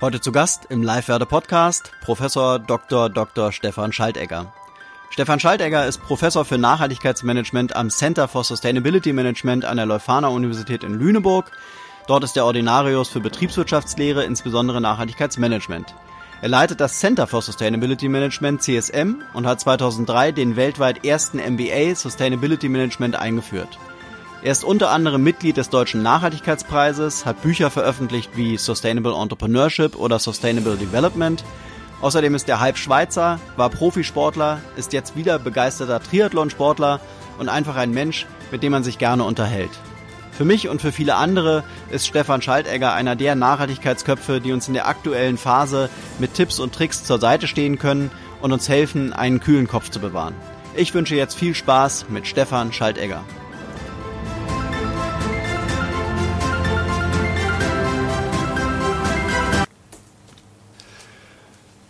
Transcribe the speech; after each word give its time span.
Heute 0.00 0.20
zu 0.20 0.30
Gast 0.30 0.66
im 0.68 0.84
Live-Werde 0.84 1.26
Podcast 1.26 1.90
Professor 2.02 2.60
Dr. 2.60 3.10
Dr. 3.10 3.50
Stefan 3.50 3.92
Schaltegger. 3.92 4.52
Stefan 5.10 5.40
Schaltegger 5.40 5.86
ist 5.86 5.98
Professor 5.98 6.44
für 6.44 6.56
Nachhaltigkeitsmanagement 6.56 7.74
am 7.74 7.90
Center 7.90 8.28
for 8.28 8.44
Sustainability 8.44 9.12
Management 9.12 9.64
an 9.64 9.76
der 9.76 9.86
Leuphana 9.86 10.28
Universität 10.28 10.84
in 10.84 10.94
Lüneburg. 10.94 11.50
Dort 12.06 12.22
ist 12.22 12.36
er 12.36 12.44
Ordinarius 12.44 13.08
für 13.08 13.18
Betriebswirtschaftslehre, 13.18 14.22
insbesondere 14.22 14.80
Nachhaltigkeitsmanagement. 14.80 15.96
Er 16.42 16.48
leitet 16.48 16.78
das 16.78 17.00
Center 17.00 17.26
for 17.26 17.42
Sustainability 17.42 18.08
Management 18.08 18.62
CSM 18.62 19.22
und 19.34 19.48
hat 19.48 19.58
2003 19.58 20.30
den 20.30 20.54
weltweit 20.54 21.04
ersten 21.04 21.38
MBA 21.38 21.96
Sustainability 21.96 22.68
Management 22.68 23.16
eingeführt. 23.16 23.80
Er 24.40 24.52
ist 24.52 24.62
unter 24.62 24.90
anderem 24.90 25.24
Mitglied 25.24 25.56
des 25.56 25.68
Deutschen 25.68 26.02
Nachhaltigkeitspreises, 26.04 27.26
hat 27.26 27.42
Bücher 27.42 27.70
veröffentlicht 27.70 28.30
wie 28.36 28.56
Sustainable 28.56 29.14
Entrepreneurship 29.20 29.96
oder 29.96 30.20
Sustainable 30.20 30.76
Development. 30.76 31.42
Außerdem 32.00 32.36
ist 32.36 32.48
er 32.48 32.60
halb 32.60 32.78
Schweizer, 32.78 33.40
war 33.56 33.68
Profisportler, 33.68 34.60
ist 34.76 34.92
jetzt 34.92 35.16
wieder 35.16 35.40
begeisterter 35.40 36.00
Triathlonsportler 36.00 37.00
und 37.38 37.48
einfach 37.48 37.74
ein 37.74 37.90
Mensch, 37.90 38.26
mit 38.52 38.62
dem 38.62 38.70
man 38.70 38.84
sich 38.84 38.98
gerne 38.98 39.24
unterhält. 39.24 39.72
Für 40.30 40.44
mich 40.44 40.68
und 40.68 40.80
für 40.80 40.92
viele 40.92 41.16
andere 41.16 41.64
ist 41.90 42.06
Stefan 42.06 42.40
Schaltegger 42.40 42.92
einer 42.92 43.16
der 43.16 43.34
Nachhaltigkeitsköpfe, 43.34 44.40
die 44.40 44.52
uns 44.52 44.68
in 44.68 44.74
der 44.74 44.86
aktuellen 44.86 45.36
Phase 45.36 45.90
mit 46.20 46.34
Tipps 46.34 46.60
und 46.60 46.72
Tricks 46.72 47.02
zur 47.02 47.18
Seite 47.18 47.48
stehen 47.48 47.76
können 47.76 48.12
und 48.40 48.52
uns 48.52 48.68
helfen, 48.68 49.12
einen 49.12 49.40
kühlen 49.40 49.66
Kopf 49.66 49.90
zu 49.90 49.98
bewahren. 49.98 50.36
Ich 50.76 50.94
wünsche 50.94 51.16
jetzt 51.16 51.36
viel 51.36 51.56
Spaß 51.56 52.06
mit 52.08 52.28
Stefan 52.28 52.72
Schaltegger. 52.72 53.24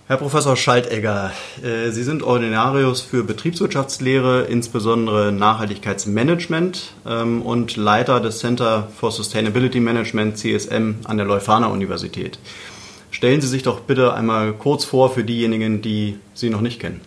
Herr 0.09 0.17
Professor 0.17 0.57
Schaltegger, 0.57 1.33
äh, 1.63 1.91
Sie 1.91 2.03
sind 2.03 2.23
Ordinarius 2.23 3.03
für 3.03 3.25
Betriebswirtschaftslehre, 3.25 4.45
insbesondere 4.45 5.33
Nachhaltigkeitsmanagement 5.33 6.95
ähm, 7.07 7.43
und 7.43 7.77
Leiter 7.77 8.19
des 8.19 8.39
Center 8.39 8.89
for 8.99 9.13
Sustainability 9.13 9.81
Management 9.81 10.39
CSM 10.39 11.01
an 11.05 11.19
der 11.19 11.27
Leuphana 11.27 11.67
Universität. 11.67 12.39
Stellen 13.11 13.43
Sie 13.43 13.49
sich 13.49 13.65
doch 13.65 13.81
bitte 13.81 14.15
einmal 14.15 14.55
kurz 14.55 14.87
vor 14.87 15.11
für 15.13 15.25
diejenigen, 15.25 15.83
die 15.83 16.19
Sie 16.33 16.49
noch 16.49 16.63
nicht 16.63 16.81
kennen. 16.81 17.03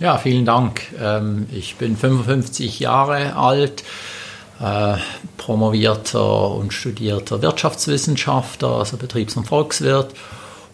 Ja, 0.00 0.16
vielen 0.16 0.46
Dank. 0.46 0.84
Ähm, 0.98 1.44
ich 1.52 1.76
bin 1.76 1.98
55 1.98 2.80
Jahre 2.80 3.36
alt, 3.36 3.84
äh, 4.58 4.94
promovierter 5.36 6.50
und 6.50 6.72
studierter 6.72 7.42
Wirtschaftswissenschaftler, 7.42 8.70
also 8.70 8.96
Betriebs- 8.96 9.36
und 9.36 9.44
Volkswirt 9.44 10.14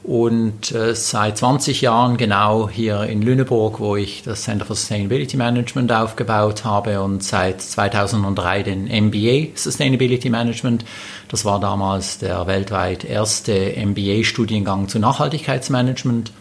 und 0.05 0.72
äh, 0.72 0.97
seit 0.97 1.39
20 1.39 1.81
Jahren 1.81 2.17
genau 2.17 2.69
hier 2.69 3.05
in 3.05 3.22
Lüneburg, 3.22 3.78
wo 3.78 3.95
ich 3.95 4.22
das 4.25 4.42
Center 4.42 4.64
for 4.64 4.75
Sustainability 4.75 5.36
Management 5.36 5.92
aufgebaut 5.92 6.64
habe 6.64 7.00
und 7.00 7.22
seit 7.22 7.62
2003 7.62 8.64
den 8.64 8.84
MBA 9.06 9.56
Sustainability 9.56 10.28
Management. 10.28 10.84
Das 11.28 11.45
war 11.45 11.61
damals 11.61 12.19
der 12.19 12.48
weltweit 12.48 13.05
erste 13.05 13.75
MBA-Studiengang 13.77 14.89
zu 14.89 14.98
Nachhaltigkeitsmanagement. 14.98 16.33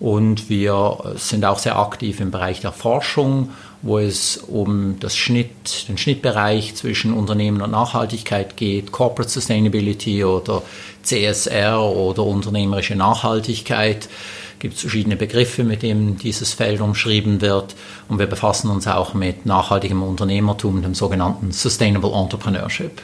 Und 0.00 0.50
wir 0.50 1.14
sind 1.14 1.44
auch 1.44 1.60
sehr 1.60 1.78
aktiv 1.78 2.18
im 2.18 2.32
Bereich 2.32 2.60
der 2.60 2.72
Forschung, 2.72 3.50
wo 3.82 3.98
es 3.98 4.36
um 4.36 4.98
das 4.98 5.16
Schnitt, 5.16 5.88
den 5.88 5.96
Schnittbereich 5.96 6.74
zwischen 6.74 7.12
Unternehmen 7.12 7.62
und 7.62 7.70
Nachhaltigkeit 7.70 8.56
geht, 8.56 8.90
Corporate 8.90 9.30
Sustainability 9.30 10.24
oder 10.24 10.62
CSR 11.02 11.80
oder 11.80 12.24
unternehmerische 12.24 12.96
Nachhaltigkeit. 12.96 14.08
Es 14.54 14.58
gibt 14.60 14.78
verschiedene 14.78 15.16
Begriffe, 15.16 15.64
mit 15.64 15.82
denen 15.82 16.16
dieses 16.16 16.54
Feld 16.54 16.80
umschrieben 16.80 17.40
wird. 17.40 17.74
Und 18.08 18.18
wir 18.18 18.26
befassen 18.26 18.70
uns 18.70 18.86
auch 18.86 19.14
mit 19.14 19.44
nachhaltigem 19.46 20.02
Unternehmertum, 20.02 20.82
dem 20.82 20.94
sogenannten 20.94 21.52
Sustainable 21.52 22.12
Entrepreneurship. 22.12 23.02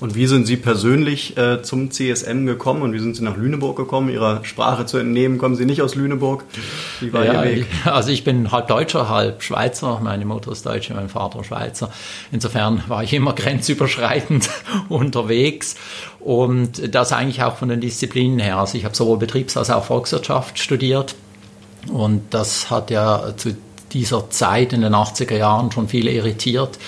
Und 0.00 0.14
wie 0.14 0.26
sind 0.26 0.46
Sie 0.46 0.56
persönlich 0.56 1.36
äh, 1.36 1.62
zum 1.62 1.90
CSM 1.90 2.46
gekommen 2.46 2.80
und 2.80 2.94
wie 2.94 2.98
sind 2.98 3.16
Sie 3.16 3.22
nach 3.22 3.36
Lüneburg 3.36 3.76
gekommen? 3.76 4.08
Ihrer 4.08 4.42
Sprache 4.44 4.86
zu 4.86 4.96
entnehmen, 4.96 5.36
kommen 5.36 5.56
Sie 5.56 5.66
nicht 5.66 5.82
aus 5.82 5.94
Lüneburg? 5.94 6.44
Wie 7.00 7.12
war 7.12 7.24
ja, 7.24 7.44
Ihr 7.44 7.56
Weg? 7.56 7.66
Also 7.84 8.10
ich 8.10 8.24
bin 8.24 8.50
halb 8.50 8.68
Deutscher, 8.68 9.10
halb 9.10 9.42
Schweizer. 9.42 10.00
Meine 10.02 10.24
Mutter 10.24 10.52
ist 10.52 10.64
Deutsche, 10.64 10.94
mein 10.94 11.10
Vater 11.10 11.44
Schweizer. 11.44 11.90
Insofern 12.32 12.82
war 12.88 13.04
ich 13.04 13.12
immer 13.12 13.32
grenzüberschreitend 13.34 14.48
unterwegs 14.88 15.76
und 16.18 16.94
das 16.94 17.12
eigentlich 17.12 17.42
auch 17.42 17.56
von 17.56 17.68
den 17.68 17.82
Disziplinen 17.82 18.38
her. 18.38 18.56
Also 18.56 18.78
ich 18.78 18.86
habe 18.86 18.96
sowohl 18.96 19.18
Betriebs- 19.18 19.58
als 19.58 19.68
auch 19.68 19.84
Volkswirtschaft 19.84 20.58
studiert 20.58 21.14
und 21.92 22.22
das 22.30 22.70
hat 22.70 22.90
ja 22.90 23.34
zu 23.36 23.54
dieser 23.92 24.30
Zeit 24.30 24.72
in 24.72 24.80
den 24.80 24.94
80er 24.94 25.36
Jahren 25.36 25.70
schon 25.72 25.88
viele 25.88 26.10
irritiert 26.10 26.78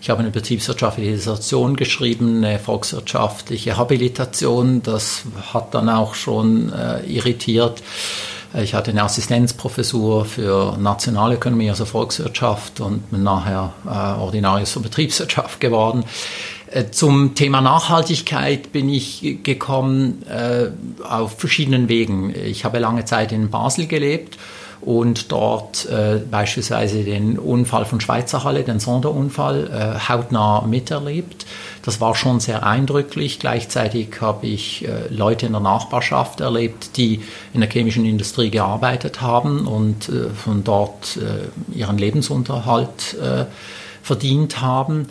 ich 0.00 0.10
habe 0.10 0.20
eine 0.20 0.30
betriebswirtschaftliche 0.30 1.12
Dissertation 1.12 1.76
geschrieben, 1.76 2.44
eine 2.44 2.58
volkswirtschaftliche 2.58 3.76
Habilitation. 3.76 4.82
Das 4.82 5.22
hat 5.52 5.74
dann 5.74 5.88
auch 5.88 6.14
schon 6.14 6.72
äh, 6.72 7.00
irritiert. 7.06 7.82
Ich 8.54 8.74
hatte 8.74 8.92
eine 8.92 9.02
Assistenzprofessur 9.02 10.24
für 10.24 10.78
Nationalökonomie, 10.78 11.68
also 11.68 11.84
Volkswirtschaft 11.84 12.80
und 12.80 13.10
bin 13.10 13.22
nachher 13.22 13.74
äh, 13.84 14.20
Ordinarius 14.20 14.72
für 14.72 14.80
Betriebswirtschaft 14.80 15.60
geworden. 15.60 16.04
Äh, 16.70 16.90
zum 16.90 17.34
Thema 17.34 17.60
Nachhaltigkeit 17.60 18.72
bin 18.72 18.88
ich 18.88 19.40
gekommen 19.42 20.22
äh, 20.26 20.68
auf 21.04 21.38
verschiedenen 21.38 21.88
Wegen. 21.88 22.34
Ich 22.34 22.64
habe 22.64 22.78
lange 22.78 23.04
Zeit 23.04 23.32
in 23.32 23.50
Basel 23.50 23.86
gelebt 23.86 24.38
und 24.80 25.32
dort 25.32 25.86
äh, 25.86 26.20
beispielsweise 26.30 27.02
den 27.02 27.38
Unfall 27.38 27.84
von 27.84 28.00
Schweizer 28.00 28.44
Halle, 28.44 28.62
den 28.62 28.80
Sonderunfall, 28.80 29.70
äh, 29.70 30.08
hautnah 30.08 30.62
miterlebt. 30.66 31.46
Das 31.82 32.00
war 32.00 32.14
schon 32.14 32.40
sehr 32.40 32.64
eindrücklich. 32.64 33.38
Gleichzeitig 33.38 34.20
habe 34.20 34.46
ich 34.46 34.86
äh, 34.86 35.08
Leute 35.08 35.46
in 35.46 35.52
der 35.52 35.60
Nachbarschaft 35.60 36.40
erlebt, 36.40 36.96
die 36.96 37.22
in 37.52 37.60
der 37.60 37.70
chemischen 37.70 38.04
Industrie 38.04 38.50
gearbeitet 38.50 39.20
haben 39.20 39.66
und 39.66 40.08
äh, 40.08 40.30
von 40.30 40.64
dort 40.64 41.16
äh, 41.16 41.76
ihren 41.76 41.98
Lebensunterhalt 41.98 43.14
äh, 43.14 43.46
verdient 44.02 44.60
haben. 44.60 45.08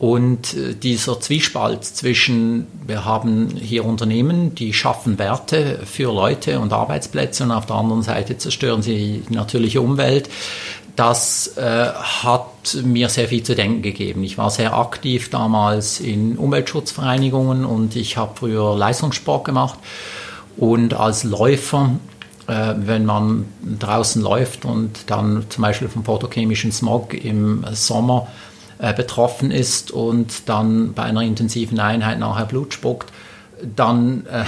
Und 0.00 0.54
äh, 0.54 0.74
dieser 0.74 1.20
Zwiespalt 1.20 1.84
zwischen, 1.84 2.66
wir 2.86 3.04
haben 3.04 3.50
hier 3.54 3.84
Unternehmen, 3.84 4.54
die 4.54 4.72
schaffen 4.72 5.18
Werte 5.18 5.80
für 5.84 6.10
Leute 6.10 6.58
und 6.58 6.72
Arbeitsplätze 6.72 7.44
und 7.44 7.50
auf 7.50 7.66
der 7.66 7.76
anderen 7.76 8.02
Seite 8.02 8.38
zerstören 8.38 8.80
sie 8.80 9.22
die 9.28 9.34
natürliche 9.34 9.82
Umwelt, 9.82 10.30
das 10.96 11.54
äh, 11.58 11.90
hat 11.92 12.78
mir 12.82 13.10
sehr 13.10 13.28
viel 13.28 13.42
zu 13.42 13.54
denken 13.54 13.82
gegeben. 13.82 14.24
Ich 14.24 14.38
war 14.38 14.48
sehr 14.48 14.74
aktiv 14.74 15.28
damals 15.28 16.00
in 16.00 16.38
Umweltschutzvereinigungen 16.38 17.66
und 17.66 17.94
ich 17.94 18.16
habe 18.16 18.32
früher 18.34 18.74
Leistungssport 18.76 19.44
gemacht. 19.44 19.78
Und 20.56 20.94
als 20.94 21.24
Läufer 21.24 21.90
äh, 22.46 22.74
wenn 22.76 23.04
man 23.04 23.46
draußen 23.78 24.20
läuft 24.22 24.64
und 24.64 25.10
dann 25.10 25.44
zum 25.50 25.62
Beispiel 25.62 25.88
vom 25.88 26.04
photochemischen 26.04 26.72
Smog 26.72 27.14
im 27.14 27.64
Sommer 27.72 28.26
äh, 28.80 28.94
betroffen 28.94 29.50
ist 29.50 29.90
und 29.90 30.48
dann 30.48 30.94
bei 30.94 31.02
einer 31.02 31.22
intensiven 31.22 31.78
Einheit 31.78 32.18
nachher 32.18 32.46
Blut 32.46 32.74
spuckt, 32.74 33.12
dann 33.76 34.26
äh, 34.26 34.44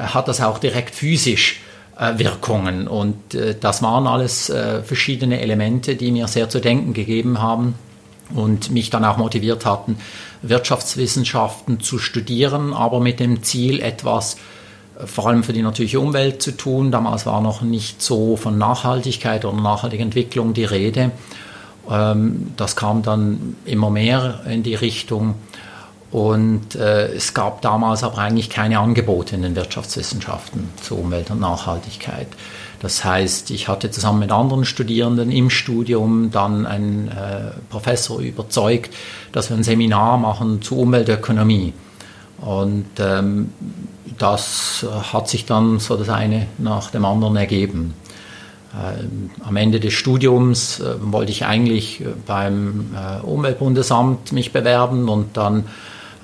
hat 0.00 0.28
das 0.28 0.40
auch 0.40 0.58
direkt 0.58 0.94
physisch 0.94 1.60
äh, 1.98 2.18
Wirkungen. 2.18 2.88
Und 2.88 3.34
äh, 3.34 3.54
das 3.58 3.82
waren 3.82 4.06
alles 4.06 4.50
äh, 4.50 4.82
verschiedene 4.82 5.40
Elemente, 5.40 5.96
die 5.96 6.12
mir 6.12 6.28
sehr 6.28 6.48
zu 6.48 6.60
denken 6.60 6.92
gegeben 6.92 7.40
haben 7.40 7.74
und 8.34 8.70
mich 8.70 8.90
dann 8.90 9.04
auch 9.04 9.16
motiviert 9.16 9.64
hatten, 9.64 9.98
Wirtschaftswissenschaften 10.42 11.80
zu 11.80 11.98
studieren, 11.98 12.74
aber 12.74 13.00
mit 13.00 13.20
dem 13.20 13.42
Ziel, 13.42 13.80
etwas 13.80 14.36
vor 15.04 15.28
allem 15.28 15.44
für 15.44 15.52
die 15.52 15.62
natürliche 15.62 16.00
Umwelt 16.00 16.42
zu 16.42 16.56
tun. 16.56 16.90
Damals 16.90 17.24
war 17.26 17.40
noch 17.40 17.62
nicht 17.62 18.02
so 18.02 18.36
von 18.36 18.58
Nachhaltigkeit 18.58 19.44
oder 19.44 19.60
nachhaltiger 19.60 20.02
Entwicklung 20.02 20.54
die 20.54 20.64
Rede. 20.64 21.12
Ähm, 21.90 22.52
das 22.56 22.76
kam 22.76 23.02
dann 23.02 23.56
immer 23.64 23.90
mehr 23.90 24.40
in 24.46 24.62
die 24.62 24.74
Richtung. 24.74 25.34
Und 26.10 26.74
äh, 26.74 27.08
es 27.08 27.34
gab 27.34 27.60
damals 27.60 28.02
aber 28.02 28.18
eigentlich 28.18 28.48
keine 28.48 28.78
Angebote 28.78 29.36
in 29.36 29.42
den 29.42 29.56
Wirtschaftswissenschaften 29.56 30.70
zur 30.82 30.98
Umwelt- 30.98 31.30
und 31.30 31.40
Nachhaltigkeit. 31.40 32.28
Das 32.80 33.04
heißt, 33.04 33.50
ich 33.50 33.68
hatte 33.68 33.90
zusammen 33.90 34.20
mit 34.20 34.30
anderen 34.30 34.64
Studierenden 34.64 35.30
im 35.30 35.50
Studium 35.50 36.30
dann 36.30 36.64
einen 36.64 37.08
äh, 37.08 37.50
Professor 37.68 38.20
überzeugt, 38.20 38.94
dass 39.32 39.50
wir 39.50 39.56
ein 39.56 39.64
Seminar 39.64 40.16
machen 40.16 40.62
zur 40.62 40.78
Umweltökonomie. 40.78 41.74
Und 42.40 42.86
ähm, 43.00 43.52
das 44.16 44.86
hat 45.12 45.28
sich 45.28 45.44
dann 45.44 45.80
so 45.80 45.96
das 45.96 46.08
eine 46.08 46.46
nach 46.58 46.90
dem 46.90 47.04
anderen 47.04 47.36
ergeben. 47.36 47.94
Ähm, 48.74 49.30
am 49.44 49.56
Ende 49.56 49.80
des 49.80 49.94
Studiums 49.94 50.80
äh, 50.80 50.94
wollte 51.00 51.32
ich 51.32 51.46
eigentlich 51.46 52.02
äh, 52.02 52.08
beim 52.26 52.94
äh, 52.94 53.24
Umweltbundesamt 53.24 54.32
mich 54.32 54.52
bewerben 54.52 55.08
und 55.08 55.38
dann 55.38 55.64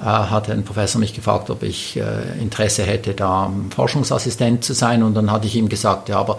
äh, 0.01 0.05
hat 0.05 0.51
ein 0.51 0.65
Professor 0.65 1.01
mich 1.01 1.15
gefragt, 1.15 1.49
ob 1.49 1.63
ich 1.63 1.97
äh, 1.97 2.03
Interesse 2.41 2.83
hätte, 2.83 3.15
da 3.15 3.51
Forschungsassistent 3.75 4.63
zu 4.63 4.75
sein. 4.75 5.03
Und 5.03 5.15
dann 5.15 5.31
hatte 5.31 5.47
ich 5.47 5.57
ihm 5.57 5.71
gesagt, 5.71 6.11
ja, 6.11 6.19
aber 6.19 6.39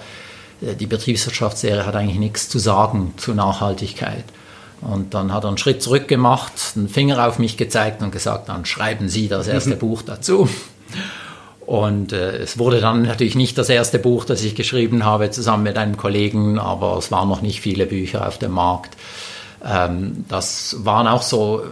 äh, 0.61 0.75
die 0.75 0.85
Betriebswirtschaftslehre 0.85 1.87
hat 1.87 1.95
eigentlich 1.95 2.19
nichts 2.19 2.49
zu 2.49 2.59
sagen 2.59 3.15
zu 3.17 3.33
Nachhaltigkeit. 3.33 4.25
Und 4.81 5.15
dann 5.15 5.33
hat 5.33 5.43
er 5.43 5.47
einen 5.47 5.57
Schritt 5.57 5.81
zurück 5.81 6.07
gemacht, 6.07 6.53
einen 6.75 6.89
Finger 6.89 7.27
auf 7.27 7.39
mich 7.39 7.57
gezeigt 7.57 8.03
und 8.03 8.11
gesagt, 8.11 8.49
dann 8.49 8.65
schreiben 8.65 9.09
Sie 9.09 9.27
das 9.27 9.47
erste 9.47 9.75
Buch 9.75 10.03
dazu. 10.03 10.47
Und 11.65 12.13
äh, 12.13 12.37
es 12.37 12.59
wurde 12.59 12.79
dann 12.79 13.03
natürlich 13.03 13.35
nicht 13.35 13.57
das 13.57 13.69
erste 13.69 13.97
Buch, 13.97 14.25
das 14.25 14.43
ich 14.43 14.55
geschrieben 14.55 15.03
habe, 15.03 15.31
zusammen 15.31 15.63
mit 15.63 15.77
einem 15.77 15.97
Kollegen, 15.97 16.59
aber 16.59 16.97
es 16.97 17.11
waren 17.11 17.27
noch 17.27 17.41
nicht 17.41 17.61
viele 17.61 17.87
Bücher 17.87 18.27
auf 18.27 18.37
dem 18.37 18.51
Markt. 18.51 18.95
Ähm, 19.65 20.25
das 20.27 20.77
waren 20.79 21.07
auch 21.07 21.23
so 21.23 21.63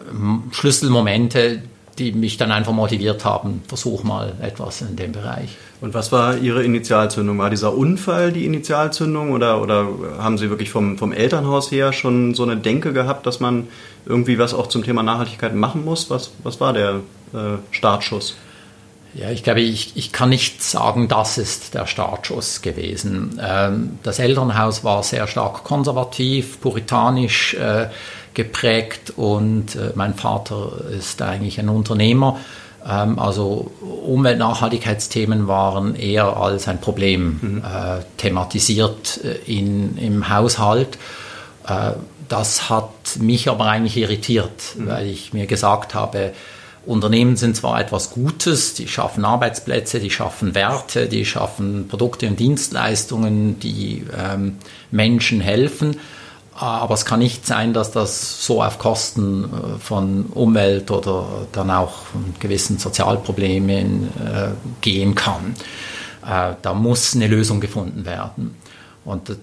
Schlüsselmomente, 0.51 1.61
die 1.99 2.11
mich 2.11 2.37
dann 2.37 2.51
einfach 2.51 2.71
motiviert 2.71 3.23
haben, 3.23 3.61
versuch 3.67 4.03
mal 4.03 4.33
etwas 4.41 4.81
in 4.81 4.95
dem 4.95 5.11
Bereich. 5.11 5.49
Und 5.79 5.93
was 5.93 6.11
war 6.11 6.37
Ihre 6.37 6.63
Initialzündung? 6.63 7.37
War 7.37 7.51
dieser 7.51 7.77
Unfall 7.77 8.31
die 8.31 8.45
Initialzündung 8.45 9.31
oder, 9.31 9.61
oder 9.61 9.87
haben 10.17 10.39
Sie 10.39 10.49
wirklich 10.49 10.71
vom, 10.71 10.97
vom 10.97 11.11
Elternhaus 11.11 11.71
her 11.71 11.93
schon 11.93 12.33
so 12.33 12.43
eine 12.43 12.57
Denke 12.57 12.93
gehabt, 12.93 13.27
dass 13.27 13.39
man 13.39 13.67
irgendwie 14.07 14.39
was 14.39 14.55
auch 14.55 14.67
zum 14.67 14.83
Thema 14.83 15.03
Nachhaltigkeit 15.03 15.53
machen 15.53 15.85
muss? 15.85 16.09
Was, 16.09 16.31
was 16.41 16.59
war 16.59 16.73
der 16.73 17.01
äh, 17.33 17.57
Startschuss? 17.71 18.35
Ja, 19.15 19.29
ich 19.29 19.43
glaube, 19.43 19.61
ich, 19.61 19.91
ich 19.95 20.11
kann 20.11 20.29
nicht 20.29 20.63
sagen, 20.63 21.07
das 21.07 21.37
ist 21.37 21.75
der 21.75 21.85
Startschuss 21.85 22.63
gewesen. 22.63 23.39
Ähm, 23.43 23.99
das 24.01 24.17
Elternhaus 24.17 24.83
war 24.83 25.03
sehr 25.03 25.27
stark 25.27 25.63
konservativ, 25.63 26.59
puritanisch 26.61 27.53
äh, 27.53 27.87
geprägt 28.33 29.13
und 29.15 29.75
äh, 29.75 29.91
mein 29.93 30.15
Vater 30.15 30.81
ist 30.97 31.21
eigentlich 31.21 31.59
ein 31.59 31.69
Unternehmer. 31.69 32.39
Ähm, 32.87 33.19
also 33.19 33.71
Umweltnachhaltigkeitsthemen 33.81 35.47
waren 35.47 35.95
eher 35.95 36.35
als 36.35 36.67
ein 36.67 36.81
Problem 36.81 37.39
mhm. 37.39 37.57
äh, 37.59 38.01
thematisiert 38.17 39.17
in, 39.45 39.97
im 39.97 40.29
Haushalt. 40.29 40.97
Das 42.27 42.69
hat 42.69 42.89
mich 43.19 43.49
aber 43.49 43.67
eigentlich 43.67 43.95
irritiert, 43.95 44.75
mhm. 44.75 44.87
weil 44.87 45.05
ich 45.07 45.31
mir 45.31 45.45
gesagt 45.45 45.93
habe, 45.93 46.33
Unternehmen 46.85 47.37
sind 47.37 47.55
zwar 47.55 47.79
etwas 47.79 48.11
Gutes, 48.11 48.73
die 48.73 48.87
schaffen 48.87 49.25
Arbeitsplätze, 49.25 49.99
die 49.99 50.09
schaffen 50.09 50.53
Werte, 50.53 51.07
die 51.07 51.25
schaffen 51.25 51.87
Produkte 51.87 52.27
und 52.27 52.39
Dienstleistungen, 52.39 53.59
die 53.59 54.03
ähm, 54.17 54.57
Menschen 54.91 55.39
helfen, 55.39 55.97
aber 56.55 56.93
es 56.93 57.05
kann 57.05 57.19
nicht 57.19 57.47
sein, 57.47 57.73
dass 57.73 57.91
das 57.91 58.45
so 58.45 58.61
auf 58.61 58.77
Kosten 58.77 59.45
äh, 59.45 59.79
von 59.79 60.25
Umwelt 60.27 60.91
oder 60.91 61.47
dann 61.51 61.71
auch 61.71 62.03
von 62.03 62.35
gewissen 62.39 62.77
Sozialproblemen 62.77 64.09
äh, 64.23 64.49
gehen 64.81 65.15
kann. 65.15 65.55
Äh, 66.25 66.53
da 66.61 66.73
muss 66.73 67.15
eine 67.15 67.27
Lösung 67.27 67.59
gefunden 67.59 68.05
werden. 68.05 68.55
Und 69.03 69.31
äh, 69.31 69.35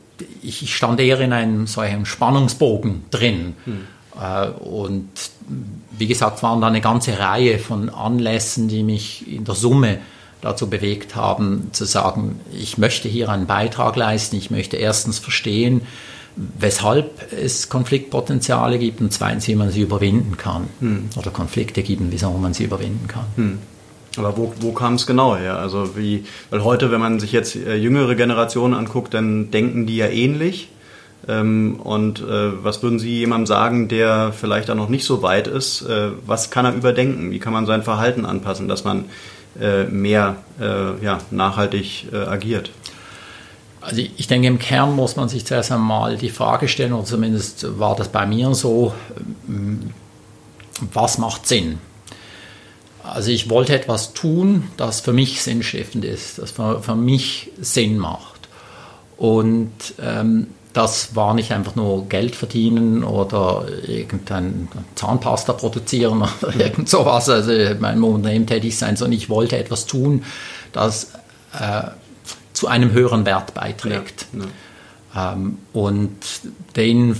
ich 0.42 0.74
stand 0.74 1.00
eher 1.00 1.20
in 1.20 1.32
einem 1.32 1.66
solchen 1.66 2.06
Spannungsbogen 2.06 3.04
drin. 3.10 3.56
Hm. 3.64 3.86
Und 4.60 5.08
wie 5.98 6.06
gesagt, 6.06 6.42
waren 6.42 6.60
da 6.60 6.66
eine 6.66 6.80
ganze 6.80 7.18
Reihe 7.18 7.58
von 7.58 7.88
Anlässen, 7.88 8.68
die 8.68 8.82
mich 8.82 9.30
in 9.30 9.44
der 9.44 9.54
Summe 9.54 9.98
dazu 10.40 10.68
bewegt 10.68 11.16
haben, 11.16 11.68
zu 11.72 11.84
sagen, 11.84 12.40
ich 12.52 12.78
möchte 12.78 13.08
hier 13.08 13.28
einen 13.28 13.46
Beitrag 13.46 13.96
leisten, 13.96 14.36
ich 14.36 14.50
möchte 14.50 14.76
erstens 14.76 15.18
verstehen, 15.18 15.82
weshalb 16.36 17.32
es 17.32 17.68
Konfliktpotenziale 17.68 18.78
gibt 18.78 19.00
und 19.00 19.12
zweitens, 19.12 19.46
wie 19.48 19.54
man 19.54 19.70
sie 19.70 19.82
überwinden 19.82 20.36
kann. 20.36 20.68
Hm. 20.80 21.10
Oder 21.16 21.30
Konflikte 21.30 21.82
gibt 21.82 22.00
und 22.00 22.12
wieso 22.12 22.30
man 22.32 22.54
sie 22.54 22.64
überwinden 22.64 23.06
kann. 23.08 23.26
Hm. 23.36 23.58
Aber 24.16 24.36
wo, 24.36 24.52
wo 24.60 24.72
kam 24.72 24.94
es 24.94 25.06
genau 25.06 25.36
her? 25.36 25.58
Also 25.58 25.96
wie, 25.96 26.24
weil 26.50 26.64
heute, 26.64 26.90
wenn 26.90 27.00
man 27.00 27.20
sich 27.20 27.32
jetzt 27.32 27.56
äh, 27.56 27.76
jüngere 27.76 28.14
Generationen 28.14 28.74
anguckt, 28.74 29.14
dann 29.14 29.50
denken 29.50 29.86
die 29.86 29.96
ja 29.96 30.06
ähnlich. 30.06 30.68
Ähm, 31.30 31.80
und 31.82 32.20
äh, 32.20 32.64
was 32.64 32.82
würden 32.82 32.98
Sie 32.98 33.18
jemandem 33.18 33.46
sagen, 33.46 33.88
der 33.88 34.32
vielleicht 34.32 34.68
da 34.68 34.74
noch 34.74 34.88
nicht 34.88 35.04
so 35.04 35.22
weit 35.22 35.46
ist? 35.46 35.82
Äh, 35.82 36.10
was 36.26 36.50
kann 36.50 36.64
er 36.64 36.74
überdenken? 36.74 37.30
Wie 37.30 37.38
kann 37.38 37.52
man 37.52 37.66
sein 37.66 37.82
Verhalten 37.82 38.24
anpassen, 38.24 38.68
dass 38.68 38.84
man 38.84 39.04
äh, 39.60 39.84
mehr 39.84 40.36
ja, 40.60 41.18
nachhaltig 41.30 42.06
agiert? 42.12 42.70
Also 43.80 44.02
ich 44.16 44.26
denke, 44.26 44.46
im 44.46 44.58
Kern 44.58 44.94
muss 44.94 45.16
man 45.16 45.28
sich 45.28 45.46
zuerst 45.46 45.72
einmal 45.72 46.16
die 46.16 46.28
Frage 46.28 46.68
stellen, 46.68 46.92
oder 46.92 47.04
zumindest 47.04 47.78
war 47.78 47.96
das 47.96 48.08
bei 48.08 48.26
mir 48.26 48.54
so, 48.54 48.92
ähm, 49.48 49.90
was 50.92 51.18
macht 51.18 51.46
Sinn? 51.46 51.78
Also 53.02 53.30
ich 53.30 53.48
wollte 53.48 53.74
etwas 53.74 54.12
tun, 54.12 54.64
das 54.76 55.00
für 55.00 55.12
mich 55.12 55.42
sinnstiftend 55.42 56.04
ist, 56.04 56.38
das 56.38 56.50
für, 56.50 56.82
für 56.82 56.94
mich 56.94 57.50
Sinn 57.58 57.98
macht. 57.98 58.48
Und 59.16 59.72
ähm, 60.00 60.48
das 60.72 61.16
war 61.16 61.34
nicht 61.34 61.52
einfach 61.52 61.74
nur 61.74 62.08
Geld 62.08 62.36
verdienen 62.36 63.02
oder 63.02 63.66
irgendein 63.86 64.68
Zahnpasta 64.94 65.52
produzieren 65.52 66.22
oder 66.42 66.56
irgend 66.56 66.88
sowas, 66.88 67.28
also 67.28 67.50
in 67.50 67.80
meinem 67.80 68.04
Unternehmen 68.04 68.46
tätig 68.46 68.78
sein, 68.78 68.96
sondern 68.96 69.18
ich 69.18 69.28
wollte 69.28 69.58
etwas 69.58 69.86
tun, 69.86 70.24
das 70.72 71.12
äh, 71.58 71.82
zu 72.52 72.68
einem 72.68 72.92
höheren 72.92 73.26
Wert 73.26 73.54
beiträgt. 73.54 74.26
Ja, 74.32 74.40
ja. 74.40 74.46
Ähm, 75.16 75.58
und 75.72 76.14
den 76.76 77.16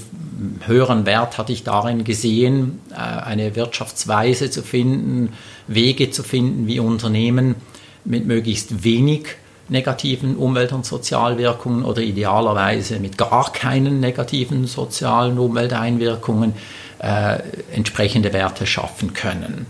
höheren 0.66 1.06
Wert 1.06 1.38
hatte 1.38 1.52
ich 1.52 1.64
darin 1.64 2.04
gesehen, 2.04 2.80
äh, 2.90 2.94
eine 2.94 3.56
Wirtschaftsweise 3.56 4.50
zu 4.50 4.62
finden, 4.62 5.32
Wege 5.66 6.10
zu 6.10 6.22
finden, 6.22 6.68
wie 6.68 6.78
Unternehmen 6.78 7.56
mit 8.04 8.26
möglichst 8.26 8.84
wenig 8.84 9.26
negativen 9.70 10.36
Umwelt- 10.36 10.72
und 10.72 10.84
Sozialwirkungen 10.84 11.84
oder 11.84 12.02
idealerweise 12.02 12.98
mit 12.98 13.16
gar 13.16 13.52
keinen 13.52 14.00
negativen 14.00 14.66
sozialen 14.66 15.38
Umwelteinwirkungen 15.38 16.54
äh, 16.98 17.38
entsprechende 17.72 18.32
Werte 18.32 18.66
schaffen 18.66 19.14
können. 19.14 19.66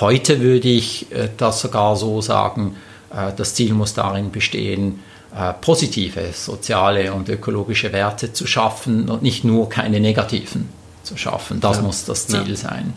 Heute 0.00 0.40
würde 0.40 0.68
ich 0.68 1.12
äh, 1.12 1.28
das 1.36 1.60
sogar 1.60 1.96
so 1.96 2.20
sagen, 2.20 2.76
äh, 3.12 3.32
das 3.36 3.54
Ziel 3.54 3.74
muss 3.74 3.94
darin 3.94 4.30
bestehen, 4.30 5.00
äh, 5.34 5.52
positive 5.60 6.32
soziale 6.32 7.12
und 7.12 7.28
ökologische 7.28 7.92
Werte 7.92 8.32
zu 8.32 8.46
schaffen 8.46 9.08
und 9.08 9.22
nicht 9.22 9.44
nur 9.44 9.68
keine 9.68 10.00
negativen 10.00 10.68
zu 11.02 11.16
schaffen. 11.16 11.60
Das 11.60 11.76
ja. 11.76 11.82
muss 11.82 12.04
das 12.04 12.26
Ziel 12.26 12.48
ja. 12.48 12.56
sein. 12.56 12.92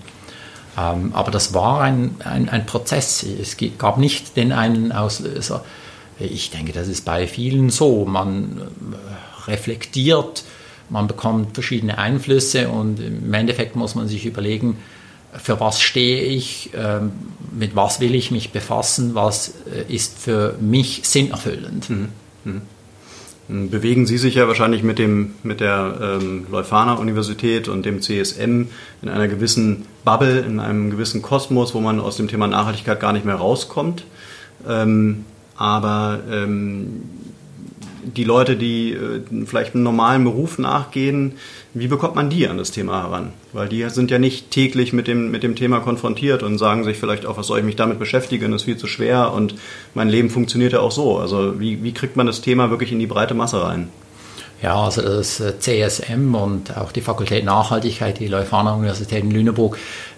Ähm, 0.77 1.11
aber 1.13 1.31
das 1.31 1.53
war 1.53 1.81
ein, 1.81 2.15
ein, 2.23 2.49
ein, 2.49 2.65
Prozess. 2.65 3.23
Es 3.23 3.57
gab 3.77 3.97
nicht 3.97 4.37
den 4.37 4.51
einen 4.51 4.91
Auslöser. 4.91 5.63
Ich 6.23 6.51
denke, 6.51 6.73
das 6.73 6.87
ist 6.87 7.05
bei 7.05 7.27
vielen 7.27 7.69
so. 7.69 8.05
Man 8.05 8.61
äh, 8.61 9.49
reflektiert, 9.49 10.43
man 10.89 11.07
bekommt 11.07 11.53
verschiedene 11.53 11.97
Einflüsse 11.97 12.69
und 12.69 12.99
im 12.99 13.33
Endeffekt 13.33 13.75
muss 13.75 13.95
man 13.95 14.07
sich 14.07 14.25
überlegen, 14.25 14.77
für 15.33 15.59
was 15.59 15.81
stehe 15.81 16.23
ich, 16.23 16.71
ähm, 16.75 17.11
mit 17.57 17.75
was 17.75 18.01
will 18.01 18.15
ich 18.15 18.31
mich 18.31 18.51
befassen, 18.51 19.15
was 19.15 19.53
äh, 19.73 19.93
ist 19.93 20.19
für 20.19 20.55
mich 20.59 21.01
sinnerfüllend. 21.03 21.89
Mhm. 21.89 22.09
Mhm. 22.43 22.61
Bewegen 23.69 24.05
Sie 24.05 24.17
sich 24.17 24.35
ja 24.35 24.47
wahrscheinlich 24.47 24.81
mit, 24.81 24.97
dem, 24.97 25.33
mit 25.43 25.59
der 25.59 26.19
ähm, 26.21 26.45
Leuphana 26.49 26.93
Universität 26.93 27.67
und 27.67 27.85
dem 27.85 28.01
CSM 28.01 28.67
in 29.01 29.09
einer 29.09 29.27
gewissen 29.27 29.85
Bubble, 30.05 30.39
in 30.39 30.59
einem 30.59 30.89
gewissen 30.89 31.21
Kosmos, 31.21 31.73
wo 31.73 31.81
man 31.81 31.99
aus 31.99 32.15
dem 32.15 32.29
Thema 32.29 32.47
Nachhaltigkeit 32.47 32.99
gar 32.99 33.11
nicht 33.11 33.25
mehr 33.25 33.35
rauskommt. 33.35 34.05
Ähm, 34.67 35.25
aber 35.61 36.21
ähm, 36.27 37.03
die 38.03 38.23
Leute, 38.23 38.55
die 38.55 38.93
äh, 38.93 39.21
vielleicht 39.45 39.75
einem 39.75 39.83
normalen 39.83 40.23
Beruf 40.23 40.57
nachgehen, 40.57 41.33
wie 41.75 41.87
bekommt 41.87 42.15
man 42.15 42.31
die 42.31 42.47
an 42.47 42.57
das 42.57 42.71
Thema 42.71 43.03
heran? 43.03 43.33
Weil 43.53 43.69
die 43.69 43.87
sind 43.89 44.09
ja 44.09 44.17
nicht 44.17 44.49
täglich 44.49 44.91
mit 44.91 45.07
dem, 45.07 45.29
mit 45.29 45.43
dem 45.43 45.55
Thema 45.55 45.79
konfrontiert 45.79 46.41
und 46.41 46.57
sagen 46.57 46.83
sich 46.83 46.97
vielleicht 46.97 47.27
auch, 47.27 47.37
was 47.37 47.45
soll 47.45 47.59
ich 47.59 47.65
mich 47.65 47.75
damit 47.75 47.99
beschäftigen, 47.99 48.51
das 48.51 48.61
ist 48.61 48.65
viel 48.65 48.77
zu 48.77 48.87
schwer 48.87 49.31
und 49.33 49.53
mein 49.93 50.09
Leben 50.09 50.31
funktioniert 50.31 50.73
ja 50.73 50.79
auch 50.79 50.91
so. 50.91 51.19
Also 51.19 51.59
wie, 51.59 51.83
wie 51.83 51.93
kriegt 51.93 52.15
man 52.15 52.25
das 52.25 52.41
Thema 52.41 52.71
wirklich 52.71 52.91
in 52.91 52.97
die 52.97 53.05
breite 53.05 53.35
Masse 53.35 53.63
rein? 53.63 53.89
Ja, 54.61 54.75
also 54.75 55.01
das 55.01 55.39
äh, 55.39 55.57
CSM 55.59 56.35
und 56.35 56.77
auch 56.77 56.91
die 56.91 57.01
Fakultät 57.01 57.45
Nachhaltigkeit, 57.45 58.19
die 58.19 58.27
Leuphana 58.27 58.73
Universität 58.73 59.23
in 59.23 59.31
Lüneburg, 59.31 59.77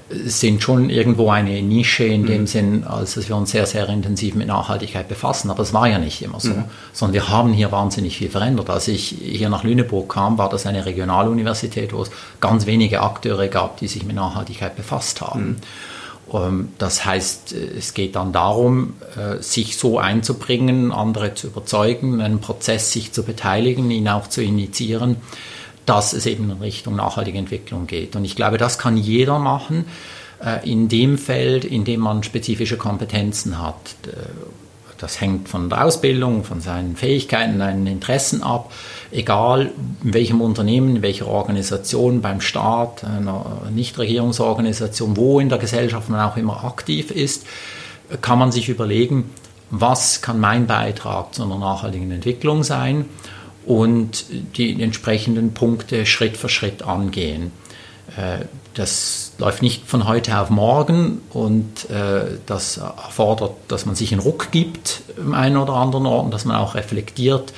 sind 0.09 0.61
schon 0.61 0.89
irgendwo 0.89 1.29
eine 1.29 1.61
Nische 1.61 2.03
in 2.03 2.25
dem 2.25 2.41
mhm. 2.41 2.47
Sinn, 2.47 2.83
als 2.83 3.15
dass 3.15 3.29
wir 3.29 3.35
uns 3.35 3.51
sehr, 3.51 3.65
sehr 3.65 3.87
intensiv 3.89 4.35
mit 4.35 4.47
Nachhaltigkeit 4.47 5.07
befassen. 5.07 5.49
Aber 5.49 5.63
es 5.63 5.73
war 5.73 5.87
ja 5.87 5.97
nicht 5.97 6.21
immer 6.21 6.39
so, 6.39 6.49
mhm. 6.49 6.65
sondern 6.91 7.13
wir 7.13 7.29
haben 7.29 7.53
hier 7.53 7.71
wahnsinnig 7.71 8.17
viel 8.17 8.29
verändert. 8.29 8.69
Als 8.69 8.87
ich 8.87 9.15
hier 9.21 9.49
nach 9.49 9.63
Lüneburg 9.63 10.09
kam, 10.09 10.37
war 10.37 10.49
das 10.49 10.65
eine 10.65 10.85
Regionaluniversität, 10.85 11.93
wo 11.93 12.01
es 12.01 12.11
ganz 12.41 12.65
wenige 12.65 13.01
Akteure 13.01 13.47
gab, 13.47 13.77
die 13.77 13.87
sich 13.87 14.05
mit 14.05 14.15
Nachhaltigkeit 14.15 14.75
befasst 14.75 15.21
haben. 15.21 15.41
Mhm. 15.41 15.55
Ähm, 16.33 16.69
das 16.77 17.05
heißt, 17.05 17.53
es 17.53 17.93
geht 17.93 18.15
dann 18.15 18.31
darum, 18.33 18.95
äh, 19.17 19.41
sich 19.41 19.77
so 19.77 19.99
einzubringen, 19.99 20.91
andere 20.91 21.33
zu 21.33 21.47
überzeugen, 21.47 22.21
einen 22.21 22.39
Prozess 22.39 22.91
sich 22.91 23.11
zu 23.11 23.23
beteiligen, 23.23 23.89
ihn 23.91 24.07
auch 24.07 24.27
zu 24.27 24.41
initiieren, 24.41 25.17
dass 25.85 26.13
es 26.13 26.25
eben 26.25 26.49
in 26.49 26.57
Richtung 26.57 26.95
nachhaltige 26.95 27.37
Entwicklung 27.37 27.87
geht. 27.87 28.15
Und 28.15 28.25
ich 28.25 28.35
glaube, 28.35 28.57
das 28.57 28.77
kann 28.77 28.97
jeder 28.97 29.39
machen. 29.39 29.85
äh, 30.43 30.69
in 30.69 30.87
dem 30.89 31.17
Feld, 31.17 31.65
in 31.65 31.85
dem 31.85 32.01
man 32.01 32.23
spezifische 32.23 32.77
Kompetenzen 32.77 33.61
hat. 33.61 33.95
Das 34.97 35.19
hängt 35.19 35.49
von 35.49 35.69
der 35.69 35.83
Ausbildung, 35.83 36.43
von 36.45 36.61
seinen 36.61 36.95
Fähigkeiten, 36.95 37.57
seinen 37.57 37.87
Interessen 37.87 38.41
ab. 38.41 38.71
Egal 39.11 39.71
in 40.03 40.13
welchem 40.13 40.39
Unternehmen, 40.39 40.97
in 40.97 41.01
welcher 41.01 41.27
Organisation, 41.27 42.21
beim 42.21 42.39
Staat, 42.39 43.03
einer 43.03 43.63
Nichtregierungsorganisation, 43.73 45.17
wo 45.17 45.39
in 45.39 45.49
der 45.49 45.57
Gesellschaft 45.57 46.09
man 46.09 46.21
auch 46.21 46.37
immer 46.37 46.63
aktiv 46.63 47.11
ist, 47.11 47.45
kann 48.21 48.39
man 48.39 48.51
sich 48.51 48.69
überlegen, 48.69 49.29
was 49.69 50.21
kann 50.21 50.39
mein 50.39 50.67
Beitrag 50.67 51.33
zu 51.33 51.43
einer 51.43 51.57
nachhaltigen 51.57 52.11
Entwicklung 52.11 52.63
sein 52.63 53.05
und 53.65 54.25
die 54.57 54.81
entsprechenden 54.81 55.53
Punkte 55.53 56.05
Schritt 56.05 56.37
für 56.37 56.49
Schritt 56.49 56.83
angehen. 56.83 57.51
Äh, 58.17 58.45
das 58.73 59.33
läuft 59.37 59.61
nicht 59.61 59.87
von 59.87 60.07
heute 60.07 60.39
auf 60.39 60.49
morgen 60.49 61.21
und 61.29 61.89
äh, 61.89 62.37
das 62.45 62.77
erfordert, 62.77 63.53
dass 63.67 63.85
man 63.85 63.95
sich 63.95 64.11
einen 64.11 64.21
Ruck 64.21 64.51
gibt 64.51 65.01
im 65.17 65.33
einen 65.33 65.57
oder 65.57 65.73
anderen 65.73 66.05
Ort 66.05 66.25
und 66.25 66.33
dass 66.33 66.45
man 66.45 66.57
auch 66.57 66.75
reflektiert, 66.75 67.53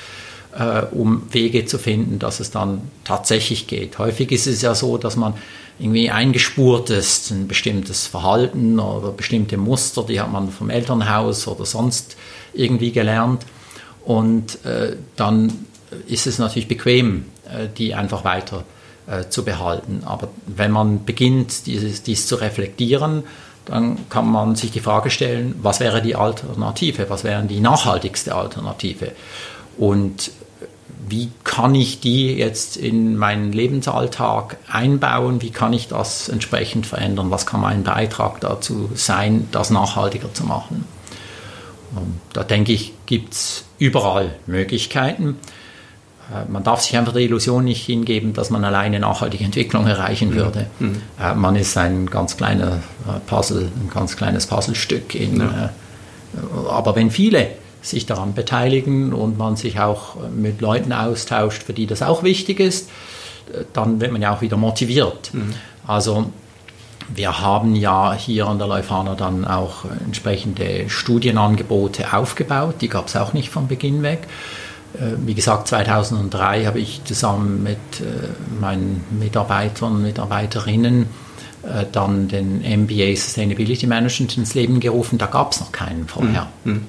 äh, 0.57 0.81
um 0.91 1.23
Wege 1.31 1.65
zu 1.65 1.77
finden, 1.77 2.19
dass 2.19 2.39
es 2.39 2.51
dann 2.51 2.81
tatsächlich 3.05 3.67
geht. 3.67 3.97
Häufig 3.97 4.31
ist 4.31 4.45
es 4.45 4.61
ja 4.61 4.75
so, 4.75 4.97
dass 4.97 5.15
man 5.15 5.33
irgendwie 5.79 6.09
eingespurt 6.09 6.89
ist, 6.89 7.31
ein 7.31 7.47
bestimmtes 7.47 8.07
Verhalten 8.07 8.79
oder 8.79 9.11
bestimmte 9.11 9.57
Muster, 9.57 10.03
die 10.03 10.21
hat 10.21 10.31
man 10.31 10.49
vom 10.49 10.69
Elternhaus 10.69 11.47
oder 11.47 11.65
sonst 11.65 12.15
irgendwie 12.53 12.91
gelernt 12.93 13.45
und 14.05 14.59
dann 15.17 15.51
ist 16.07 16.27
es 16.27 16.39
natürlich 16.39 16.67
bequem, 16.67 17.25
äh, 17.47 17.67
die 17.75 17.93
einfach 17.93 18.23
weiter 18.23 18.63
äh, 19.07 19.29
zu 19.29 19.43
behalten. 19.45 20.03
Aber 20.05 20.29
wenn 20.45 20.71
man 20.71 21.05
beginnt, 21.05 21.65
dieses, 21.65 22.03
dies 22.03 22.27
zu 22.27 22.35
reflektieren, 22.35 23.23
dann 23.65 24.09
kann 24.09 24.29
man 24.29 24.55
sich 24.55 24.71
die 24.71 24.79
Frage 24.79 25.09
stellen, 25.09 25.55
was 25.61 25.79
wäre 25.79 26.01
die 26.01 26.15
Alternative, 26.15 27.09
was 27.09 27.23
wäre 27.23 27.43
die 27.43 27.59
nachhaltigste 27.59 28.35
Alternative 28.35 29.11
und 29.77 30.31
wie 31.07 31.29
kann 31.43 31.75
ich 31.75 31.99
die 31.99 32.33
jetzt 32.33 32.77
in 32.77 33.15
meinen 33.15 33.51
Lebensalltag 33.51 34.57
einbauen, 34.71 35.41
wie 35.41 35.51
kann 35.51 35.73
ich 35.73 35.87
das 35.87 36.29
entsprechend 36.29 36.87
verändern, 36.87 37.29
was 37.29 37.45
kann 37.45 37.61
mein 37.61 37.83
Beitrag 37.83 38.39
dazu 38.41 38.89
sein, 38.95 39.47
das 39.51 39.69
nachhaltiger 39.69 40.33
zu 40.33 40.45
machen. 40.45 40.85
Und 41.95 42.19
da 42.33 42.43
denke 42.43 42.71
ich, 42.71 42.93
gibt 43.05 43.33
es 43.33 43.65
überall 43.77 44.35
Möglichkeiten. 44.47 45.37
Äh, 46.31 46.51
man 46.51 46.63
darf 46.63 46.81
sich 46.81 46.97
einfach 46.97 47.13
der 47.13 47.21
Illusion 47.21 47.63
nicht 47.63 47.85
hingeben, 47.85 48.33
dass 48.33 48.49
man 48.49 48.63
alleine 48.63 48.99
nachhaltige 48.99 49.43
Entwicklung 49.43 49.87
erreichen 49.87 50.29
mhm. 50.31 50.35
würde. 50.35 50.67
Mhm. 50.79 51.01
Man 51.35 51.55
ist 51.55 51.77
ein 51.77 52.07
ganz 52.07 52.37
kleiner 52.37 52.77
äh, 53.07 53.19
Puzzle, 53.27 53.63
ein 53.63 53.89
ganz 53.93 54.17
kleines 54.17 54.47
Puzzlestück. 54.47 55.15
In, 55.15 55.39
ja. 55.39 55.69
Aber 56.69 56.95
wenn 56.95 57.11
viele 57.11 57.47
sich 57.81 58.05
daran 58.05 58.33
beteiligen 58.33 59.13
und 59.13 59.37
man 59.37 59.55
sich 59.55 59.79
auch 59.79 60.15
mit 60.35 60.59
Leuten 60.59 60.91
austauscht, 60.91 61.63
für 61.63 61.73
die 61.73 61.85
das 61.85 62.01
auch 62.01 62.23
wichtig 62.23 62.59
ist, 62.59 62.89
dann 63.73 64.01
wird 64.01 64.11
man 64.11 64.21
ja 64.21 64.35
auch 64.35 64.41
wieder 64.41 64.57
motiviert. 64.57 65.33
Mhm. 65.33 65.53
Also 65.85 66.31
wir 67.13 67.39
haben 67.39 67.75
ja 67.75 68.13
hier 68.13 68.47
an 68.47 68.57
der 68.57 68.67
Leuphana 68.67 69.13
dann 69.13 69.45
auch 69.45 69.85
entsprechende 70.03 70.89
Studienangebote 70.89 72.11
aufgebaut, 72.13 72.75
die 72.81 72.89
gab 72.89 73.07
es 73.07 73.15
auch 73.15 73.33
nicht 73.33 73.49
von 73.49 73.67
Beginn 73.67 74.01
weg. 74.01 74.27
Äh, 74.95 75.15
wie 75.25 75.33
gesagt, 75.33 75.67
2003 75.67 76.65
habe 76.65 76.79
ich 76.79 77.03
zusammen 77.03 77.63
mit 77.63 77.77
äh, 77.99 78.03
meinen 78.59 79.03
Mitarbeitern 79.19 79.93
und 79.93 80.03
Mitarbeiterinnen 80.03 81.07
äh, 81.63 81.85
dann 81.91 82.27
den 82.27 82.59
MBA 82.59 83.15
Sustainability 83.15 83.87
Management 83.87 84.37
ins 84.37 84.53
Leben 84.53 84.79
gerufen. 84.79 85.17
Da 85.17 85.25
gab 85.25 85.51
es 85.51 85.59
noch 85.59 85.71
keinen 85.71 86.07
vorher. 86.07 86.47
Mhm. 86.63 86.73
mhm. 86.73 86.81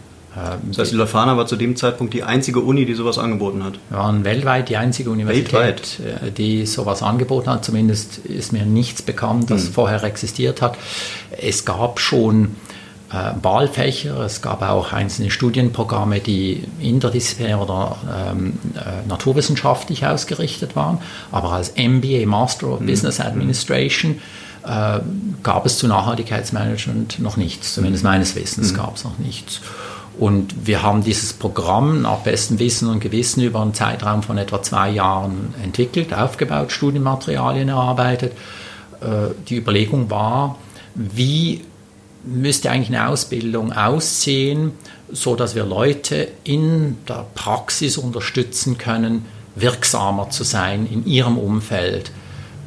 Das 0.68 0.76
heißt, 0.76 0.92
die 0.92 0.96
Leuphana 0.96 1.38
war 1.38 1.46
zu 1.46 1.56
dem 1.56 1.76
Zeitpunkt 1.76 2.12
die 2.12 2.22
einzige 2.22 2.60
Uni, 2.60 2.84
die 2.84 2.92
sowas 2.92 3.16
angeboten 3.16 3.64
hat? 3.64 3.78
Wir 3.88 3.96
waren 3.96 4.22
weltweit 4.22 4.68
die 4.68 4.76
einzige 4.76 5.08
Universität, 5.08 5.98
weltweit. 5.98 6.36
die 6.36 6.66
sowas 6.66 7.02
angeboten 7.02 7.48
hat. 7.48 7.64
Zumindest 7.64 8.18
ist 8.18 8.52
mir 8.52 8.66
nichts 8.66 9.00
bekannt, 9.00 9.50
das 9.50 9.64
mhm. 9.64 9.72
vorher 9.72 10.04
existiert 10.04 10.60
hat. 10.60 10.76
Es 11.30 11.64
gab 11.64 12.00
schon 12.00 12.54
Wahlfächer. 13.10 14.18
Es 14.20 14.42
gab 14.42 14.62
auch 14.62 14.92
einzelne 14.92 15.30
Studienprogramme, 15.30 16.20
die 16.20 16.64
interdisziplinär 16.80 17.60
oder 17.60 17.96
ähm, 18.30 18.58
äh, 18.74 19.06
naturwissenschaftlich 19.08 20.04
ausgerichtet 20.06 20.74
waren. 20.74 20.98
Aber 21.30 21.52
als 21.52 21.74
MBA, 21.76 22.26
Master 22.26 22.68
of 22.68 22.80
mhm. 22.80 22.86
Business 22.86 23.20
Administration, 23.20 24.20
äh, 24.64 24.98
gab 25.42 25.66
es 25.66 25.78
zu 25.78 25.86
Nachhaltigkeitsmanagement 25.86 27.20
noch 27.20 27.36
nichts. 27.36 27.74
Zumindest 27.74 28.02
mhm. 28.02 28.10
meines 28.10 28.34
Wissens 28.34 28.72
mhm. 28.72 28.76
gab 28.76 28.96
es 28.96 29.04
noch 29.04 29.18
nichts. 29.18 29.60
Und 30.18 30.66
wir 30.66 30.82
haben 30.82 31.04
dieses 31.04 31.34
Programm 31.34 32.02
nach 32.02 32.20
bestem 32.20 32.58
Wissen 32.58 32.88
und 32.88 33.00
Gewissen 33.00 33.42
über 33.42 33.60
einen 33.60 33.74
Zeitraum 33.74 34.22
von 34.22 34.38
etwa 34.38 34.62
zwei 34.62 34.90
Jahren 34.90 35.54
entwickelt, 35.62 36.14
aufgebaut, 36.14 36.72
Studienmaterialien 36.72 37.68
erarbeitet. 37.68 38.32
Äh, 39.00 39.34
die 39.48 39.56
Überlegung 39.56 40.10
war, 40.10 40.58
wie 40.94 41.62
müsste 42.26 42.70
eigentlich 42.70 42.96
eine 42.96 43.08
Ausbildung 43.08 43.72
aussehen, 43.72 44.72
so 45.10 45.36
dass 45.36 45.54
wir 45.54 45.64
Leute 45.64 46.28
in 46.44 46.98
der 47.08 47.26
Praxis 47.34 47.96
unterstützen 47.96 48.78
können, 48.78 49.24
wirksamer 49.54 50.30
zu 50.30 50.44
sein 50.44 50.86
in 50.86 51.06
ihrem 51.06 51.38
Umfeld 51.38 52.10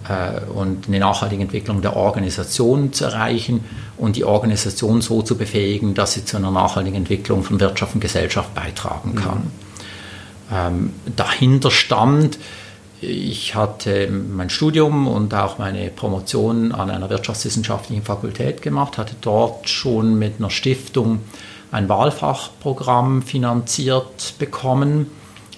äh, 0.07 0.41
und 0.49 0.87
eine 0.87 0.99
nachhaltige 0.99 1.41
Entwicklung 1.41 1.81
der 1.81 1.95
Organisation 1.95 2.93
zu 2.93 3.05
erreichen 3.05 3.63
und 3.97 4.15
die 4.15 4.23
Organisation 4.23 5.01
so 5.01 5.21
zu 5.21 5.37
befähigen, 5.37 5.93
dass 5.93 6.13
sie 6.13 6.25
zu 6.25 6.37
einer 6.37 6.51
nachhaltigen 6.51 6.97
Entwicklung 6.97 7.43
von 7.43 7.59
Wirtschaft 7.59 7.95
und 7.95 8.01
Gesellschaft 8.01 8.55
beitragen 8.55 9.15
kann. 9.15 9.37
Mhm. 9.37 9.51
Ähm, 10.51 10.93
dahinter 11.15 11.69
stand, 11.69 12.39
ich 13.01 13.55
hatte 13.55 14.09
mein 14.09 14.49
Studium 14.49 15.07
und 15.07 15.33
auch 15.33 15.57
meine 15.57 15.89
Promotion 15.89 16.71
an 16.71 16.89
einer 16.89 17.09
wirtschaftswissenschaftlichen 17.09 18.03
Fakultät 18.03 18.61
gemacht, 18.61 18.97
hatte 18.97 19.15
dort 19.21 19.69
schon 19.69 20.19
mit 20.19 20.35
einer 20.39 20.49
Stiftung 20.49 21.21
ein 21.71 21.87
Wahlfachprogramm 21.87 23.21
finanziert 23.21 24.33
bekommen, 24.37 25.07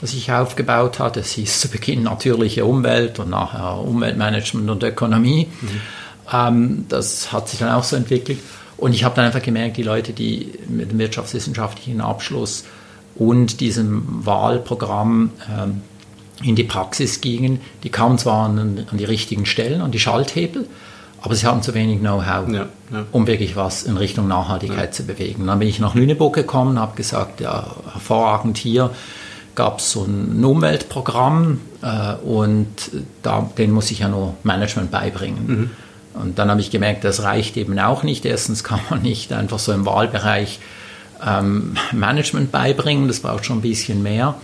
das 0.02 0.14
ich 0.14 0.32
aufgebaut 0.32 1.00
hatte. 1.00 1.22
Es 1.22 1.32
hieß 1.32 1.62
zu 1.62 1.70
Beginn 1.70 2.04
natürliche 2.04 2.66
Umwelt 2.66 3.18
und 3.20 3.30
nachher 3.30 3.80
Umweltmanagement 3.80 4.70
und 4.70 4.84
Ökonomie. 4.84 5.48
Mhm. 5.62 5.82
Ähm, 6.32 6.86
das 6.90 7.32
hat 7.32 7.50
sich 7.50 7.60
dann 7.60 7.70
auch 7.70 7.84
so 7.84 7.96
entwickelt. 7.96 8.40
Und 8.78 8.94
ich 8.94 9.04
habe 9.04 9.16
dann 9.16 9.26
einfach 9.26 9.44
gemerkt, 9.44 9.78
die 9.78 9.84
Leute, 9.84 10.12
die 10.12 10.54
mit 10.68 10.92
dem 10.92 11.00
wirtschaftswissenschaftlichen 11.00 12.02
Abschluss 12.02 12.66
und 13.16 13.60
diesem 13.60 14.26
Wahlprogramm 14.26 15.32
ähm, 15.50 15.82
in 16.44 16.56
die 16.56 16.64
Praxis 16.64 17.22
gingen, 17.22 17.60
die 17.84 17.90
kamen 17.90 18.18
zwar 18.18 18.46
an, 18.46 18.86
an 18.90 18.98
die 18.98 19.06
richtigen 19.06 19.46
Stellen, 19.46 19.82
an 19.82 19.92
die 19.92 20.00
Schalthebel, 20.00 20.68
aber 21.22 21.36
sie 21.36 21.46
hatten 21.46 21.62
zu 21.62 21.74
wenig 21.74 22.00
Know-how, 22.00 22.50
ja, 22.50 22.66
ja. 22.92 23.06
um 23.12 23.28
wirklich 23.28 23.56
was 23.56 23.84
in 23.84 23.98
Richtung 23.98 24.28
Nachhaltigkeit 24.28 24.90
ja. 24.90 24.92
zu 24.92 25.04
bewegen. 25.04 25.46
Dann 25.46 25.60
bin 25.60 25.68
ich 25.68 25.80
nach 25.80 25.94
Lüneburg 25.94 26.34
gekommen, 26.34 26.80
habe 26.80 26.96
gesagt, 26.96 27.42
ja, 27.42 27.76
hervorragend 27.94 28.58
hier 28.58 28.92
gab 29.54 29.80
es 29.80 29.92
so 29.92 30.06
ein 30.06 30.44
Umweltprogramm 30.44 31.60
äh, 31.82 32.14
und 32.26 32.68
da, 33.22 33.50
den 33.58 33.72
muss 33.72 33.92
ich 33.92 34.00
ja 34.00 34.08
nur 34.08 34.36
Management 34.44 34.92
beibringen. 34.92 35.48
Mhm. 35.48 35.70
Und 36.14 36.40
dann 36.40 36.50
habe 36.50 36.62
ich 36.62 36.72
gemerkt, 36.72 37.04
das 37.04 37.24
reicht 37.24 37.58
eben 37.58 37.78
auch 37.80 38.04
nicht. 38.04 38.26
Erstens 38.26 38.64
kann 38.64 38.80
man 38.90 39.02
nicht 39.02 39.32
einfach 39.34 39.60
so 39.60 39.72
im 39.72 39.86
Wahlbereich 39.86 40.60
ähm, 41.26 41.76
Management 41.92 42.52
beibringen, 42.52 43.08
das 43.08 43.20
braucht 43.20 43.46
schon 43.46 43.60
ein 43.60 43.62
bisschen 43.62 44.02
mehr. 44.02 44.36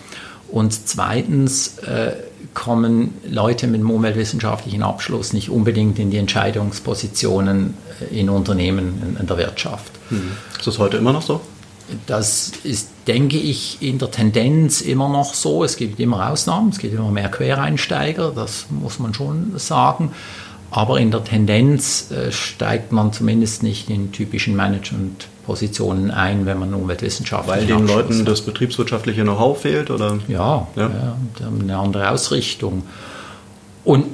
Und 0.50 0.88
zweitens 0.88 1.80
äh, 1.80 2.14
kommen 2.54 3.14
Leute 3.30 3.68
mit 3.68 3.82
einem 3.82 3.92
umweltwissenschaftlichen 3.92 4.82
Abschluss 4.84 5.34
nicht 5.34 5.50
unbedingt 5.50 6.00
in 6.00 6.10
die 6.10 6.18
Entscheidungspositionen 6.18 7.76
äh, 8.02 8.20
in 8.20 8.30
Unternehmen, 8.30 9.02
in, 9.02 9.18
in 9.20 9.28
der 9.28 9.38
Wirtschaft. 9.38 9.92
Mhm. 10.10 10.32
Ist 10.58 10.68
das 10.68 10.80
heute 10.80 10.98
immer 10.98 11.14
noch 11.14 11.22
so? 11.22 11.42
Das 12.06 12.52
ist, 12.64 12.90
denke 13.08 13.38
ich, 13.38 13.78
in 13.82 13.98
der 13.98 14.12
Tendenz 14.12 14.82
immer 14.82 15.08
noch 15.08 15.34
so. 15.34 15.64
Es 15.64 15.78
gibt 15.78 16.00
immer 16.00 16.30
Ausnahmen, 16.30 16.70
es 16.70 16.80
gibt 16.80 16.94
immer 16.94 17.12
mehr 17.12 17.30
Quereinsteiger, 17.30 18.34
das 18.36 18.66
muss 18.70 19.00
man 19.00 19.14
schon 19.14 19.58
sagen. 19.58 20.12
Aber 20.70 21.00
in 21.00 21.12
der 21.12 21.24
Tendenz 21.24 22.12
äh, 22.12 22.32
steigt 22.32 22.92
man 22.92 23.14
zumindest 23.14 23.64
nicht 23.64 23.90
in 23.90 24.12
typischen 24.12 24.56
Management-Positionen 24.56 26.12
ein, 26.12 26.46
wenn 26.46 26.60
man 26.60 26.74
Umweltwissenschaftler 26.74 27.56
Weil 27.56 27.66
den 27.66 27.88
Leuten 27.88 28.26
das 28.26 28.42
betriebswirtschaftliche 28.42 29.24
Know-how 29.24 29.60
fehlt? 29.60 29.90
Oder? 29.90 30.20
Ja, 30.28 30.68
ja. 30.76 30.90
ja, 30.90 31.18
eine 31.48 31.78
andere 31.78 32.10
Ausrichtung. 32.10 32.84
Und 33.88 34.06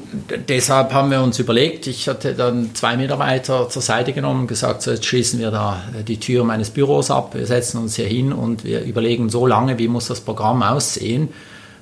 deshalb 0.47 0.93
haben 0.93 1.09
wir 1.09 1.23
uns 1.23 1.39
überlegt, 1.39 1.87
ich 1.87 2.07
hatte 2.07 2.35
dann 2.35 2.75
zwei 2.75 2.95
Mitarbeiter 2.95 3.69
zur 3.69 3.81
Seite 3.81 4.13
genommen 4.13 4.41
und 4.41 4.47
gesagt, 4.47 4.83
so 4.83 4.91
jetzt 4.91 5.03
schließen 5.03 5.39
wir 5.39 5.49
da 5.49 5.81
die 6.07 6.19
Tür 6.19 6.43
meines 6.43 6.69
Büros 6.69 7.09
ab, 7.09 7.33
wir 7.33 7.47
setzen 7.47 7.79
uns 7.79 7.95
hier 7.95 8.05
hin 8.05 8.31
und 8.33 8.63
wir 8.65 8.83
überlegen 8.83 9.29
so 9.29 9.47
lange, 9.47 9.79
wie 9.79 9.87
muss 9.87 10.05
das 10.05 10.21
Programm 10.21 10.61
aussehen. 10.61 11.29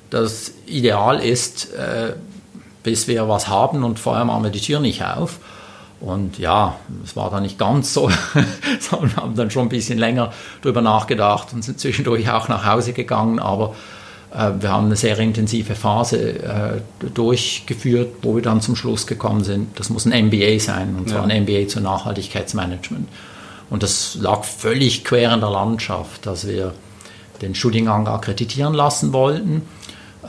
Das 0.08 0.52
Ideal 0.64 1.20
ist, 1.20 1.74
äh, 1.74 2.14
bis 2.82 3.08
wir 3.08 3.28
was 3.28 3.48
haben 3.48 3.84
und 3.84 3.98
vorher 3.98 4.24
machen 4.24 4.44
wir 4.44 4.50
die 4.50 4.60
Tür 4.60 4.80
nicht 4.80 5.04
auf. 5.04 5.38
Und 6.00 6.38
ja, 6.38 6.76
es 7.04 7.14
war 7.14 7.30
dann 7.30 7.44
nicht 7.44 7.58
ganz 7.58 7.94
so, 7.94 8.10
sondern 8.80 9.16
haben 9.16 9.36
dann 9.36 9.50
schon 9.50 9.66
ein 9.66 9.68
bisschen 9.68 9.98
länger 9.98 10.32
darüber 10.60 10.82
nachgedacht 10.82 11.52
und 11.52 11.62
sind 11.62 11.78
zwischendurch 11.78 12.28
auch 12.30 12.48
nach 12.48 12.66
Hause 12.66 12.92
gegangen. 12.92 13.38
Aber 13.38 13.74
äh, 14.34 14.50
wir 14.58 14.70
haben 14.70 14.86
eine 14.86 14.96
sehr 14.96 15.16
intensive 15.18 15.76
Phase 15.76 16.42
äh, 16.42 16.80
durchgeführt, 17.14 18.16
wo 18.22 18.34
wir 18.34 18.42
dann 18.42 18.60
zum 18.60 18.74
Schluss 18.74 19.06
gekommen 19.06 19.44
sind, 19.44 19.78
das 19.78 19.90
muss 19.90 20.06
ein 20.06 20.26
MBA 20.26 20.58
sein, 20.58 20.96
und 20.96 21.08
zwar 21.08 21.28
ja. 21.28 21.34
ein 21.34 21.44
MBA 21.44 21.68
zu 21.68 21.80
Nachhaltigkeitsmanagement. 21.80 23.08
Und 23.70 23.82
das 23.82 24.16
lag 24.16 24.44
völlig 24.44 25.04
quer 25.04 25.32
in 25.32 25.40
der 25.40 25.50
Landschaft, 25.50 26.26
dass 26.26 26.46
wir 26.46 26.74
den 27.42 27.54
Studiengang 27.54 28.06
akkreditieren 28.06 28.74
lassen 28.74 29.12
wollten. 29.12 29.62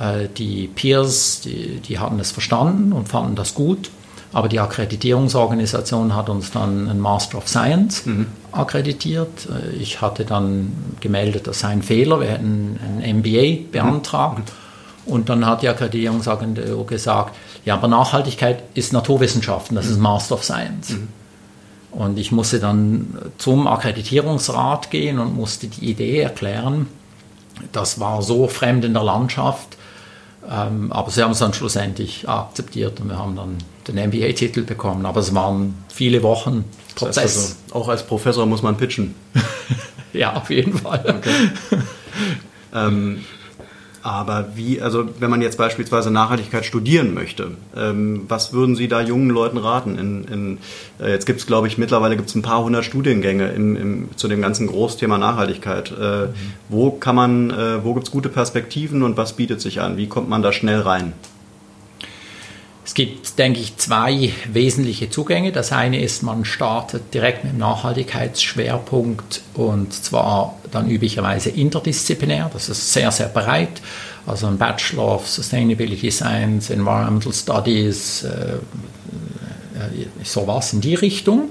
Äh, 0.03 0.27
die 0.37 0.67
Peers, 0.67 1.41
die, 1.41 1.79
die 1.79 1.99
hatten 1.99 2.19
es 2.19 2.31
verstanden 2.31 2.93
und 2.93 3.07
fanden 3.07 3.35
das 3.35 3.53
gut. 3.53 3.89
Aber 4.31 4.49
die 4.49 4.59
Akkreditierungsorganisation 4.59 6.15
hat 6.15 6.27
uns 6.27 6.49
dann 6.51 6.89
einen 6.89 6.99
Master 6.99 7.37
of 7.37 7.47
Science 7.47 8.05
mhm. 8.05 8.25
akkreditiert. 8.51 9.47
Äh, 9.47 9.75
ich 9.75 10.01
hatte 10.01 10.25
dann 10.25 10.73
gemeldet, 10.99 11.47
das 11.47 11.59
sei 11.59 11.69
ein 11.69 11.83
Fehler. 11.83 12.19
Wir 12.19 12.29
hätten 12.29 12.79
ein 13.01 13.19
MBA 13.19 13.69
beantragt. 13.71 14.39
Mhm. 14.39 15.13
Und 15.13 15.29
dann 15.29 15.45
hat 15.45 15.61
die 15.61 15.69
Akkreditierungsagentur 15.69 16.85
gesagt, 16.87 17.35
ja, 17.65 17.75
aber 17.75 17.87
Nachhaltigkeit 17.87 18.63
ist 18.73 18.93
Naturwissenschaften, 18.93 19.75
das 19.75 19.87
ist 19.87 19.97
mhm. 19.97 20.03
Master 20.03 20.35
of 20.35 20.43
Science. 20.43 20.91
Mhm. 20.91 21.09
Und 21.91 22.17
ich 22.17 22.31
musste 22.31 22.59
dann 22.59 23.19
zum 23.37 23.67
Akkreditierungsrat 23.67 24.89
gehen 24.89 25.19
und 25.19 25.35
musste 25.35 25.67
die 25.67 25.91
Idee 25.91 26.21
erklären. 26.21 26.87
Das 27.71 27.99
war 27.99 28.23
so 28.23 28.47
fremd 28.47 28.83
in 28.83 28.93
der 28.93 29.03
Landschaft, 29.03 29.77
ähm, 30.49 30.91
aber 30.91 31.11
sie 31.11 31.23
haben 31.23 31.31
es 31.31 31.39
dann 31.39 31.53
schlussendlich 31.53 32.27
akzeptiert 32.27 32.99
und 32.99 33.09
wir 33.09 33.17
haben 33.17 33.35
dann 33.35 33.57
den 33.87 33.95
MBA-Titel 33.95 34.63
bekommen. 34.63 35.05
Aber 35.05 35.19
es 35.19 35.33
waren 35.33 35.83
viele 35.89 36.23
Wochen 36.23 36.65
Prozess. 36.95 37.15
Das 37.15 37.23
heißt 37.23 37.37
also, 37.71 37.79
auch 37.79 37.87
als 37.89 38.03
Professor 38.03 38.45
muss 38.45 38.61
man 38.61 38.77
pitchen. 38.77 39.15
ja, 40.13 40.33
auf 40.33 40.49
jeden 40.49 40.77
Fall. 40.77 41.03
Okay. 41.07 41.81
ähm, 42.73 43.23
aber 44.03 44.49
wie, 44.55 44.81
also 44.81 45.05
wenn 45.19 45.29
man 45.29 45.41
jetzt 45.41 45.57
beispielsweise 45.57 46.11
Nachhaltigkeit 46.11 46.65
studieren 46.65 47.13
möchte, 47.13 47.51
ähm, 47.75 48.25
was 48.27 48.51
würden 48.51 48.75
Sie 48.75 48.89
da 48.89 49.01
jungen 49.01 49.29
Leuten 49.29 49.57
raten? 49.57 49.97
In, 49.97 50.25
in, 50.25 50.57
äh, 50.99 51.11
jetzt 51.11 51.25
gibt 51.25 51.39
es, 51.39 51.47
glaube 51.47 51.67
ich, 51.67 51.77
mittlerweile 51.77 52.17
gibt 52.17 52.27
es 52.27 52.35
ein 52.35 52.41
paar 52.41 52.63
hundert 52.63 52.83
Studiengänge 52.83 53.47
im, 53.47 53.75
im, 53.77 54.09
zu 54.17 54.27
dem 54.27 54.41
ganzen 54.41 54.67
Großthema 54.67 55.17
Nachhaltigkeit. 55.17 55.93
Äh, 55.97 56.25
mhm. 56.25 56.33
Wo 56.67 56.91
kann 56.91 57.15
man, 57.15 57.51
äh, 57.51 57.83
wo 57.83 57.93
gibt 57.93 58.07
es 58.07 58.11
gute 58.11 58.27
Perspektiven 58.27 59.03
und 59.03 59.15
was 59.15 59.33
bietet 59.33 59.61
sich 59.61 59.79
an? 59.79 59.95
Wie 59.95 60.07
kommt 60.07 60.27
man 60.27 60.41
da 60.41 60.51
schnell 60.51 60.81
rein? 60.81 61.13
Es 62.85 62.93
gibt, 62.93 63.39
denke 63.39 63.61
ich, 63.61 63.77
zwei 63.77 64.33
wesentliche 64.51 65.09
Zugänge. 65.09 65.53
Das 65.53 65.71
eine 65.71 66.01
ist, 66.01 66.21
man 66.21 66.43
startet 66.43 67.13
direkt 67.13 67.45
mit 67.45 67.53
dem 67.53 67.59
Nachhaltigkeitsschwerpunkt 67.59 69.41
und 69.53 69.93
zwar 69.93 70.57
dann 70.71 70.89
üblicherweise 70.89 71.49
interdisziplinär. 71.49 72.49
Das 72.51 72.67
ist 72.67 72.91
sehr, 72.91 73.09
sehr 73.11 73.29
breit. 73.29 73.81
Also 74.25 74.47
ein 74.47 74.57
Bachelor 74.57 75.15
of 75.15 75.29
Sustainability 75.29 76.11
Science, 76.11 76.69
Environmental 76.69 77.33
Studies, 77.33 78.23
äh, 78.23 78.55
äh, 79.75 80.05
sowas 80.23 80.73
in 80.73 80.81
die 80.81 80.95
Richtung. 80.95 81.49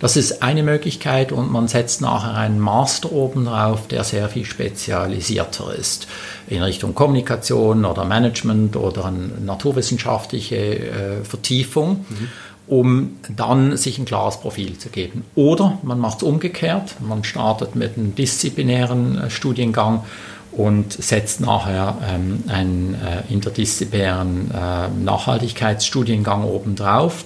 Das 0.00 0.16
ist 0.16 0.42
eine 0.42 0.62
Möglichkeit 0.62 1.32
und 1.32 1.50
man 1.50 1.66
setzt 1.68 2.00
nachher 2.00 2.34
einen 2.34 2.60
Master 2.60 3.10
oben 3.12 3.46
drauf, 3.46 3.88
der 3.88 4.04
sehr 4.04 4.28
viel 4.28 4.44
spezialisierter 4.44 5.74
ist 5.74 6.06
in 6.46 6.62
Richtung 6.62 6.94
Kommunikation 6.94 7.84
oder 7.84 8.04
Management 8.04 8.76
oder 8.76 9.06
eine 9.06 9.28
naturwissenschaftliche 9.44 10.56
äh, 10.56 11.24
Vertiefung. 11.24 12.06
Mhm 12.08 12.28
um 12.68 13.16
dann 13.34 13.76
sich 13.76 13.98
ein 13.98 14.04
klares 14.04 14.38
Profil 14.38 14.76
zu 14.76 14.90
geben. 14.90 15.24
Oder 15.34 15.78
man 15.82 15.98
macht 15.98 16.18
es 16.18 16.22
umgekehrt, 16.22 16.96
man 17.00 17.24
startet 17.24 17.74
mit 17.74 17.96
einem 17.96 18.14
disziplinären 18.14 19.18
äh, 19.18 19.30
Studiengang 19.30 20.04
und 20.52 20.92
setzt 20.92 21.40
nachher 21.40 21.96
ähm, 22.06 22.44
einen 22.48 22.94
äh, 22.94 23.32
interdisziplinären 23.32 24.50
äh, 24.50 24.88
Nachhaltigkeitsstudiengang 25.02 26.44
obendrauf. 26.44 27.24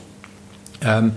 Ähm, 0.80 1.12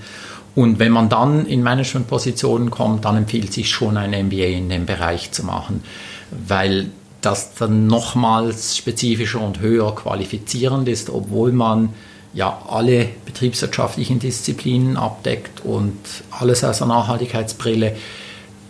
und 0.55 0.79
wenn 0.79 0.91
man 0.91 1.09
dann 1.09 1.45
in 1.45 1.61
Managementpositionen 1.61 2.71
kommt, 2.71 3.05
dann 3.05 3.17
empfiehlt 3.17 3.51
sich 3.51 3.69
schon 3.69 3.97
ein 3.97 4.11
MBA 4.11 4.45
in 4.45 4.69
dem 4.69 4.85
Bereich 4.85 5.31
zu 5.31 5.43
machen, 5.43 5.83
weil 6.31 6.89
das 7.21 7.55
dann 7.55 7.87
nochmals 7.87 8.77
spezifischer 8.77 9.41
und 9.41 9.59
höher 9.59 9.93
qualifizierend 9.93 10.87
ist, 10.87 11.09
obwohl 11.09 11.51
man 11.51 11.89
ja 12.33 12.61
alle 12.69 13.09
betriebswirtschaftlichen 13.25 14.19
Disziplinen 14.19 14.97
abdeckt 14.97 15.65
und 15.65 15.97
alles 16.31 16.63
aus 16.63 16.77
der 16.77 16.87
Nachhaltigkeitsbrille, 16.87 17.95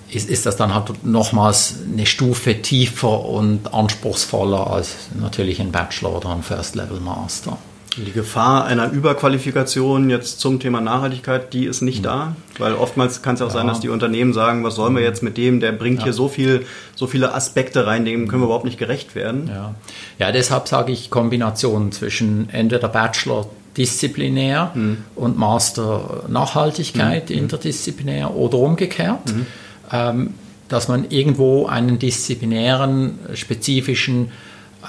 ist, 0.09 0.29
ist 0.29 0.45
das 0.45 0.55
dann 0.55 0.73
halt 0.73 1.03
nochmals 1.03 1.75
eine 1.91 2.05
Stufe 2.05 2.61
tiefer 2.61 3.25
und 3.25 3.73
anspruchsvoller 3.73 4.71
als 4.71 4.95
natürlich 5.19 5.59
ein 5.59 5.71
Bachelor 5.71 6.17
oder 6.17 6.29
ein 6.29 6.43
First 6.43 6.75
Level 6.75 6.99
Master. 6.99 7.57
Die 7.97 8.11
Gefahr 8.11 8.65
einer 8.65 8.91
Überqualifikation 8.91 10.09
jetzt 10.09 10.39
zum 10.39 10.59
Thema 10.59 10.81
Nachhaltigkeit, 10.81 11.53
die 11.53 11.65
ist 11.65 11.81
nicht 11.81 11.99
mhm. 11.99 12.03
da, 12.03 12.35
weil 12.57 12.73
oftmals 12.73 13.21
kann 13.21 13.35
es 13.35 13.41
auch 13.41 13.47
ja. 13.47 13.53
sein, 13.53 13.67
dass 13.67 13.79
die 13.79 13.89
Unternehmen 13.89 14.33
sagen, 14.33 14.63
was 14.63 14.75
sollen 14.75 14.95
wir 14.95 15.03
jetzt 15.03 15.23
mit 15.23 15.37
dem, 15.37 15.59
der 15.59 15.71
bringt 15.71 15.99
ja. 15.99 16.05
hier 16.05 16.13
so 16.13 16.27
viel, 16.27 16.65
so 16.95 17.07
viele 17.07 17.33
Aspekte 17.33 17.87
rein, 17.87 18.03
dem 18.03 18.27
können 18.27 18.41
wir 18.41 18.45
überhaupt 18.45 18.65
nicht 18.65 18.77
gerecht 18.77 19.15
werden. 19.15 19.47
Ja, 19.47 19.75
ja 20.19 20.31
deshalb 20.31 20.67
sage 20.67 20.91
ich 20.91 21.09
Kombination 21.09 21.91
zwischen 21.91 22.49
entweder 22.49 22.89
Bachelor 22.89 23.47
disziplinär 23.77 24.71
mhm. 24.73 24.97
und 25.15 25.37
Master 25.37 26.23
Nachhaltigkeit 26.27 27.29
mhm. 27.29 27.37
interdisziplinär 27.37 28.35
oder 28.35 28.57
umgekehrt, 28.57 29.33
mhm. 29.33 29.45
ähm, 29.91 30.33
dass 30.67 30.87
man 30.87 31.09
irgendwo 31.09 31.67
einen 31.67 31.99
disziplinären, 31.99 33.19
spezifischen 33.33 34.31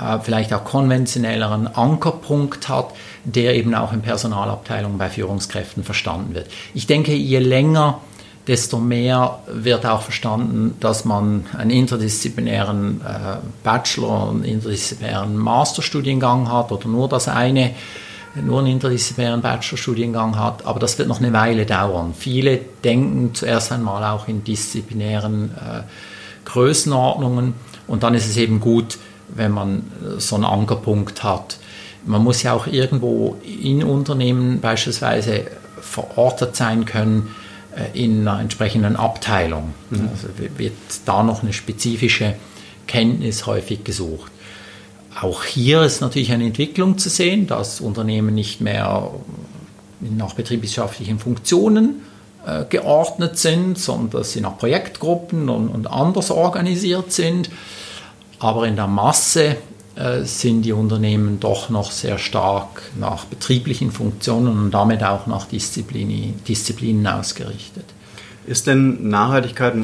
äh, 0.01 0.19
vielleicht 0.21 0.53
auch 0.53 0.65
konventionelleren 0.65 1.67
Ankerpunkt 1.67 2.69
hat, 2.69 2.91
der 3.25 3.55
eben 3.55 3.75
auch 3.75 3.93
in 3.93 4.03
Personalabteilungen 4.03 4.99
bei 4.99 5.09
Führungskräften 5.09 5.85
verstanden 5.85 6.35
wird. 6.35 6.49
Ich 6.75 6.87
denke, 6.87 7.15
je 7.15 7.39
länger, 7.39 8.01
desto 8.47 8.79
mehr 8.79 9.41
wird 9.49 9.87
auch 9.87 10.03
verstanden, 10.03 10.77
dass 10.81 11.05
man 11.05 11.47
einen 11.57 11.71
interdisziplinären 11.71 13.01
äh, 13.01 13.37
Bachelor, 13.65 14.31
einen 14.31 14.45
interdisziplinären 14.45 15.37
Masterstudiengang 15.37 16.51
hat 16.51 16.71
oder 16.71 16.87
nur 16.87 17.09
das 17.09 17.29
eine, 17.29 17.73
nur 18.41 18.61
einen 18.61 18.69
interdisziplinären 18.69 19.41
Bachelorstudiengang 19.41 20.39
hat, 20.39 20.65
aber 20.65 20.79
das 20.79 20.99
wird 20.99 21.09
noch 21.09 21.21
eine 21.21 21.33
Weile 21.33 21.67
dauern. 21.67 22.15
Viele 22.17 22.61
denken 22.85 23.35
zuerst 23.35 23.73
einmal 23.73 24.05
auch 24.05 24.29
in 24.29 24.45
disziplinären 24.45 25.51
äh, 25.55 25.83
Größenordnungen 26.45 27.55
und 27.89 28.03
dann 28.03 28.15
ist 28.15 28.29
es 28.29 28.37
eben 28.37 28.61
gut, 28.61 28.99
wenn 29.29 29.53
man 29.53 29.79
äh, 29.79 30.21
so 30.21 30.37
einen 30.37 30.45
Ankerpunkt 30.45 31.23
hat. 31.23 31.59
Man 32.05 32.23
muss 32.23 32.43
ja 32.43 32.53
auch 32.53 32.67
irgendwo 32.67 33.37
in 33.45 33.83
Unternehmen 33.83 34.61
beispielsweise 34.61 35.47
verortet 35.81 36.57
sein 36.57 36.85
können 36.85 37.35
äh, 37.77 37.99
in 38.01 38.27
einer 38.27 38.41
entsprechenden 38.41 38.97
Abteilung. 38.97 39.75
Mhm. 39.91 40.09
Also 40.13 40.29
wird 40.59 40.75
da 41.05 41.23
noch 41.23 41.43
eine 41.43 41.53
spezifische 41.53 42.35
Kenntnis 42.87 43.47
häufig 43.47 43.85
gesucht. 43.85 44.31
Auch 45.21 45.45
hier 45.45 45.83
ist 45.83 46.01
natürlich 46.01 46.31
eine 46.33 46.45
Entwicklung 46.45 46.99
zu 46.99 47.09
sehen, 47.09 47.47
dass 47.47 47.81
Unternehmen 47.81 48.35
nicht 48.35 48.61
mehr 48.61 49.11
nach 50.01 50.35
betriebswirtschaftlichen 50.35 51.19
Funktionen 51.19 52.03
äh, 52.47 52.65
geordnet 52.69 53.39
sind, 53.39 53.79
sondern 53.79 54.21
dass 54.21 54.33
sie 54.33 54.41
nach 54.41 54.59
Projektgruppen 54.59 55.49
und, 55.49 55.69
und 55.69 55.87
anders 55.87 56.31
organisiert 56.31 57.13
sind. 57.13 57.51
Aber 58.39 58.67
in 58.67 58.77
der 58.77 58.87
Masse 58.87 59.57
äh, 59.97 60.23
sind 60.25 60.63
die 60.63 60.73
Unternehmen 60.73 61.41
doch 61.41 61.71
noch 61.71 61.91
sehr 61.91 62.19
stark 62.19 62.83
nach 62.99 63.25
betrieblichen 63.25 63.91
Funktionen 63.91 64.59
und 64.59 64.71
damit 64.71 65.03
auch 65.03 65.27
nach 65.27 65.47
Disziplin, 65.47 66.35
Disziplinen 66.47 67.07
ausgerichtet. 67.07 67.87
Ist 68.47 68.69
denn 68.69 69.09
Nachhaltigkeit 69.09 69.75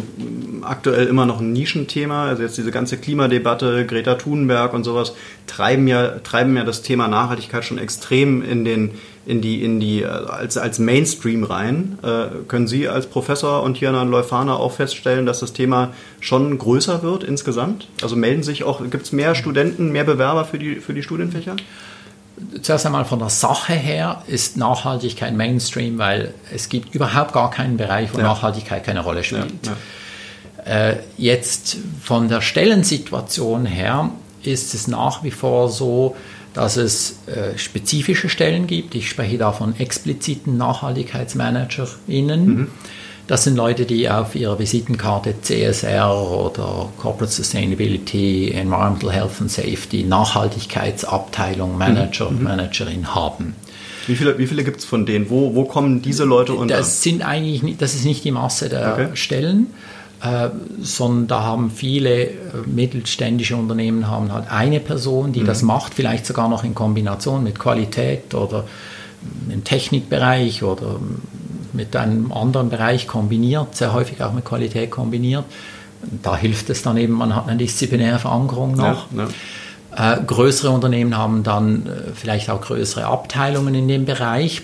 aktuell 0.62 1.07
immer 1.07 1.27
noch 1.27 1.41
ein 1.41 1.53
Nischenthema? 1.53 2.27
Also 2.27 2.43
jetzt 2.45 2.57
diese 2.57 2.71
ganze 2.71 2.97
Klimadebatte, 2.97 3.87
Greta 3.87 4.15
Thunberg 4.15 4.73
und 4.73 4.85
sowas 4.85 5.15
treiben 5.49 5.88
ja, 5.88 6.19
treiben 6.21 6.57
ja 6.57 6.62
das 6.62 6.83
Thema 6.83 7.09
Nachhaltigkeit 7.09 7.65
schon 7.65 7.79
extrem 7.79 8.41
in 8.43 8.65
den 8.65 8.93
in 9.24 9.40
die, 9.40 9.62
in 9.62 9.80
die, 9.80 10.02
äh, 10.02 10.06
als, 10.06 10.56
als 10.56 10.78
Mainstream 10.78 11.44
rein. 11.44 11.98
Äh, 12.02 12.44
können 12.48 12.66
Sie 12.66 12.88
als 12.88 13.06
Professor 13.06 13.62
und 13.62 13.76
hier 13.76 13.92
an 13.92 14.08
Leuphana 14.08 14.56
auch 14.56 14.72
feststellen, 14.72 15.26
dass 15.26 15.40
das 15.40 15.52
Thema 15.52 15.90
schon 16.20 16.58
größer 16.58 17.02
wird 17.02 17.24
insgesamt? 17.24 17.88
Also 18.02 18.16
melden 18.16 18.42
sich 18.42 18.64
auch, 18.64 18.80
gibt 18.90 19.04
es 19.04 19.12
mehr 19.12 19.35
Studenten, 19.35 19.92
mehr 19.92 20.04
Bewerber 20.04 20.44
für 20.44 20.58
die, 20.58 20.76
für 20.76 20.94
die 20.94 21.02
Studienfächer? 21.02 21.56
Zuerst 22.62 22.87
einmal 22.87 23.04
von 23.04 23.18
der 23.18 23.28
Sache 23.28 23.74
her 23.74 24.22
ist 24.26 24.56
Nachhaltigkeit 24.56 25.35
Mainstream, 25.35 25.98
weil 25.98 26.35
es 26.52 26.68
gibt 26.68 26.94
überhaupt 26.94 27.32
gar 27.32 27.50
keinen 27.50 27.76
Bereich, 27.76 28.12
wo 28.12 28.18
ja. 28.18 28.24
Nachhaltigkeit 28.24 28.85
keine 28.85 29.00
Rolle 29.00 29.22
spielt. 29.22 29.52
Ja, 29.64 29.72
ja. 29.72 30.90
Äh, 30.90 30.96
jetzt 31.18 31.76
von 32.02 32.28
der 32.28 32.40
Stellensituation 32.40 33.66
her 33.66 34.11
ist 34.42 34.74
es 34.74 34.88
nach 34.88 35.22
wie 35.22 35.30
vor 35.30 35.68
so, 35.68 36.16
dass 36.55 36.77
es 36.77 37.19
äh, 37.27 37.57
spezifische 37.59 38.29
Stellen 38.29 38.67
gibt. 38.67 38.95
Ich 38.95 39.09
spreche 39.09 39.38
da 39.38 39.53
von 39.53 39.79
expliziten 39.79 40.57
NachhaltigkeitsmanagerInnen. 40.57 42.47
Mhm. 42.47 42.69
Das 43.27 43.45
sind 43.45 43.57
Leute, 43.57 43.87
die 43.87 44.11
auf 44.11 44.35
ihrer 44.35 44.59
Visitenkarte 44.59 45.35
CSR 45.41 46.12
oder 46.12 46.91
Corporate 46.99 47.33
Sustainability, 47.33 48.51
Environmental 48.51 49.12
Health 49.12 49.41
and 49.41 49.51
Safety, 49.51 50.03
Nachhaltigkeitsabteilung, 50.03 51.79
Manager, 51.79 52.31
mhm. 52.31 52.43
Managerin 52.43 53.15
haben. 53.15 53.55
Wie 54.07 54.17
viele, 54.17 54.37
wie 54.38 54.47
viele 54.47 54.65
gibt 54.65 54.79
es 54.79 54.85
von 54.85 55.07
denen? 55.07 55.31
Wo, 55.31 55.55
wo 55.55 55.65
kommen 55.65 56.03
diese 56.03 56.25
Leute 56.25 56.55
unter? 56.55 56.77
Das 56.77 57.03
sind 57.03 57.23
eigentlich 57.23 57.62
nicht, 57.62 57.81
das 57.81 57.95
ist 57.95 58.05
nicht 58.05 58.25
die 58.25 58.33
Masse 58.33 58.69
der 58.69 58.93
okay. 58.93 59.09
Stellen, 59.15 59.69
äh, 60.22 60.50
sondern 60.80 61.26
da 61.26 61.42
haben 61.42 61.70
viele 61.70 62.26
äh, 62.26 62.32
mittelständische 62.66 63.56
Unternehmen 63.56 64.06
haben 64.06 64.32
halt 64.32 64.50
eine 64.50 64.78
Person, 64.78 65.32
die 65.32 65.40
mhm. 65.40 65.46
das 65.46 65.62
macht, 65.62 65.94
vielleicht 65.94 66.26
sogar 66.26 66.48
noch 66.48 66.62
in 66.62 66.74
Kombination 66.74 67.42
mit 67.42 67.58
Qualität 67.58 68.32
oder 68.35 68.64
im 69.48 69.64
Technikbereich 69.64 70.62
oder 70.62 71.00
mit 71.72 71.96
einem 71.96 72.32
anderen 72.32 72.70
Bereich 72.70 73.08
kombiniert, 73.08 73.74
sehr 73.74 73.92
häufig 73.92 74.22
auch 74.22 74.32
mit 74.32 74.44
Qualität 74.44 74.90
kombiniert. 74.90 75.44
Da 76.22 76.37
hilft 76.37 76.70
es 76.70 76.82
dann 76.82 76.96
eben, 76.96 77.14
man 77.14 77.35
hat 77.35 77.48
eine 77.48 77.56
disziplinäre 77.56 78.18
Verankerung 78.18 78.76
noch. 78.76 79.06
Ja, 79.12 79.26
ja. 79.96 80.14
Äh, 80.14 80.22
größere 80.24 80.70
Unternehmen 80.70 81.16
haben 81.16 81.42
dann 81.42 81.87
äh, 81.87 81.90
vielleicht 82.14 82.48
auch 82.48 82.61
größere 82.61 83.06
Abteilungen 83.06 83.74
in 83.74 83.88
dem 83.88 84.04
Bereich. 84.04 84.62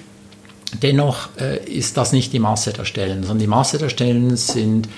Dennoch 0.82 1.30
äh, 1.40 1.58
ist 1.64 1.96
das 1.96 2.12
nicht 2.12 2.32
die 2.32 2.38
Masse 2.38 2.72
der 2.72 2.84
Stellen, 2.84 3.22
sondern 3.22 3.38
die 3.38 3.46
Masse 3.46 3.78
der 3.78 3.88
Stellen 3.88 4.36
sind 4.36 4.88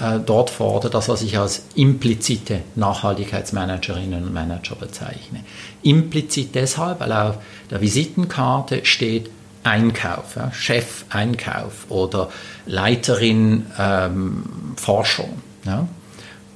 äh, 0.00 0.20
dort 0.24 0.60
Ort 0.60 0.92
das, 0.92 1.08
was 1.08 1.22
ich 1.22 1.38
als 1.38 1.62
implizite 1.74 2.60
Nachhaltigkeitsmanagerinnen 2.74 4.24
und 4.24 4.32
Manager 4.32 4.76
bezeichne. 4.76 5.40
Implizit 5.82 6.54
deshalb, 6.54 7.00
weil 7.00 7.12
auf 7.12 7.38
der 7.70 7.80
Visitenkarte 7.80 8.84
steht 8.84 9.30
Einkauf, 9.62 10.36
ja, 10.36 10.52
Chef 10.52 11.04
Einkauf 11.08 11.86
oder 11.88 12.28
Leiterin 12.66 13.66
ähm, 13.78 14.44
Forschung 14.76 15.40
ja, 15.64 15.88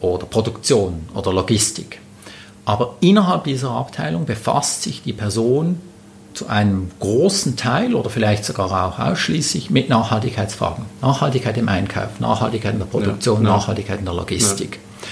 oder 0.00 0.26
Produktion 0.26 1.08
oder 1.14 1.32
Logistik. 1.32 2.00
Aber 2.66 2.96
innerhalb 3.00 3.44
dieser 3.44 3.70
Abteilung 3.70 4.26
befasst 4.26 4.82
sich 4.82 5.02
die 5.02 5.14
Person 5.14 5.80
zu 6.38 6.46
einem 6.46 6.92
großen 7.00 7.56
Teil 7.56 7.96
oder 7.96 8.10
vielleicht 8.10 8.44
sogar 8.44 8.70
auch 8.70 8.98
ausschließlich 9.00 9.70
mit 9.70 9.88
Nachhaltigkeitsfragen. 9.88 10.84
Nachhaltigkeit 11.02 11.58
im 11.58 11.68
Einkauf, 11.68 12.20
Nachhaltigkeit 12.20 12.74
in 12.74 12.78
der 12.78 12.86
Produktion, 12.86 13.42
ja, 13.42 13.48
ja. 13.48 13.56
Nachhaltigkeit 13.56 13.98
in 13.98 14.04
der 14.04 14.14
Logistik. 14.14 14.74
Ja. 14.74 15.08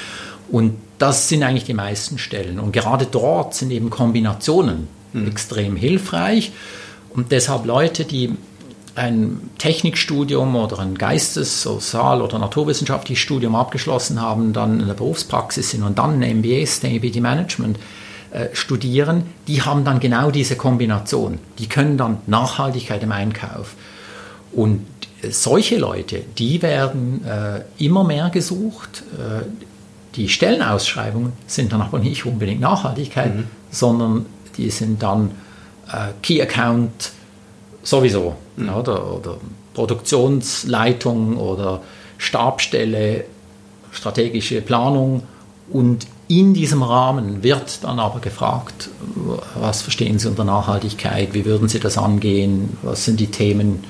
Und 0.53 0.77
das 0.99 1.29
sind 1.29 1.43
eigentlich 1.43 1.65
die 1.65 1.75
meisten 1.75 2.19
Stellen. 2.19 2.61
Und 2.61 2.71
gerade 2.71 3.07
dort 3.07 3.55
sind 3.55 3.73
eben 3.73 3.91
Kombinationen 3.91 4.87
mhm. 5.13 5.27
extrem 5.27 5.75
hilfreich. 5.75 6.53
Und 7.13 7.33
deshalb 7.33 7.67
Leute, 7.67 8.05
die 8.05 8.37
ein 8.95 9.51
Technikstudium 9.59 10.55
oder 10.55 10.79
ein 10.79 10.97
Geistes-, 10.97 11.63
Sozial- 11.63 12.23
oder 12.23 12.39
Naturwissenschaftliches 12.39 13.21
Studium 13.21 13.57
abgeschlossen 13.57 14.23
haben, 14.23 14.53
dann 14.53 14.79
in 14.79 14.87
der 14.87 14.95
Berufspraxis 14.95 15.71
sind 15.71 15.83
und 15.83 15.99
dann 15.99 16.23
ein 16.23 16.39
MBA, 16.39 16.65
Sustainability 16.67 17.21
Management, 17.21 17.81
äh, 18.37 18.55
studieren, 18.55 19.23
die 19.49 19.63
haben 19.63 19.85
dann 19.85 19.99
genau 19.99 20.31
diese 20.31 20.57
Kombination. 20.57 21.39
Die 21.59 21.69
können 21.69 21.97
dann 21.97 22.19
Nachhaltigkeit 22.27 23.03
im 23.03 23.13
Einkauf. 23.13 23.77
Und 24.53 24.85
solche 25.23 25.79
Leute, 25.79 26.23
die 26.37 26.61
werden 26.61 27.25
äh, 27.25 27.63
immer 27.79 28.05
mehr 28.05 28.29
gesucht. 28.29 29.05
Äh, 29.15 29.47
die 30.17 30.29
Stellenausschreibungen 30.29 31.33
sind 31.47 31.73
dann 31.73 31.81
aber 31.81 31.99
nicht 31.99 32.27
unbedingt 32.27 32.61
Nachhaltigkeit, 32.61 33.37
mhm. 33.37 33.45
sondern 33.71 34.27
die 34.59 34.69
sind 34.69 35.03
dann 35.03 35.31
äh, 35.91 36.09
Key 36.23 36.43
Account 36.43 37.13
sowieso 37.83 38.37
mhm. 38.57 38.69
oder, 38.69 39.15
oder 39.15 39.39
Produktionsleitung 39.73 41.39
oder 41.39 41.81
Stabstelle, 42.19 43.25
strategische 43.93 44.61
Planung 44.61 45.23
und 45.71 46.07
in 46.29 46.55
diesem 46.55 46.83
Rahmen 46.83 47.43
wird 47.43 47.85
dann 47.85 48.01
aber 48.01 48.21
gefragt, 48.21 48.91
was 49.55 49.83
verstehen 49.83 50.19
Sie 50.19 50.29
unter 50.29 50.45
Nachhaltigkeit, 50.45 51.35
wie 51.35 51.45
würden 51.45 51.69
Sie 51.69 51.79
das 51.79 51.99
angehen, 51.99 52.77
was 52.83 53.05
sind 53.05 53.21
die 53.21 53.29
Themen, 53.29 53.85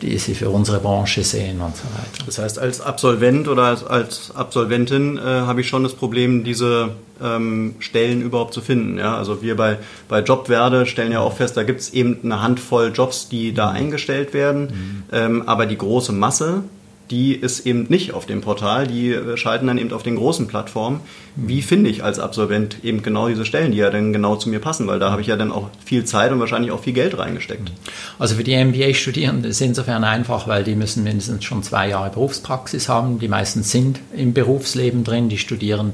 die 0.00 0.16
Sie 0.18 0.34
für 0.34 0.50
unsere 0.50 0.78
Branche 0.78 1.24
sehen 1.24 1.60
und 1.60 1.76
so 1.76 1.84
weiter. 1.84 2.24
Das 2.26 2.38
heißt, 2.38 2.58
als 2.58 2.80
Absolvent 2.80 3.48
oder 3.48 3.64
als, 3.64 3.84
als 3.84 4.30
Absolventin 4.34 5.18
äh, 5.18 5.20
habe 5.20 5.62
ich 5.62 5.68
schon 5.68 5.82
das 5.82 5.94
Problem, 5.94 6.44
diese 6.44 6.90
ähm, 7.22 7.74
Stellen 7.80 8.22
überhaupt 8.22 8.54
zu 8.54 8.60
finden. 8.60 8.96
Ja? 8.96 9.16
Also 9.16 9.42
wir 9.42 9.56
bei, 9.56 9.78
bei 10.08 10.20
Jobwerde 10.20 10.86
stellen 10.86 11.12
ja 11.12 11.20
auch 11.20 11.36
fest, 11.36 11.56
da 11.56 11.64
gibt 11.64 11.80
es 11.80 11.92
eben 11.92 12.18
eine 12.22 12.40
Handvoll 12.40 12.92
Jobs, 12.94 13.28
die 13.28 13.52
da 13.52 13.70
eingestellt 13.70 14.32
werden, 14.32 14.62
mhm. 14.62 15.02
ähm, 15.12 15.42
aber 15.46 15.66
die 15.66 15.76
große 15.76 16.12
Masse 16.12 16.62
die 17.10 17.34
ist 17.34 17.66
eben 17.66 17.86
nicht 17.88 18.12
auf 18.14 18.26
dem 18.26 18.40
Portal, 18.40 18.86
die 18.86 19.12
äh, 19.12 19.36
schalten 19.36 19.66
dann 19.66 19.78
eben 19.78 19.92
auf 19.92 20.02
den 20.02 20.16
großen 20.16 20.46
Plattformen. 20.46 21.00
Wie 21.34 21.62
finde 21.62 21.90
ich 21.90 22.04
als 22.04 22.18
Absolvent 22.18 22.84
eben 22.84 23.02
genau 23.02 23.28
diese 23.28 23.44
Stellen, 23.44 23.72
die 23.72 23.78
ja 23.78 23.90
dann 23.90 24.12
genau 24.12 24.36
zu 24.36 24.48
mir 24.48 24.60
passen, 24.60 24.86
weil 24.86 24.98
da 24.98 25.10
habe 25.10 25.20
ich 25.20 25.26
ja 25.26 25.36
dann 25.36 25.50
auch 25.50 25.70
viel 25.84 26.04
Zeit 26.04 26.30
und 26.32 26.40
wahrscheinlich 26.40 26.70
auch 26.70 26.80
viel 26.80 26.92
Geld 26.92 27.18
reingesteckt. 27.18 27.72
Also 28.18 28.36
für 28.36 28.44
die 28.44 28.56
MBA-Studierenden 28.56 29.50
ist 29.50 29.56
es 29.56 29.66
insofern 29.66 30.04
einfach, 30.04 30.46
weil 30.46 30.64
die 30.64 30.76
müssen 30.76 31.02
mindestens 31.02 31.44
schon 31.44 31.62
zwei 31.62 31.88
Jahre 31.88 32.10
Berufspraxis 32.10 32.88
haben. 32.88 33.18
Die 33.18 33.28
meisten 33.28 33.62
sind 33.62 34.00
im 34.16 34.32
Berufsleben 34.32 35.04
drin, 35.04 35.28
die 35.28 35.38
studieren 35.38 35.92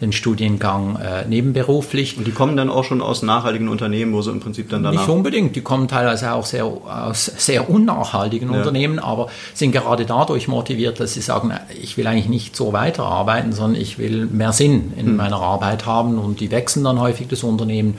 den 0.00 0.12
Studiengang 0.12 0.96
äh, 0.96 1.26
nebenberuflich. 1.26 2.16
Und 2.18 2.26
die 2.26 2.32
kommen 2.32 2.56
dann 2.56 2.70
auch 2.70 2.84
schon 2.84 3.00
aus 3.00 3.22
nachhaltigen 3.22 3.68
Unternehmen, 3.68 4.12
wo 4.12 4.22
sie 4.22 4.30
im 4.30 4.40
Prinzip 4.40 4.68
dann 4.70 4.82
danach... 4.82 5.00
Nicht 5.00 5.08
unbedingt, 5.08 5.56
die 5.56 5.60
kommen 5.60 5.88
teilweise 5.88 6.32
auch 6.32 6.44
sehr, 6.44 6.64
aus 6.64 7.24
sehr 7.24 7.70
unnachhaltigen 7.70 8.50
ja. 8.52 8.58
Unternehmen, 8.58 8.98
aber 8.98 9.28
sind 9.54 9.72
gerade 9.72 10.04
dadurch 10.04 10.48
motiviert, 10.48 11.00
dass 11.00 11.14
sie 11.14 11.20
sagen, 11.20 11.52
ich 11.80 11.96
will 11.96 12.06
eigentlich 12.06 12.28
nicht 12.28 12.56
so 12.56 12.72
weiterarbeiten, 12.72 13.52
sondern 13.52 13.80
ich 13.80 13.98
will 13.98 14.26
mehr 14.26 14.52
Sinn 14.52 14.92
in 14.96 15.06
hm. 15.06 15.16
meiner 15.16 15.40
Arbeit 15.40 15.86
haben 15.86 16.18
und 16.18 16.40
die 16.40 16.50
wechseln 16.50 16.84
dann 16.84 17.00
häufig 17.00 17.28
das 17.28 17.42
Unternehmen 17.42 17.96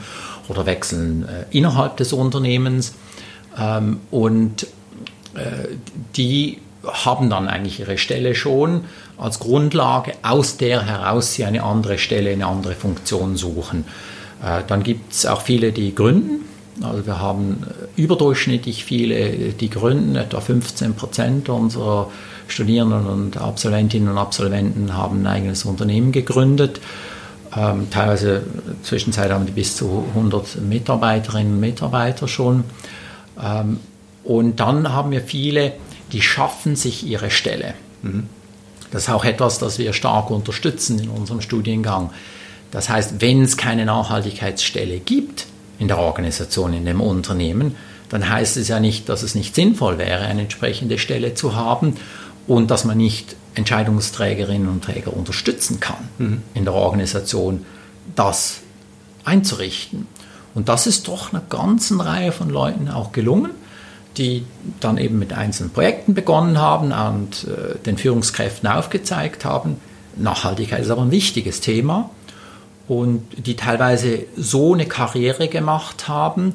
oder 0.48 0.66
wechseln 0.66 1.28
äh, 1.28 1.56
innerhalb 1.56 1.96
des 1.96 2.12
Unternehmens 2.12 2.94
ähm, 3.58 4.00
und 4.10 4.64
äh, 5.34 5.68
die 6.16 6.58
haben 6.86 7.30
dann 7.30 7.48
eigentlich 7.48 7.80
ihre 7.80 7.98
Stelle 7.98 8.34
schon 8.34 8.82
als 9.18 9.38
Grundlage, 9.38 10.12
aus 10.22 10.56
der 10.56 10.86
heraus 10.86 11.34
sie 11.34 11.44
eine 11.44 11.62
andere 11.62 11.98
Stelle, 11.98 12.30
eine 12.30 12.46
andere 12.46 12.74
Funktion 12.74 13.36
suchen. 13.36 13.84
Äh, 14.42 14.62
dann 14.66 14.82
gibt 14.82 15.12
es 15.12 15.26
auch 15.26 15.42
viele, 15.42 15.72
die 15.72 15.94
gründen. 15.94 16.44
Also 16.82 17.06
wir 17.06 17.20
haben 17.20 17.62
äh, 17.96 18.00
überdurchschnittlich 18.00 18.84
viele, 18.84 19.52
die 19.52 19.70
gründen. 19.70 20.16
Etwa 20.16 20.40
15 20.40 20.94
Prozent 20.94 21.48
unserer 21.48 22.10
Studierenden 22.48 23.06
und 23.06 23.36
Absolventinnen 23.38 24.08
und 24.08 24.18
Absolventen 24.18 24.94
haben 24.94 25.22
ein 25.22 25.26
eigenes 25.26 25.64
Unternehmen 25.64 26.12
gegründet. 26.12 26.80
Ähm, 27.56 27.88
teilweise 27.90 28.42
zwischenzeit 28.82 29.30
haben 29.30 29.46
die 29.46 29.52
bis 29.52 29.76
zu 29.76 30.04
100 30.14 30.60
Mitarbeiterinnen 30.60 31.54
und 31.54 31.60
Mitarbeiter 31.60 32.28
schon. 32.28 32.64
Ähm, 33.42 33.80
und 34.24 34.60
dann 34.60 34.92
haben 34.92 35.10
wir 35.12 35.22
viele, 35.22 35.72
die 36.12 36.20
schaffen 36.20 36.76
sich 36.76 37.06
ihre 37.06 37.30
Stelle. 37.30 37.74
Mhm. 38.02 38.28
Das 38.90 39.04
ist 39.04 39.10
auch 39.10 39.24
etwas, 39.24 39.58
das 39.58 39.78
wir 39.78 39.92
stark 39.92 40.30
unterstützen 40.30 40.98
in 40.98 41.08
unserem 41.08 41.40
Studiengang. 41.40 42.10
Das 42.70 42.88
heißt, 42.88 43.20
wenn 43.20 43.42
es 43.42 43.56
keine 43.56 43.84
Nachhaltigkeitsstelle 43.84 44.98
gibt 44.98 45.46
in 45.78 45.88
der 45.88 45.98
Organisation, 45.98 46.72
in 46.72 46.84
dem 46.84 47.00
Unternehmen, 47.00 47.76
dann 48.08 48.28
heißt 48.28 48.56
es 48.56 48.68
ja 48.68 48.80
nicht, 48.80 49.08
dass 49.08 49.22
es 49.22 49.34
nicht 49.34 49.54
sinnvoll 49.54 49.98
wäre, 49.98 50.24
eine 50.24 50.42
entsprechende 50.42 50.98
Stelle 50.98 51.34
zu 51.34 51.54
haben 51.54 51.96
und 52.46 52.70
dass 52.70 52.84
man 52.84 52.96
nicht 52.96 53.36
Entscheidungsträgerinnen 53.54 54.68
und 54.68 54.84
Träger 54.84 55.12
unterstützen 55.12 55.80
kann 55.80 56.08
mhm. 56.18 56.42
in 56.54 56.64
der 56.64 56.74
Organisation, 56.74 57.64
das 58.14 58.58
einzurichten. 59.24 60.06
Und 60.54 60.68
das 60.68 60.86
ist 60.86 61.08
doch 61.08 61.32
einer 61.32 61.42
ganzen 61.48 62.00
Reihe 62.00 62.32
von 62.32 62.48
Leuten 62.48 62.88
auch 62.88 63.12
gelungen 63.12 63.50
die 64.16 64.44
dann 64.80 64.98
eben 64.98 65.18
mit 65.18 65.32
einzelnen 65.32 65.70
Projekten 65.70 66.14
begonnen 66.14 66.58
haben 66.58 66.92
und 66.92 67.44
äh, 67.44 67.78
den 67.84 67.98
Führungskräften 67.98 68.68
aufgezeigt 68.68 69.44
haben. 69.44 69.76
Nachhaltigkeit 70.16 70.80
ist 70.80 70.90
aber 70.90 71.02
ein 71.02 71.10
wichtiges 71.10 71.60
Thema 71.60 72.10
und 72.88 73.22
die 73.36 73.56
teilweise 73.56 74.20
so 74.36 74.74
eine 74.74 74.86
Karriere 74.86 75.48
gemacht 75.48 76.08
haben, 76.08 76.54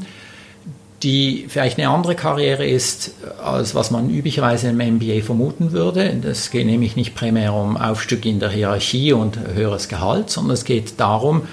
die 1.04 1.46
vielleicht 1.48 1.80
eine 1.80 1.90
andere 1.90 2.16
Karriere 2.16 2.66
ist, 2.66 3.16
als 3.44 3.74
was 3.74 3.90
man 3.92 4.10
üblicherweise 4.10 4.70
im 4.70 4.78
MBA 4.78 5.24
vermuten 5.24 5.72
würde. 5.72 6.16
Das 6.22 6.52
geht 6.52 6.68
nämlich 6.68 6.96
nicht 6.96 7.16
primär 7.16 7.54
um 7.54 7.76
Aufstieg 7.76 8.26
in 8.26 8.40
der 8.40 8.50
Hierarchie 8.50 9.14
und 9.14 9.38
höheres 9.54 9.90
Gehalt, 9.90 10.30
sondern 10.30 10.54
es 10.54 10.64
geht 10.64 11.00
darum, 11.00 11.44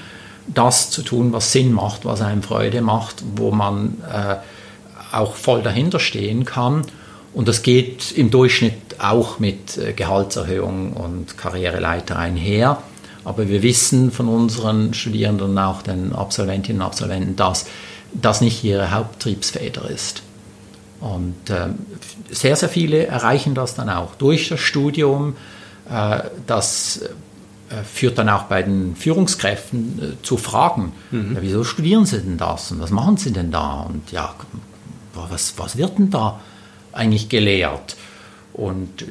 das 0.47 0.91
zu 0.91 1.03
tun, 1.03 1.33
was 1.33 1.53
Sinn 1.53 1.73
macht, 1.73 2.05
was 2.05 2.21
einem 2.21 2.43
Freude 2.43 2.83
macht, 2.83 3.23
wo 3.37 3.51
man 3.51 3.99
äh, 4.11 4.37
auch 5.13 5.35
voll 5.35 5.63
dahinter 5.63 6.01
stehen 6.01 6.45
kann. 6.45 6.85
Und 7.35 7.49
das 7.49 7.63
geht 7.63 8.13
im 8.13 8.31
Durchschnitt 8.31 8.75
auch 8.99 9.39
mit 9.39 9.77
äh, 9.79 9.93
Gehaltserhöhung 9.93 10.93
und 10.93 11.37
Karriereleiter 11.39 12.19
einher. 12.19 12.83
Aber 13.25 13.49
wir 13.49 13.63
wissen 13.63 14.11
von 14.11 14.29
unseren 14.29 14.95
Studierenden 14.95 15.51
und 15.51 15.59
auch 15.59 15.83
den 15.83 16.13
Absolventinnen 16.13 16.81
und 16.81 16.87
Absolventen, 16.87 17.37
dass 17.37 17.67
das 18.15 18.41
nicht 18.41 18.65
ihre 18.65 18.91
Haupttriebsfeder 18.91 19.91
ist. 19.91 20.23
Und 21.01 21.51
äh, 21.51 21.69
sehr, 22.31 22.57
sehr 22.57 22.69
viele 22.69 23.07
erreichen 23.07 23.55
das 23.55 23.75
dann 23.75 23.89
auch 23.91 24.15
durch 24.17 24.49
das 24.49 24.61
Studium. 24.61 25.37
Äh, 25.91 26.23
das 26.47 27.03
äh, 27.71 27.85
führt 27.85 28.19
dann 28.19 28.29
auch 28.29 28.45
bei 28.45 28.63
den 28.63 28.97
Führungskräften 28.97 29.99
äh, 29.99 30.23
zu 30.25 30.39
Fragen. 30.39 30.93
Mhm. 31.11 31.35
Ja, 31.35 31.43
wieso 31.43 31.65
studieren 31.65 32.07
sie 32.07 32.21
denn 32.21 32.39
das 32.39 32.73
und 32.73 32.81
was 32.81 32.91
machen 32.91 33.17
sie 33.17 33.33
denn 33.33 33.51
da? 33.51 33.83
Und 33.83 34.11
ja, 34.11 34.35
was, 35.29 35.55
was 35.57 35.77
wird 35.77 35.99
denn 35.99 36.11
da 36.11 36.41
eigentlich 36.93 37.29
gelehrt? 37.29 37.97
Und 38.53 39.05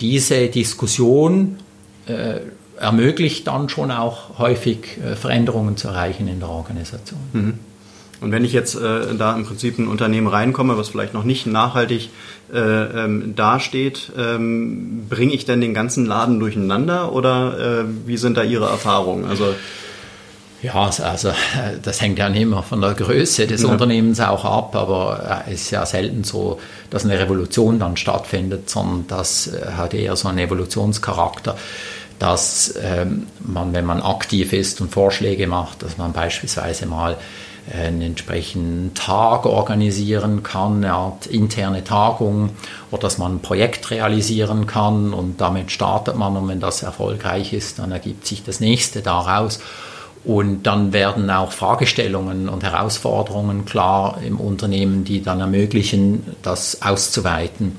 diese 0.00 0.48
Diskussion 0.48 1.58
äh, 2.06 2.40
ermöglicht 2.78 3.46
dann 3.46 3.68
schon 3.68 3.90
auch 3.90 4.38
häufig 4.38 4.98
äh, 4.98 5.16
Veränderungen 5.16 5.76
zu 5.76 5.88
erreichen 5.88 6.28
in 6.28 6.40
der 6.40 6.48
Organisation. 6.48 7.20
Mhm. 7.32 7.54
Und 8.20 8.30
wenn 8.30 8.44
ich 8.44 8.52
jetzt 8.52 8.76
äh, 8.76 9.14
da 9.16 9.34
im 9.34 9.44
Prinzip 9.44 9.78
ein 9.78 9.88
Unternehmen 9.88 10.28
reinkomme, 10.28 10.78
was 10.78 10.88
vielleicht 10.88 11.12
noch 11.12 11.24
nicht 11.24 11.46
nachhaltig 11.46 12.10
äh, 12.52 12.58
ähm, 12.58 13.34
dasteht, 13.34 14.12
ähm, 14.16 15.06
bringe 15.08 15.32
ich 15.34 15.44
denn 15.44 15.60
den 15.60 15.74
ganzen 15.74 16.06
Laden 16.06 16.38
durcheinander 16.38 17.12
oder 17.12 17.80
äh, 17.80 17.84
wie 18.06 18.16
sind 18.16 18.36
da 18.36 18.44
Ihre 18.44 18.66
Erfahrungen? 18.66 19.24
Also 19.24 19.54
ja, 20.62 20.74
also 20.74 21.28
äh, 21.28 21.32
das 21.82 22.00
hängt 22.00 22.18
ja 22.18 22.28
nicht 22.28 22.42
immer 22.42 22.62
von 22.62 22.80
der 22.80 22.94
Größe 22.94 23.46
des 23.46 23.62
ja. 23.62 23.68
Unternehmens 23.68 24.20
auch 24.20 24.44
ab, 24.44 24.76
aber 24.76 25.44
es 25.46 25.62
ist 25.62 25.70
ja 25.72 25.84
selten 25.84 26.22
so, 26.22 26.60
dass 26.88 27.04
eine 27.04 27.18
Revolution 27.18 27.78
dann 27.80 27.96
stattfindet, 27.96 28.70
sondern 28.70 29.06
das 29.08 29.48
äh, 29.48 29.72
hat 29.76 29.92
eher 29.92 30.14
so 30.14 30.28
einen 30.28 30.38
Evolutionscharakter, 30.38 31.56
dass 32.20 32.74
ähm, 32.80 33.26
man, 33.40 33.72
wenn 33.72 33.84
man 33.84 34.00
aktiv 34.00 34.52
ist 34.52 34.80
und 34.80 34.92
Vorschläge 34.92 35.48
macht, 35.48 35.82
dass 35.82 35.98
man 35.98 36.12
beispielsweise 36.12 36.86
mal 36.86 37.16
einen 37.72 38.02
entsprechenden 38.02 38.92
Tag 38.94 39.46
organisieren 39.46 40.42
kann, 40.42 40.78
eine 40.78 40.94
Art 40.94 41.26
interne 41.26 41.84
Tagung 41.84 42.50
oder 42.90 43.02
dass 43.02 43.18
man 43.18 43.36
ein 43.36 43.40
Projekt 43.40 43.90
realisieren 43.90 44.66
kann 44.66 45.14
und 45.14 45.40
damit 45.40 45.70
startet 45.70 46.16
man 46.16 46.36
und 46.36 46.48
wenn 46.48 46.60
das 46.60 46.82
erfolgreich 46.82 47.52
ist, 47.52 47.78
dann 47.78 47.92
ergibt 47.92 48.26
sich 48.26 48.42
das 48.42 48.60
nächste 48.60 49.00
daraus. 49.00 49.60
Und 50.24 50.64
dann 50.64 50.92
werden 50.92 51.30
auch 51.30 51.50
Fragestellungen 51.50 52.48
und 52.48 52.62
Herausforderungen 52.62 53.64
klar 53.64 54.20
im 54.24 54.38
Unternehmen, 54.38 55.04
die 55.04 55.20
dann 55.22 55.40
ermöglichen, 55.40 56.36
das 56.42 56.80
auszuweiten 56.80 57.76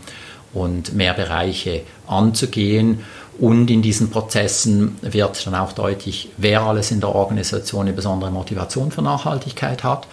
und 0.53 0.93
mehr 0.93 1.13
Bereiche 1.13 1.81
anzugehen. 2.05 3.05
Und 3.39 3.71
in 3.71 3.81
diesen 3.81 4.09
Prozessen 4.09 4.97
wird 5.01 5.47
dann 5.47 5.55
auch 5.55 5.71
deutlich, 5.71 6.29
wer 6.37 6.61
alles 6.63 6.91
in 6.91 6.99
der 6.99 7.15
Organisation 7.15 7.81
eine 7.81 7.93
besondere 7.93 8.29
Motivation 8.29 8.91
für 8.91 9.01
Nachhaltigkeit 9.01 9.83
hat. 9.83 10.07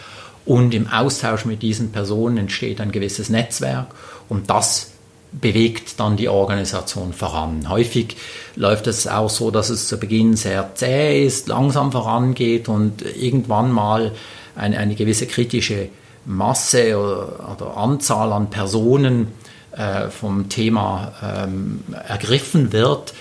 Und 0.47 0.73
im 0.73 0.89
Austausch 0.89 1.45
mit 1.45 1.63
diesen 1.63 1.93
Personen 1.93 2.39
entsteht 2.39 2.81
ein 2.81 2.93
gewisses 2.93 3.29
Netzwerk 3.29 3.89
und 4.29 4.49
das 4.49 4.90
bewegt 5.33 6.01
dann 6.01 6.17
die 6.17 6.29
Organisation 6.29 7.13
voran. 7.13 7.69
Häufig 7.69 8.17
läuft 8.57 8.87
es 8.87 9.07
auch 9.07 9.31
so, 9.31 9.51
dass 9.51 9.71
es 9.71 9.89
zu 9.89 9.99
Beginn 9.99 10.37
sehr 10.37 10.75
zäh 10.75 11.25
ist, 11.25 11.49
langsam 11.49 11.93
vorangeht 11.93 12.69
und 12.69 13.03
irgendwann 13.03 13.71
mal 13.71 14.13
eine, 14.57 14.79
eine 14.79 14.95
gewisse 14.95 15.27
kritische 15.27 15.89
Masse 16.25 16.99
oder, 16.99 17.57
oder 17.57 17.77
Anzahl 17.77 18.33
an 18.33 18.51
Personen 18.51 19.29
äh, 19.73 20.09
vom 20.09 20.49
Thema 20.49 21.13
ähm, 21.23 21.85
ergriffen 22.09 22.73
wird, 22.73 23.15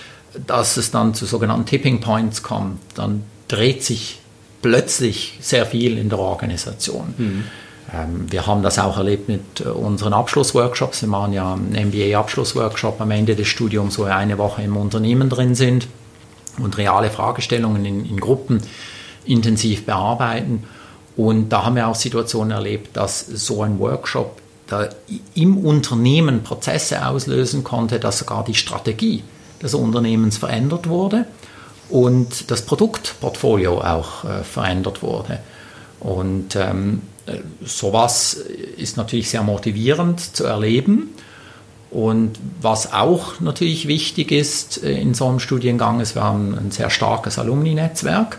dass 0.48 0.78
es 0.78 0.92
dann 0.92 1.14
zu 1.14 1.26
sogenannten 1.26 1.66
Tipping 1.66 2.02
Points 2.02 2.44
kommt. 2.44 2.80
Dann 2.96 3.24
dreht 3.48 3.84
sich 3.84 4.20
plötzlich 4.62 5.38
sehr 5.42 5.66
viel 5.66 5.98
in 5.98 6.10
der 6.10 6.20
Organisation. 6.20 7.14
Mhm. 7.18 7.44
Ähm, 7.94 8.32
wir 8.32 8.48
haben 8.48 8.64
das 8.64 8.80
auch 8.80 8.98
erlebt 8.98 9.28
mit 9.28 9.62
äh, 9.62 9.70
unseren 9.70 10.14
Abschlussworkshops. 10.14 11.02
Wir 11.02 11.10
machen 11.10 11.34
ja 11.34 11.54
einen 11.54 11.90
MBA-Abschlussworkshop 11.90 13.00
am 13.02 13.12
Ende 13.12 13.36
des 13.36 13.48
Studiums, 13.48 13.98
wo 14.00 14.06
wir 14.06 14.16
eine 14.16 14.38
Woche 14.38 14.62
im 14.62 14.78
Unternehmen 14.78 15.30
drin 15.30 15.56
sind 15.56 15.88
und 16.58 16.78
reale 16.78 17.10
Fragestellungen 17.10 17.86
in, 17.86 18.06
in 18.06 18.20
Gruppen 18.20 18.62
intensiv 19.26 19.86
bearbeiten. 19.86 20.64
Und 21.16 21.50
da 21.50 21.66
haben 21.66 21.76
wir 21.76 21.88
auch 21.88 21.96
Situationen 21.96 22.52
erlebt, 22.52 22.96
dass 22.96 23.26
so 23.26 23.64
ein 23.64 23.80
Workshop 23.80 24.42
im 25.34 25.58
Unternehmen 25.58 26.44
Prozesse 26.44 27.06
auslösen 27.06 27.64
konnte, 27.64 28.00
dass 28.00 28.20
sogar 28.20 28.44
die 28.44 28.54
Strategie 28.54 29.24
des 29.62 29.74
Unternehmens 29.74 30.38
verändert 30.38 30.88
wurde 30.88 31.26
und 31.90 32.52
das 32.52 32.62
Produktportfolio 32.62 33.82
auch 33.82 34.24
äh, 34.24 34.44
verändert 34.44 35.02
wurde. 35.02 35.40
Und 36.00 36.56
ähm, 36.56 37.02
äh, 37.19 37.19
sowas 37.64 38.34
ist 38.78 38.98
natürlich 38.98 39.30
sehr 39.30 39.44
motivierend 39.44 40.20
zu 40.36 40.46
erleben. 40.46 41.10
Und 41.92 42.34
was 42.62 42.94
auch 42.94 43.40
natürlich 43.40 43.88
wichtig 43.88 44.32
ist 44.32 44.84
äh, 44.84 44.92
in 45.00 45.14
so 45.14 45.28
einem 45.28 45.40
Studiengang, 45.40 46.00
ist, 46.00 46.16
wir 46.16 46.24
haben 46.24 46.56
ein 46.56 46.72
sehr 46.72 46.90
starkes 46.90 47.40
Alumni-Netzwerk. 47.40 48.38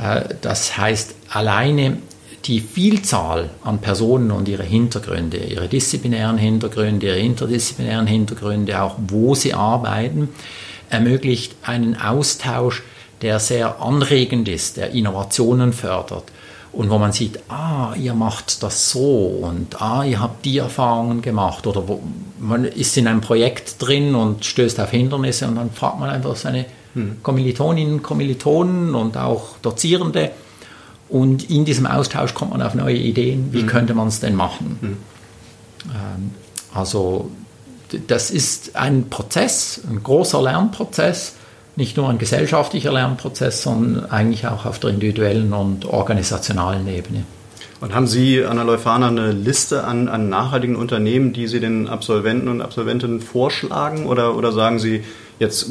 Äh, 0.00 0.34
das 0.40 0.76
heißt, 0.76 1.14
alleine 1.30 1.98
die 2.44 2.60
Vielzahl 2.60 3.50
an 3.62 3.80
Personen 3.80 4.30
und 4.30 4.48
ihre 4.48 4.62
Hintergründe, 4.62 5.38
ihre 5.38 5.68
disziplinären 5.68 6.38
Hintergründe, 6.38 7.06
ihre 7.06 7.18
interdisziplinären 7.18 8.06
Hintergründe, 8.06 8.80
auch 8.82 8.96
wo 9.08 9.34
sie 9.34 9.54
arbeiten, 9.54 10.28
ermöglicht 10.90 11.56
einen 11.62 12.00
Austausch, 12.00 12.82
der 13.22 13.40
sehr 13.40 13.80
anregend 13.80 14.48
ist, 14.48 14.76
der 14.76 14.90
Innovationen 14.90 15.72
fördert 15.72 16.24
und 16.76 16.90
wo 16.90 16.98
man 16.98 17.12
sieht, 17.12 17.40
ah, 17.48 17.94
ihr 18.00 18.14
macht 18.14 18.62
das 18.62 18.90
so 18.90 19.38
und 19.42 19.80
ah, 19.80 20.04
ihr 20.04 20.20
habt 20.20 20.44
die 20.44 20.58
Erfahrungen 20.58 21.22
gemacht 21.22 21.66
oder 21.66 21.88
wo, 21.88 22.02
man 22.38 22.64
ist 22.64 22.96
in 22.96 23.08
einem 23.08 23.20
Projekt 23.20 23.76
drin 23.78 24.14
und 24.14 24.44
stößt 24.44 24.78
auf 24.80 24.90
Hindernisse 24.90 25.48
und 25.48 25.56
dann 25.56 25.70
fragt 25.70 25.98
man 25.98 26.10
einfach 26.10 26.36
seine 26.36 26.66
hm. 26.94 27.18
Kommilitoninnen, 27.22 28.02
Kommilitonen 28.02 28.94
und 28.94 29.16
auch 29.16 29.58
Dozierende, 29.62 30.30
und 31.08 31.50
in 31.50 31.64
diesem 31.64 31.86
Austausch 31.86 32.34
kommt 32.34 32.52
man 32.52 32.62
auf 32.62 32.74
neue 32.74 32.96
Ideen, 32.96 33.52
wie 33.52 33.62
mhm. 33.62 33.66
könnte 33.66 33.94
man 33.94 34.08
es 34.08 34.20
denn 34.20 34.34
machen. 34.34 34.78
Mhm. 34.80 34.96
Ähm, 35.90 36.30
also 36.74 37.30
das 38.08 38.30
ist 38.30 38.74
ein 38.74 39.08
Prozess, 39.08 39.80
ein 39.88 40.02
großer 40.02 40.42
Lernprozess, 40.42 41.34
nicht 41.76 41.96
nur 41.96 42.08
ein 42.08 42.18
gesellschaftlicher 42.18 42.92
Lernprozess, 42.92 43.62
sondern 43.62 44.10
eigentlich 44.10 44.46
auch 44.46 44.64
auf 44.64 44.78
der 44.78 44.90
individuellen 44.90 45.52
und 45.52 45.84
organisationalen 45.84 46.88
Ebene. 46.88 47.24
Und 47.80 47.94
haben 47.94 48.06
Sie 48.06 48.42
an 48.42 48.56
der 48.56 48.64
Leuphana 48.64 49.08
eine 49.08 49.32
Liste 49.32 49.84
an, 49.84 50.08
an 50.08 50.30
nachhaltigen 50.30 50.76
Unternehmen, 50.76 51.34
die 51.34 51.46
Sie 51.46 51.60
den 51.60 51.88
Absolventen 51.88 52.48
und 52.48 52.62
Absolventinnen 52.62 53.20
vorschlagen? 53.20 54.06
Oder, 54.06 54.34
oder 54.34 54.52
sagen 54.52 54.78
Sie, 54.78 55.04
jetzt 55.38 55.70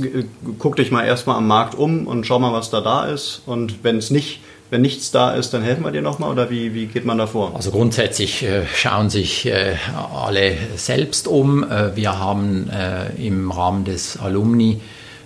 guck 0.59 0.75
dich 0.75 0.91
mal 0.91 1.03
erstmal 1.03 1.37
am 1.37 1.47
Markt 1.47 1.73
um 1.73 2.05
und 2.05 2.27
schau 2.27 2.37
mal, 2.37 2.53
was 2.53 2.69
da 2.69 2.81
da 2.81 3.05
ist. 3.05 3.41
Und 3.47 3.83
wenn 3.83 3.97
es 3.97 4.11
nicht 4.11 4.41
wenn 4.71 4.81
nichts 4.81 5.11
da 5.11 5.31
ist, 5.31 5.53
dann 5.53 5.61
helfen 5.61 5.83
wir 5.83 5.91
dir 5.91 6.01
nochmal 6.01 6.31
oder 6.31 6.49
wie, 6.49 6.73
wie 6.73 6.87
geht 6.87 7.05
man 7.05 7.19
da 7.19 7.27
vor? 7.27 7.55
Also 7.55 7.69
grundsätzlich 7.69 8.43
äh, 8.43 8.65
schauen 8.73 9.11
sich 9.11 9.45
äh, 9.45 9.75
alle 10.13 10.57
selbst 10.75 11.27
um. 11.27 11.63
Äh, 11.63 11.95
wir 11.95 12.17
haben 12.17 12.69
im 13.17 13.51
Rahmen 13.51 13.85
des 13.85 14.17
Alumni 14.17 14.81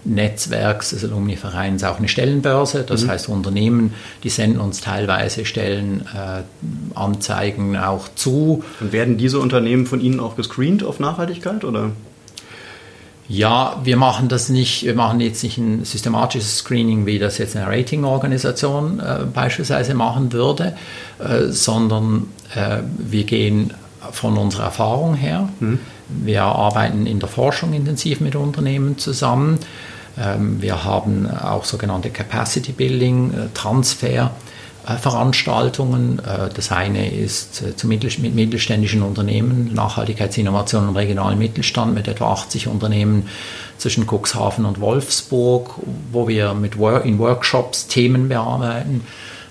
Netzwerks 0.06 0.92
des 0.92 1.04
Alumni-Vereins 1.04 1.84
auch 1.84 1.98
eine 1.98 2.08
Stellenbörse. 2.08 2.84
Das 2.84 3.04
mhm. 3.04 3.10
heißt, 3.10 3.28
Unternehmen, 3.30 3.94
die 4.24 4.30
senden 4.30 4.60
uns 4.60 4.82
teilweise 4.82 5.46
Stellenanzeigen 5.46 7.76
äh, 7.76 7.80
auch 7.80 8.08
zu. 8.16 8.64
Und 8.80 8.92
werden 8.92 9.18
diese 9.18 9.38
Unternehmen 9.40 9.86
von 9.86 10.02
Ihnen 10.02 10.20
auch 10.20 10.36
gescreent 10.36 10.84
auf 10.84 11.00
Nachhaltigkeit 11.00 11.64
oder? 11.64 11.92
Ja, 13.32 13.80
wir 13.84 13.96
machen 13.96 14.28
das 14.28 14.50
nicht, 14.50 14.86
wir 14.86 14.96
machen 14.96 15.20
jetzt 15.20 15.44
nicht 15.44 15.60
ein 15.60 15.86
systematisches 15.86 16.58
Screening, 16.58 17.06
wie 17.06 17.20
das 17.20 17.38
jetzt 17.38 17.56
eine 17.56 17.68
Ratingorganisation 17.68 19.00
äh, 19.00 19.20
beispielsweise 19.32 19.94
machen 19.94 20.34
würde, 20.34 20.76
äh, 21.20 21.50
sondern 21.50 22.26
äh, 22.56 22.80
wir 22.98 23.26
gehen 23.26 23.76
von 24.12 24.36
unserer 24.36 24.64
Erfahrung 24.64 25.14
her. 25.14 25.48
Mhm. 25.60 25.78
Wir 26.10 26.44
arbeiten 26.44 27.06
in 27.06 27.20
der 27.20 27.30
Forschung 27.30 27.74
intensiv 27.74 28.20
mit 28.20 28.36
Unternehmen 28.36 28.98
zusammen. 28.98 29.60
Ähm, 30.18 30.62
wir 30.62 30.84
haben 30.84 31.30
auch 31.30 31.66
sogenannte 31.66 32.10
Capacity 32.10 32.72
Building, 32.72 33.32
äh, 33.34 33.48
Transfer 33.54 34.32
äh, 34.88 34.96
Veranstaltungen. 34.96 36.20
Äh, 36.20 36.50
das 36.54 36.72
eine 36.72 37.10
ist 37.10 37.64
mit 37.86 38.36
mittelständischen 38.36 39.04
Unternehmen, 39.04 39.74
Nachhaltigkeitsinnovation 39.74 40.90
und 40.90 40.96
regionalen 40.96 41.38
Mittelstand 41.38 41.94
mit 41.94 42.08
etwa 42.08 42.32
80 42.34 42.68
Unternehmen 42.68 43.28
zwischen 43.78 44.06
Cuxhaven 44.08 44.66
und 44.66 44.80
Wolfsburg, 44.80 45.76
wo 46.12 46.28
wir 46.28 46.54
mit 46.54 46.76
in 46.76 47.20
Workshops 47.20 47.88
Themen 47.88 48.30
bearbeiten. 48.30 49.04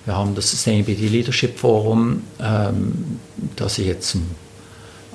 Wir 0.05 0.17
haben 0.17 0.35
das 0.35 0.51
Sustainability 0.51 1.09
Leadership 1.09 1.59
Forum, 1.59 2.23
ähm, 2.41 3.21
das 3.57 3.79
ich 3.79 3.87
jetzt 3.87 4.17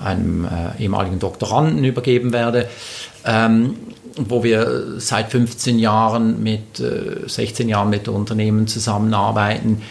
einem 0.03 0.47
ehemaligen 0.77 1.19
Doktoranden 1.19 1.83
übergeben 1.83 2.33
werde. 2.33 2.67
Ähm, 3.25 3.75
wo 4.15 4.43
wir 4.43 4.99
seit 4.99 5.31
15 5.31 5.79
Jahren 5.79 6.43
mit, 6.43 6.79
äh, 6.79 7.27
16 7.27 7.69
Jahren 7.69 7.89
mit 7.89 8.07
Unternehmen 8.07 8.67
zusammenarbeiten. 8.67 9.81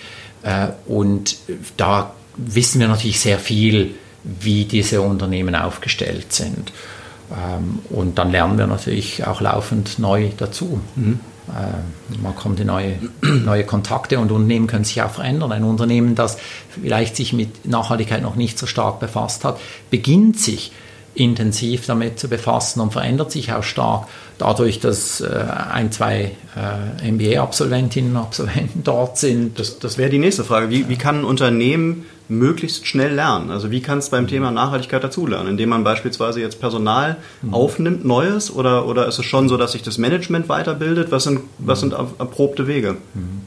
Äh, 0.42 0.68
und 0.87 1.37
da 1.77 2.12
wissen 2.37 2.81
wir 2.81 2.88
natürlich 2.88 3.20
sehr 3.20 3.38
viel, 3.38 3.94
wie 4.25 4.64
diese 4.64 5.01
Unternehmen 5.03 5.55
aufgestellt 5.55 6.33
sind. 6.33 6.72
Ähm, 7.33 7.81
und 7.90 8.18
dann 8.18 8.31
lernen 8.31 8.59
wir 8.59 8.66
natürlich 8.66 9.27
auch 9.27 9.40
laufend 9.40 9.98
neu 9.98 10.31
dazu. 10.37 10.81
Mhm. 10.94 11.20
Äh, 11.48 12.18
man 12.22 12.35
kommt 12.37 12.61
in 12.61 12.68
neue, 12.68 12.98
neue 13.22 13.64
Kontakte 13.64 14.18
und 14.18 14.31
Unternehmen 14.31 14.66
können 14.66 14.85
sich 14.85 15.02
auch 15.02 15.11
verändern. 15.11 15.52
Ein 15.52 15.64
Unternehmen, 15.64 16.14
das 16.14 16.38
vielleicht 16.70 17.16
sich 17.16 17.33
mit 17.33 17.66
Nachhaltigkeit 17.66 18.22
noch 18.22 18.37
nicht 18.37 18.59
so 18.59 18.66
stark 18.66 19.00
befasst 19.00 19.44
hat, 19.44 19.59
beginnt 19.90 20.38
sich 20.38 20.72
intensiv 21.14 21.87
damit 21.87 22.18
zu 22.18 22.29
befassen 22.29 22.81
und 22.81 22.92
verändert 22.92 23.31
sich 23.31 23.53
auch 23.53 23.62
stark 23.62 24.09
dadurch, 24.38 24.81
dass 24.81 25.20
äh, 25.20 25.44
ein, 25.70 25.92
zwei 25.92 26.33
äh, 26.57 27.11
MBA-Absolventinnen 27.11 28.16
und 28.16 28.22
Absolventen 28.22 28.83
dort 28.85 29.18
sind. 29.18 29.59
Das, 29.59 29.79
das 29.79 29.98
wäre 29.98 30.11
die 30.11 30.18
nächste 30.18 30.44
Frage. 30.44 30.70
Wie, 30.70 30.88
wie 30.88 30.96
kann 30.96 31.20
ein 31.20 31.25
Unternehmen 31.25 32.07
möglichst 32.29 32.87
schnell 32.87 33.14
lernen? 33.14 33.51
Also 33.51 33.70
wie 33.70 33.83
kann 33.83 33.98
es 33.98 34.09
beim 34.09 34.27
Thema 34.27 34.51
Nachhaltigkeit 34.51 35.05
dazulernen? 35.05 35.48
Indem 35.48 35.68
man 35.68 35.85
beispielsweise 35.85 36.40
jetzt 36.40 36.61
Personal 36.61 37.18
mhm. 37.42 37.53
aufnimmt, 37.55 38.05
Neues? 38.05 38.51
Oder, 38.51 38.87
oder 38.87 39.07
ist 39.07 39.18
es 39.18 39.27
schon 39.27 39.48
so, 39.48 39.57
dass 39.57 39.72
sich 39.72 39.83
das 39.83 39.98
Management 39.98 40.48
weiterbildet? 40.48 41.12
Was 41.12 41.25
sind, 41.25 41.40
was 41.59 41.81
sind 41.81 41.92
erprobte 41.92 42.66
Wege? 42.66 42.96
Mhm. 43.14 43.42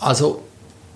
Also 0.00 0.42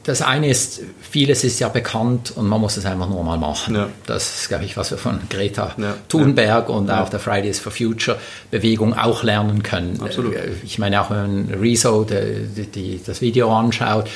das 0.04 0.20
eine 0.20 0.48
ist, 0.48 0.80
vieles 1.00 1.44
ist 1.44 1.60
ja 1.60 1.68
bekannt 1.68 2.32
und 2.34 2.48
man 2.48 2.60
muss 2.60 2.76
es 2.76 2.84
einfach 2.86 3.08
nur 3.08 3.22
mal 3.22 3.38
machen. 3.38 3.74
Ja. 3.74 3.88
Das 4.06 4.40
ist, 4.40 4.48
glaube 4.48 4.64
ich, 4.64 4.76
was 4.76 4.90
wir 4.90 4.98
von 4.98 5.20
Greta 5.30 5.74
ja. 5.76 5.94
Thunberg 6.08 6.68
und 6.68 6.88
ja. 6.88 7.02
auch 7.02 7.08
der 7.08 7.20
Fridays 7.20 7.60
for 7.60 7.70
Future 7.70 8.18
Bewegung 8.50 8.94
auch 8.94 9.22
lernen 9.22 9.62
können. 9.62 10.00
Absolut. 10.02 10.34
Äh, 10.34 10.50
ich 10.64 10.78
meine, 10.78 11.00
auch 11.00 11.10
wenn 11.10 11.54
Rezo 11.54 12.04
die, 12.04 12.66
die, 12.66 13.00
das 13.04 13.20
Video 13.20 13.54
anschaut, 13.56 14.08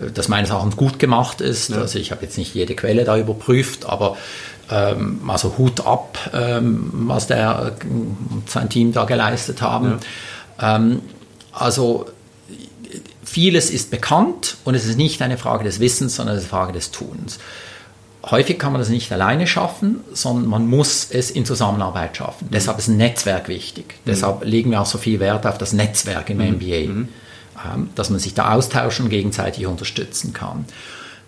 äh, 0.00 0.10
das 0.12 0.28
meines 0.28 0.50
Erachtens 0.50 0.76
gut 0.76 0.98
gemacht 1.00 1.40
ist. 1.40 1.72
Also 1.72 1.98
ich 1.98 2.12
habe 2.12 2.22
jetzt 2.22 2.38
nicht 2.38 2.54
jede 2.54 2.76
Quelle 2.76 3.04
da 3.04 3.18
überprüft, 3.18 3.86
aber 3.86 4.16
ähm, 4.70 5.28
also 5.28 5.58
Hut 5.58 5.84
ab, 5.84 6.18
ähm, 6.32 6.90
was 6.92 7.26
der 7.26 7.72
und 7.82 8.48
sein 8.48 8.68
Team 8.68 8.92
da 8.92 9.06
geleistet 9.06 9.60
haben. 9.60 9.98
Ähm, 10.60 11.00
also 11.52 12.06
vieles 13.24 13.70
ist 13.70 13.90
bekannt 13.90 14.56
und 14.64 14.74
es 14.74 14.86
ist 14.86 14.96
nicht 14.96 15.22
eine 15.22 15.38
Frage 15.38 15.64
des 15.64 15.80
Wissens, 15.80 16.16
sondern 16.16 16.36
es 16.36 16.44
ist 16.44 16.52
eine 16.52 16.60
Frage 16.60 16.72
des 16.72 16.90
Tuns. 16.90 17.38
Häufig 18.24 18.58
kann 18.58 18.72
man 18.72 18.80
das 18.80 18.88
nicht 18.88 19.10
alleine 19.10 19.48
schaffen, 19.48 20.00
sondern 20.12 20.48
man 20.48 20.66
muss 20.68 21.08
es 21.10 21.30
in 21.30 21.44
Zusammenarbeit 21.44 22.16
schaffen. 22.16 22.46
Mhm. 22.46 22.52
Deshalb 22.52 22.78
ist 22.78 22.88
ein 22.88 22.96
Netzwerk 22.96 23.48
wichtig. 23.48 23.86
Mhm. 23.86 24.10
Deshalb 24.10 24.44
legen 24.44 24.70
wir 24.70 24.80
auch 24.80 24.86
so 24.86 24.98
viel 24.98 25.18
Wert 25.18 25.46
auf 25.46 25.58
das 25.58 25.72
Netzwerk 25.72 26.30
im 26.30 26.38
mhm. 26.38 26.54
MBA, 26.54 26.92
mhm. 26.92 27.08
ähm, 27.74 27.90
dass 27.96 28.10
man 28.10 28.20
sich 28.20 28.34
da 28.34 28.52
austauschen 28.52 29.06
und 29.06 29.10
gegenseitig 29.10 29.66
unterstützen 29.66 30.32
kann. 30.32 30.66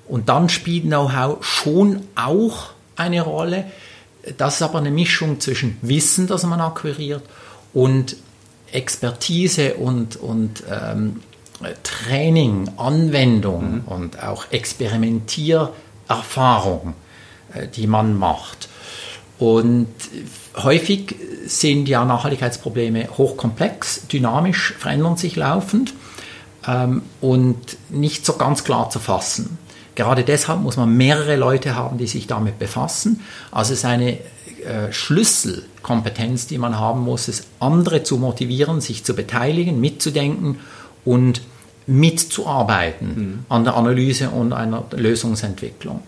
Und 0.06 0.28
dann 0.28 0.48
spielt 0.48 0.84
Know-how 0.84 1.44
schon 1.44 2.02
auch 2.14 2.70
eine 2.94 3.22
Rolle. 3.22 3.64
Das 4.36 4.56
ist 4.56 4.62
aber 4.62 4.78
eine 4.78 4.90
Mischung 4.90 5.40
zwischen 5.40 5.78
Wissen, 5.82 6.26
das 6.26 6.44
man 6.44 6.60
akquiriert, 6.60 7.22
und 7.72 8.16
Expertise 8.70 9.74
und, 9.74 10.16
und 10.16 10.62
ähm, 10.70 11.20
Training, 11.82 12.68
Anwendung 12.76 13.76
mhm. 13.76 13.84
und 13.86 14.22
auch 14.22 14.50
Experimentiererfahrung, 14.50 16.92
äh, 17.54 17.66
die 17.68 17.86
man 17.86 18.18
macht. 18.18 18.68
Und 19.38 19.88
häufig 20.56 21.16
sind 21.46 21.88
ja 21.88 22.04
Nachhaltigkeitsprobleme 22.04 23.08
hochkomplex, 23.16 24.06
dynamisch, 24.06 24.74
verändern 24.78 25.16
sich 25.16 25.36
laufend 25.36 25.94
ähm, 26.66 27.02
und 27.20 27.76
nicht 27.90 28.24
so 28.24 28.34
ganz 28.34 28.64
klar 28.64 28.90
zu 28.90 29.00
fassen. 29.00 29.58
Gerade 29.94 30.24
deshalb 30.24 30.60
muss 30.60 30.76
man 30.76 30.96
mehrere 30.96 31.36
Leute 31.36 31.76
haben, 31.76 31.98
die 31.98 32.06
sich 32.06 32.26
damit 32.26 32.58
befassen. 32.58 33.20
Also 33.52 33.72
es 33.72 33.80
ist 33.80 33.84
eine 33.84 34.12
äh, 34.12 34.92
Schlüsselkompetenz, 34.92 36.46
die 36.46 36.58
man 36.58 36.78
haben 36.78 37.00
muss, 37.00 37.28
es 37.28 37.44
andere 37.60 38.02
zu 38.02 38.16
motivieren, 38.16 38.80
sich 38.80 39.04
zu 39.04 39.14
beteiligen, 39.14 39.80
mitzudenken 39.80 40.58
und 41.04 41.42
mitzuarbeiten 41.86 43.08
mhm. 43.08 43.38
an 43.48 43.64
der 43.64 43.76
Analyse 43.76 44.30
und 44.30 44.52
einer 44.52 44.84
Lösungsentwicklung. 44.92 46.00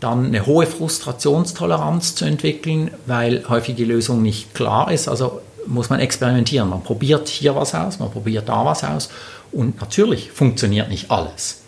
Dann 0.00 0.26
eine 0.26 0.46
hohe 0.46 0.66
Frustrationstoleranz 0.66 2.14
zu 2.14 2.24
entwickeln, 2.24 2.90
weil 3.06 3.48
häufig 3.48 3.76
die 3.76 3.84
Lösung 3.84 4.22
nicht 4.22 4.54
klar 4.54 4.92
ist. 4.92 5.08
Also 5.08 5.40
muss 5.66 5.90
man 5.90 6.00
experimentieren. 6.00 6.68
Man 6.68 6.82
probiert 6.82 7.28
hier 7.28 7.56
was 7.56 7.74
aus, 7.74 7.98
man 7.98 8.10
probiert 8.10 8.48
da 8.48 8.64
was 8.64 8.84
aus 8.84 9.08
und 9.52 9.80
natürlich 9.80 10.30
funktioniert 10.30 10.88
nicht 10.88 11.10
alles. 11.10 11.62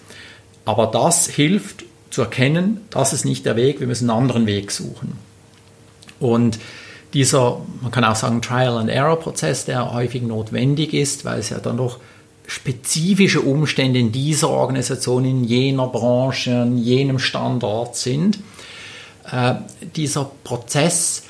Aber 0.64 0.86
das 0.86 1.26
hilft 1.26 1.84
zu 2.10 2.22
erkennen, 2.22 2.82
das 2.90 3.12
ist 3.12 3.24
nicht 3.24 3.46
der 3.46 3.56
Weg, 3.56 3.80
wir 3.80 3.86
müssen 3.86 4.10
einen 4.10 4.18
anderen 4.18 4.46
Weg 4.46 4.70
suchen. 4.70 5.18
Und 6.20 6.58
dieser, 7.14 7.60
man 7.80 7.90
kann 7.90 8.04
auch 8.04 8.16
sagen, 8.16 8.42
Trial-and-Error-Prozess, 8.42 9.64
der 9.64 9.92
häufig 9.92 10.22
notwendig 10.22 10.92
ist, 10.92 11.24
weil 11.24 11.38
es 11.38 11.50
ja 11.50 11.58
dann 11.58 11.76
doch 11.76 11.98
spezifische 12.48 13.42
Umstände 13.42 13.98
in 13.98 14.10
dieser 14.10 14.48
Organisation, 14.48 15.24
in 15.26 15.44
jener 15.44 15.86
Branche, 15.86 16.50
in 16.50 16.78
jenem 16.78 17.18
Standort 17.18 17.94
sind. 17.94 18.38
Äh, 19.30 19.56
dieser 19.94 20.30
Prozess, 20.44 21.24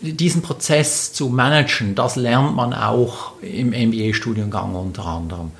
diesen 0.00 0.40
Prozess 0.40 1.12
zu 1.12 1.28
managen, 1.28 1.96
das 1.96 2.14
lernt 2.14 2.54
man 2.54 2.72
auch 2.72 3.32
im 3.42 3.70
MBA-Studiengang 3.70 4.76
unter 4.76 5.06
anderem. 5.06 5.50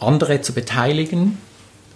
Andere 0.00 0.40
zu 0.40 0.54
beteiligen, 0.54 1.36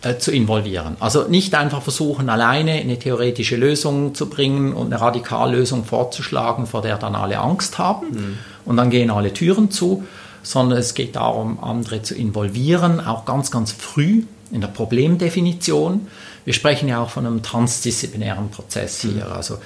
äh, 0.03 0.19
zu 0.19 0.33
involvieren. 0.33 0.99
Also 1.01 1.29
nicht 1.29 1.55
einfach 1.55 1.81
versuchen, 1.81 2.29
alleine 2.29 2.73
eine 2.73 2.99
theoretische 2.99 3.57
Lösung 3.57 4.15
zu 4.15 4.29
bringen 4.29 4.75
und 4.75 4.93
eine 4.93 5.01
Radikallösung 5.01 5.87
vorzuschlagen, 5.87 6.67
vor 6.67 6.83
der 6.83 6.99
dann 6.99 7.15
alle 7.15 7.39
Angst 7.39 7.79
haben 7.79 8.07
mhm. 8.11 8.39
und 8.67 8.77
dann 8.77 8.91
gehen 8.91 9.11
alle 9.11 9.33
Türen 9.33 9.71
zu, 9.71 10.05
sondern 10.43 10.79
es 10.79 10.95
geht 10.95 11.17
darum, 11.17 11.63
andere 11.63 12.03
zu 12.03 12.15
involvieren, 12.15 13.01
auch 13.01 13.25
ganz, 13.25 13.51
ganz 13.51 13.73
früh 13.73 14.25
in 14.51 14.61
der 14.61 14.69
Problemdefinition. 14.69 16.09
Wir 16.45 16.55
sprechen 16.55 16.89
ja 16.89 17.03
auch 17.03 17.11
von 17.11 17.27
einem 17.27 17.43
transdisziplinären 17.43 18.51
Prozess 18.51 19.01
hier, 19.01 19.27
mhm. 19.27 19.33
also 19.33 19.59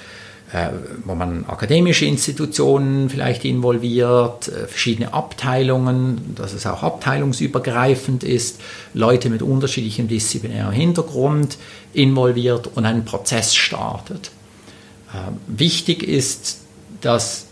äh, 0.53 0.69
wo 1.03 1.15
man 1.15 1.45
akademische 1.47 2.05
Institutionen 2.05 3.09
vielleicht 3.09 3.45
involviert, 3.45 4.47
äh, 4.47 4.67
verschiedene 4.67 5.13
Abteilungen, 5.13 6.35
dass 6.35 6.53
es 6.53 6.67
auch 6.67 6.83
abteilungsübergreifend 6.83 8.23
ist, 8.23 8.61
Leute 8.93 9.29
mit 9.29 9.41
unterschiedlichem 9.41 10.07
disziplinärem 10.07 10.71
Hintergrund 10.71 11.57
involviert 11.93 12.69
und 12.75 12.85
einen 12.85 13.05
Prozess 13.05 13.55
startet. 13.55 14.31
Äh, 15.13 15.31
wichtig 15.47 16.03
ist, 16.03 16.59
dass 17.01 17.44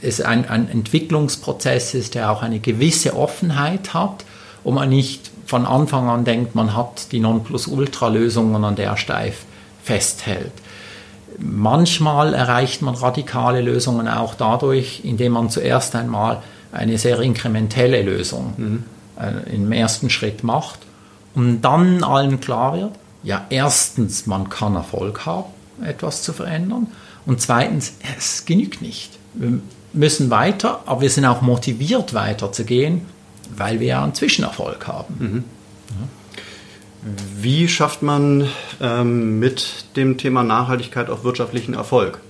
es 0.00 0.20
ein, 0.20 0.48
ein 0.48 0.68
Entwicklungsprozess 0.68 1.94
ist, 1.94 2.14
der 2.14 2.30
auch 2.30 2.42
eine 2.42 2.60
gewisse 2.60 3.16
Offenheit 3.16 3.94
hat 3.94 4.24
und 4.64 4.74
man 4.74 4.88
nicht 4.88 5.30
von 5.46 5.66
Anfang 5.66 6.08
an 6.08 6.24
denkt, 6.24 6.54
man 6.54 6.76
hat 6.76 7.10
die 7.12 7.20
Nonplusultra-Lösung 7.20 8.54
und 8.54 8.64
an 8.64 8.76
der 8.76 8.96
steif 8.96 9.44
festhält. 9.82 10.52
Manchmal 11.38 12.34
erreicht 12.34 12.82
man 12.82 12.94
radikale 12.94 13.60
Lösungen 13.60 14.08
auch 14.08 14.34
dadurch, 14.34 15.00
indem 15.04 15.32
man 15.32 15.50
zuerst 15.50 15.94
einmal 15.94 16.42
eine 16.72 16.98
sehr 16.98 17.20
inkrementelle 17.20 18.02
Lösung 18.02 18.54
mhm. 18.56 18.84
äh, 19.18 19.54
im 19.54 19.72
ersten 19.72 20.10
Schritt 20.10 20.44
macht 20.44 20.80
und 21.34 21.62
dann 21.62 22.04
allen 22.04 22.40
klar 22.40 22.76
wird, 22.76 22.92
ja, 23.22 23.46
erstens, 23.48 24.26
man 24.26 24.48
kann 24.48 24.74
Erfolg 24.74 25.26
haben, 25.26 25.50
etwas 25.82 26.22
zu 26.22 26.32
verändern 26.32 26.88
und 27.24 27.40
zweitens, 27.40 27.94
es 28.16 28.44
genügt 28.44 28.82
nicht. 28.82 29.18
Müssen 29.92 30.30
weiter, 30.30 30.82
aber 30.86 31.02
wir 31.02 31.10
sind 31.10 31.24
auch 31.24 31.40
motiviert 31.40 32.14
weiterzugehen, 32.14 33.02
weil 33.56 33.80
wir 33.80 33.86
ja 33.88 34.04
einen 34.04 34.14
Zwischenerfolg 34.14 34.86
haben. 34.86 35.14
Mhm. 35.18 35.44
Wie 37.40 37.68
schafft 37.68 38.02
man 38.02 38.48
ähm, 38.80 39.38
mit 39.38 39.84
dem 39.96 40.18
Thema 40.18 40.42
Nachhaltigkeit 40.42 41.08
auch 41.08 41.24
wirtschaftlichen 41.24 41.74
Erfolg? 41.74 42.20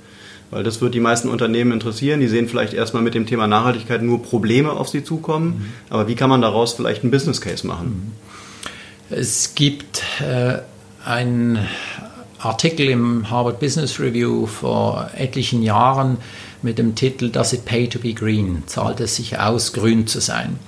Weil 0.50 0.62
das 0.62 0.80
wird 0.80 0.94
die 0.94 1.00
meisten 1.00 1.28
Unternehmen 1.28 1.72
interessieren. 1.72 2.20
Die 2.20 2.28
sehen 2.28 2.48
vielleicht 2.48 2.74
erstmal 2.74 3.02
mit 3.02 3.14
dem 3.14 3.26
Thema 3.26 3.46
Nachhaltigkeit 3.46 4.02
nur 4.02 4.22
Probleme 4.22 4.72
auf 4.72 4.88
sie 4.88 5.04
zukommen. 5.04 5.48
Mhm. 5.48 5.72
Aber 5.90 6.08
wie 6.08 6.14
kann 6.14 6.30
man 6.30 6.40
daraus 6.40 6.74
vielleicht 6.74 7.02
einen 7.02 7.10
Business 7.10 7.40
Case 7.40 7.66
machen? 7.66 8.12
Mhm. 9.10 9.14
Es 9.16 9.54
gibt 9.54 10.02
äh, 10.20 10.58
einen 11.04 11.58
Artikel 12.38 12.88
im 12.88 13.30
Harvard 13.30 13.58
Business 13.58 13.98
Review 13.98 14.46
vor 14.46 15.10
etlichen 15.16 15.62
Jahren, 15.62 16.18
mit 16.62 16.78
dem 16.78 16.94
Titel 16.94 17.30
Does 17.30 17.52
it 17.52 17.64
pay 17.64 17.88
to 17.88 17.98
be 17.98 18.12
green? 18.12 18.62
Zahlt 18.66 19.00
es 19.00 19.16
sich 19.16 19.38
aus, 19.38 19.72
grün 19.72 20.06
zu 20.06 20.20
sein? 20.20 20.58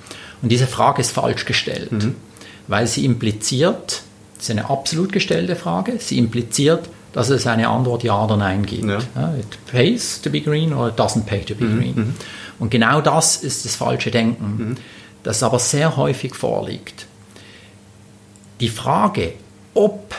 Und 0.41 0.51
diese 0.51 0.67
Frage 0.67 1.01
ist 1.01 1.11
falsch 1.11 1.45
gestellt, 1.45 1.91
mhm. 1.91 2.15
weil 2.67 2.87
sie 2.87 3.05
impliziert, 3.05 4.01
das 4.35 4.45
ist 4.45 4.51
eine 4.51 4.69
absolut 4.69 5.11
gestellte 5.11 5.55
Frage, 5.55 5.97
sie 5.99 6.17
impliziert, 6.17 6.89
dass 7.13 7.29
es 7.29 7.45
eine 7.45 7.67
Antwort 7.67 8.03
Ja 8.03 8.23
oder 8.23 8.37
Nein 8.37 8.65
gibt. 8.65 8.85
Ja. 8.85 8.99
Ja, 9.15 9.35
it 9.35 9.65
pays 9.67 10.21
to 10.21 10.29
be 10.29 10.41
green 10.41 10.73
or 10.73 10.89
it 10.89 10.99
doesn't 10.99 11.25
pay 11.25 11.41
to 11.41 11.55
be 11.55 11.65
mhm. 11.65 11.79
green. 11.79 11.95
Mhm. 11.95 12.13
Und 12.59 12.69
genau 12.69 13.01
das 13.01 13.37
ist 13.37 13.65
das 13.65 13.75
falsche 13.75 14.11
Denken, 14.11 14.55
mhm. 14.57 14.77
das 15.23 15.43
aber 15.43 15.59
sehr 15.59 15.97
häufig 15.97 16.35
vorliegt. 16.35 17.05
Die 18.59 18.69
Frage, 18.69 19.33
ob 19.73 20.15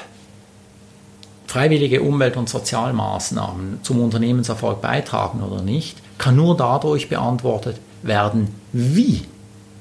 freiwillige 1.53 2.01
Umwelt- 2.01 2.39
und 2.39 2.49
Sozialmaßnahmen 2.49 3.81
zum 3.83 4.01
Unternehmenserfolg 4.01 4.81
beitragen 4.81 5.43
oder 5.43 5.61
nicht, 5.61 5.99
kann 6.17 6.35
nur 6.35 6.57
dadurch 6.57 7.11
beantwortet 7.11 7.77
werden, 8.03 8.49
wie 8.73 9.21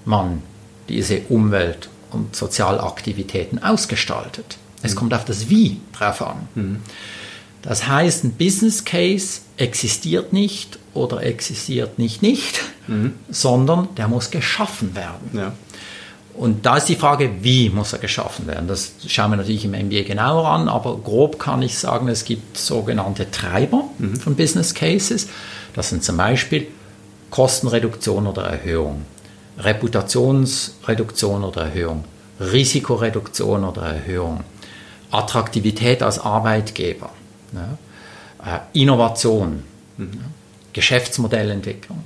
man 0.03 0.41
diese 0.89 1.21
Umwelt- 1.29 1.87
und 2.11 2.35
Sozialaktivitäten 2.35 3.63
ausgestaltet. 3.63 4.57
Es 4.83 4.95
mhm. 4.95 4.97
kommt 4.97 5.13
auf 5.13 5.23
das 5.23 5.49
Wie 5.49 5.79
drauf 5.97 6.21
an. 6.21 6.49
Mhm. 6.55 6.79
Das 7.61 7.87
heißt, 7.87 8.25
ein 8.25 8.33
Business 8.33 8.83
Case 8.83 9.39
existiert 9.55 10.33
nicht 10.33 10.77
oder 10.93 11.23
existiert 11.23 11.97
nicht 11.97 12.21
nicht, 12.21 12.59
mhm. 12.87 13.13
sondern 13.29 13.87
der 13.95 14.09
muss 14.09 14.29
geschaffen 14.29 14.93
werden. 14.93 15.29
Ja. 15.31 15.53
Und 16.33 16.65
da 16.65 16.77
ist 16.77 16.85
die 16.85 16.95
Frage, 16.95 17.29
wie 17.41 17.69
muss 17.69 17.93
er 17.93 17.99
geschaffen 17.99 18.47
werden? 18.47 18.67
Das 18.67 18.93
schauen 19.07 19.31
wir 19.31 19.37
natürlich 19.37 19.65
im 19.65 19.71
MBA 19.71 20.03
genauer 20.03 20.47
an, 20.47 20.69
aber 20.69 20.97
grob 20.97 21.39
kann 21.39 21.61
ich 21.61 21.77
sagen, 21.77 22.07
es 22.07 22.23
gibt 22.25 22.57
sogenannte 22.57 23.29
Treiber 23.29 23.83
mhm. 23.97 24.15
von 24.15 24.35
Business 24.35 24.73
Cases. 24.73 25.27
Das 25.73 25.89
sind 25.89 26.03
zum 26.03 26.17
Beispiel 26.17 26.67
Kostenreduktion 27.29 28.27
oder 28.27 28.43
Erhöhung, 28.43 29.05
Reputationsreduktion 29.57 31.43
oder 31.43 31.63
Erhöhung, 31.63 32.05
Risikoreduktion 32.39 33.63
oder 33.63 33.81
Erhöhung, 33.83 34.43
Attraktivität 35.11 36.01
als 36.03 36.19
Arbeitgeber, 36.19 37.09
ja, 37.53 37.77
äh, 38.55 38.79
Innovation, 38.79 39.63
mhm. 39.97 40.11
Geschäftsmodellentwicklung. 40.73 42.03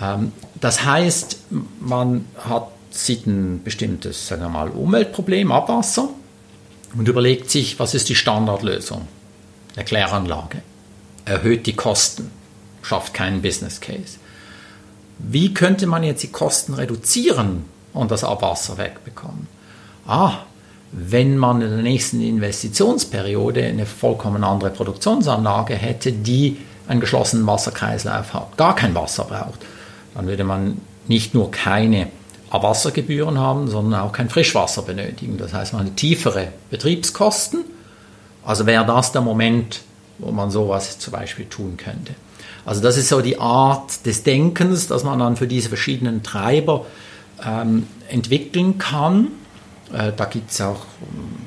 Ähm, 0.00 0.32
das 0.60 0.84
heißt, 0.84 1.38
man 1.80 2.24
hat, 2.38 2.68
sieht 3.04 3.26
ein 3.26 3.62
bestimmtes 3.62 4.28
sagen 4.28 4.42
wir 4.42 4.48
mal, 4.48 4.70
Umweltproblem, 4.70 5.52
Abwasser, 5.52 6.08
und 6.96 7.06
überlegt 7.06 7.50
sich, 7.50 7.78
was 7.78 7.94
ist 7.94 8.08
die 8.08 8.14
Standardlösung? 8.14 9.06
Eine 9.76 9.84
Kläranlage. 9.84 10.62
Erhöht 11.24 11.66
die 11.66 11.76
Kosten, 11.76 12.30
schafft 12.82 13.12
keinen 13.12 13.42
Business 13.42 13.80
Case. 13.80 14.16
Wie 15.18 15.52
könnte 15.52 15.86
man 15.86 16.02
jetzt 16.02 16.22
die 16.22 16.32
Kosten 16.32 16.74
reduzieren 16.74 17.64
und 17.92 18.10
das 18.10 18.24
Abwasser 18.24 18.78
wegbekommen? 18.78 19.46
Ah, 20.06 20.38
wenn 20.92 21.36
man 21.36 21.60
in 21.60 21.70
der 21.70 21.82
nächsten 21.82 22.22
Investitionsperiode 22.22 23.62
eine 23.64 23.84
vollkommen 23.84 24.42
andere 24.42 24.70
Produktionsanlage 24.70 25.74
hätte, 25.74 26.12
die 26.12 26.56
einen 26.86 27.00
geschlossenen 27.00 27.46
Wasserkreislauf 27.46 28.32
hat, 28.32 28.56
gar 28.56 28.74
kein 28.74 28.94
Wasser 28.94 29.24
braucht, 29.24 29.60
dann 30.14 30.26
würde 30.26 30.44
man 30.44 30.80
nicht 31.06 31.34
nur 31.34 31.50
keine 31.50 32.08
Abwassergebühren 32.50 33.38
haben, 33.38 33.68
sondern 33.68 34.00
auch 34.00 34.12
kein 34.12 34.30
Frischwasser 34.30 34.82
benötigen. 34.82 35.36
Das 35.38 35.52
heißt, 35.52 35.72
man 35.72 35.86
hat 35.86 35.96
tiefere 35.96 36.48
Betriebskosten. 36.70 37.64
Also 38.44 38.66
wäre 38.66 38.86
das 38.86 39.12
der 39.12 39.20
Moment, 39.20 39.82
wo 40.18 40.32
man 40.32 40.50
sowas 40.50 40.98
zum 40.98 41.12
Beispiel 41.12 41.46
tun 41.46 41.76
könnte. 41.76 42.14
Also 42.64 42.82
das 42.82 42.96
ist 42.96 43.08
so 43.08 43.20
die 43.20 43.38
Art 43.40 44.04
des 44.06 44.22
Denkens, 44.22 44.88
dass 44.88 45.04
man 45.04 45.18
dann 45.18 45.36
für 45.36 45.46
diese 45.46 45.68
verschiedenen 45.68 46.22
Treiber 46.22 46.86
ähm, 47.44 47.86
entwickeln 48.08 48.78
kann. 48.78 49.28
Äh, 49.92 50.12
da 50.16 50.24
gibt 50.24 50.50
es 50.50 50.60
auch 50.60 50.84
ähm, 51.02 51.46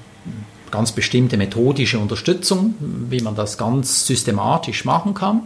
ganz 0.72 0.94
bestimmte 0.94 1.38
methodische 1.38 2.00
Unterstützung, 2.00 2.76
wie 2.80 3.22
man 3.22 3.36
das 3.36 3.58
ganz 3.58 4.08
systematisch 4.08 4.86
machen 4.86 5.14
kann. 5.14 5.42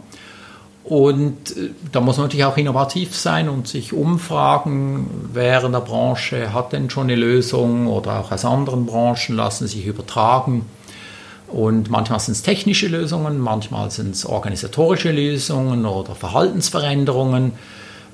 Und 0.86 1.56
äh, 1.56 1.70
da 1.90 2.00
muss 2.00 2.16
man 2.16 2.26
natürlich 2.26 2.44
auch 2.44 2.56
innovativ 2.56 3.16
sein 3.16 3.48
und 3.48 3.66
sich 3.66 3.92
umfragen, 3.92 5.28
wer 5.32 5.64
in 5.64 5.72
der 5.72 5.80
Branche 5.80 6.54
hat 6.54 6.72
denn 6.72 6.90
schon 6.90 7.04
eine 7.04 7.16
Lösung 7.16 7.88
oder 7.88 8.20
auch 8.20 8.30
aus 8.30 8.44
anderen 8.44 8.86
Branchen 8.86 9.34
lassen 9.34 9.66
sich 9.66 9.84
übertragen. 9.84 10.64
Und 11.48 11.90
manchmal 11.90 12.20
sind 12.20 12.32
es 12.32 12.42
technische 12.42 12.86
Lösungen, 12.86 13.40
manchmal 13.40 13.90
sind 13.90 14.14
es 14.14 14.24
organisatorische 14.24 15.10
Lösungen 15.10 15.86
oder 15.86 16.14
Verhaltensveränderungen 16.14 17.52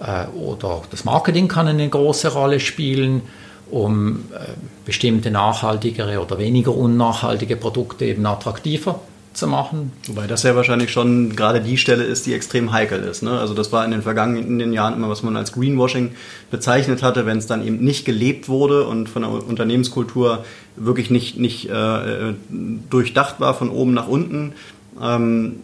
äh, 0.01 0.27
oder 0.29 0.81
das 0.91 1.05
Marketing 1.05 1.49
kann 1.49 1.69
eine 1.69 1.89
große 1.89 2.33
Rolle 2.33 2.59
spielen 2.59 3.23
um 3.71 4.25
äh, 4.35 4.53
bestimmte 4.85 5.31
nachhaltigere 5.31 6.21
oder 6.21 6.39
weniger 6.39 6.75
unnachhaltige 6.75 7.57
Produkte 7.57 8.05
eben 8.05 8.25
attraktiver 8.27 9.01
zu 9.33 9.47
machen. 9.47 9.93
Wobei 10.07 10.27
das 10.27 10.43
ja 10.43 10.55
wahrscheinlich 10.55 10.93
schon 10.93 11.35
gerade 11.37 11.61
die 11.61 11.79
Stelle 11.79 12.05
ist, 12.05 12.27
die 12.27 12.35
extrem 12.35 12.73
heikel 12.73 13.03
ist. 13.03 13.23
Ne? 13.23 13.39
Also 13.39 13.55
das 13.55 13.73
war 13.73 13.85
in 13.85 13.91
den 13.91 14.03
vergangenen 14.03 14.73
Jahren 14.73 14.95
immer, 14.95 15.09
was 15.09 15.23
man 15.23 15.37
als 15.37 15.53
Greenwashing 15.53 16.13
bezeichnet 16.51 17.03
hatte, 17.03 17.27
wenn 17.27 17.39
es 17.39 17.47
dann 17.47 17.67
eben 17.67 17.79
nicht 17.79 18.05
gelebt 18.05 18.49
wurde 18.49 18.87
und 18.87 19.09
von 19.09 19.23
der 19.23 19.31
Unternehmenskultur 19.31 20.45
wirklich 20.77 21.11
nicht, 21.11 21.39
nicht 21.39 21.69
äh, 21.69 22.35
durchdacht 22.91 23.41
war 23.41 23.55
von 23.55 23.71
oben 23.71 23.95
nach 23.95 24.09
unten. 24.09 24.53
Ähm, 25.01 25.57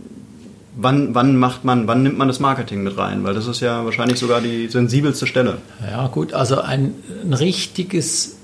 wann, 0.77 1.15
wann 1.15 1.37
macht 1.37 1.65
man, 1.65 1.87
wann 1.87 2.03
nimmt 2.03 2.17
man 2.17 2.29
das 2.29 2.41
Marketing 2.41 2.83
mit 2.83 2.97
rein? 2.97 3.25
Weil 3.25 3.35
das 3.35 3.47
ist 3.47 3.61
ja 3.61 3.85
wahrscheinlich 3.85 4.19
sogar 4.19 4.41
die 4.41 4.69
sensibelste 4.69 5.27
Stelle. 5.27 5.59
Ja, 5.83 6.07
gut, 6.09 6.33
also 6.33 6.61
ein, 6.61 6.95
ein 7.25 7.35
richtiges 7.35 8.37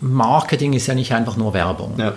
Marketing 0.00 0.72
ist 0.72 0.86
ja 0.86 0.94
nicht 0.94 1.12
einfach 1.12 1.36
nur 1.36 1.54
Werbung, 1.54 1.94
ja. 1.98 2.14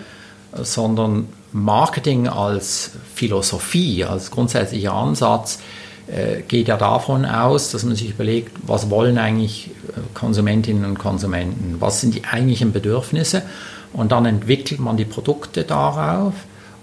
Sondern 0.54 1.28
Marketing 1.52 2.28
als 2.28 2.92
Philosophie, 3.16 4.06
als 4.06 4.32
grundsätzlicher 4.32 4.94
Ansatz 4.94 5.60
äh, 6.08 6.42
geht 6.42 6.68
ja 6.68 6.78
davon 6.78 7.26
aus, 7.26 7.72
dass 7.72 7.84
man 7.84 7.96
sich 7.96 8.10
überlegt, 8.12 8.52
was 8.66 8.90
wollen 8.90 9.18
eigentlich 9.18 9.68
äh, 9.68 10.00
Konsumentinnen 10.14 10.86
und 10.86 11.00
Konsumenten, 11.00 11.78
was 11.80 12.02
sind 12.02 12.16
die 12.16 12.24
eigentlichen 12.24 12.72
Bedürfnisse 12.72 13.44
und 13.94 14.12
dann 14.12 14.26
entwickelt 14.26 14.80
man 14.80 14.98
die 14.98 15.06
Produkte 15.06 15.64
darauf 15.64 16.34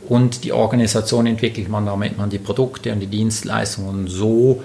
und 0.09 0.45
die 0.45 0.53
Organisation 0.53 1.27
entwickelt 1.27 1.69
man, 1.69 1.87
damit 1.87 2.17
man 2.19 2.31
die 2.31 2.39
Produkte 2.39 2.93
und 2.93 3.01
die 3.01 3.07
Dienstleistungen 3.07 4.09
so 4.09 4.63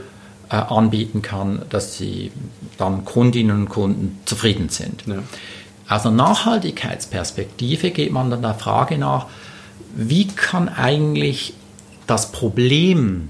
äh, 0.50 0.56
anbieten 0.56 1.22
kann, 1.22 1.64
dass 1.70 1.98
sie 1.98 2.32
dann 2.78 3.06
Kundinnen 3.06 3.62
und 3.62 3.70
Kunden 3.70 4.20
zufrieden 4.26 4.70
sind. 4.70 5.04
Ja. 5.08 5.24
Aus 5.92 6.06
einer 6.06 6.16
Nachhaltigkeitsperspektive 6.16 7.92
geht 7.92 8.14
man 8.14 8.30
dann 8.30 8.42
der 8.42 8.54
Frage 8.54 8.98
nach, 8.98 9.26
wie 9.94 10.26
kann 10.26 10.70
eigentlich 10.70 11.54
das 12.08 12.32
Problem 12.32 13.28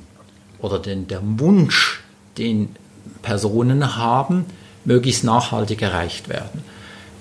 oder 0.59 0.77
den, 0.77 1.07
der 1.07 1.21
Wunsch, 1.23 2.03
den 2.37 2.69
Personen 3.23 3.97
haben, 3.97 4.45
möglichst 4.85 5.23
nachhaltig 5.23 5.81
erreicht 5.81 6.29
werden. 6.29 6.63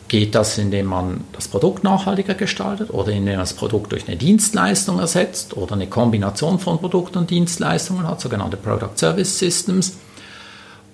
Geht 0.08 0.34
das, 0.34 0.58
indem 0.58 0.84
man 0.84 1.24
das 1.32 1.48
Produkt 1.48 1.84
nachhaltiger 1.84 2.34
gestaltet 2.34 2.90
oder 2.90 3.10
indem 3.10 3.36
man 3.36 3.40
das 3.40 3.54
Produkt 3.54 3.92
durch 3.92 4.08
eine 4.08 4.18
Dienstleistung 4.18 4.98
ersetzt 4.98 5.56
oder 5.56 5.72
eine 5.72 5.86
Kombination 5.86 6.58
von 6.58 6.78
Produkt 6.78 7.16
und 7.16 7.30
Dienstleistungen 7.30 8.06
hat, 8.06 8.20
sogenannte 8.20 8.58
Product 8.58 8.92
Service 8.96 9.38
Systems? 9.38 9.96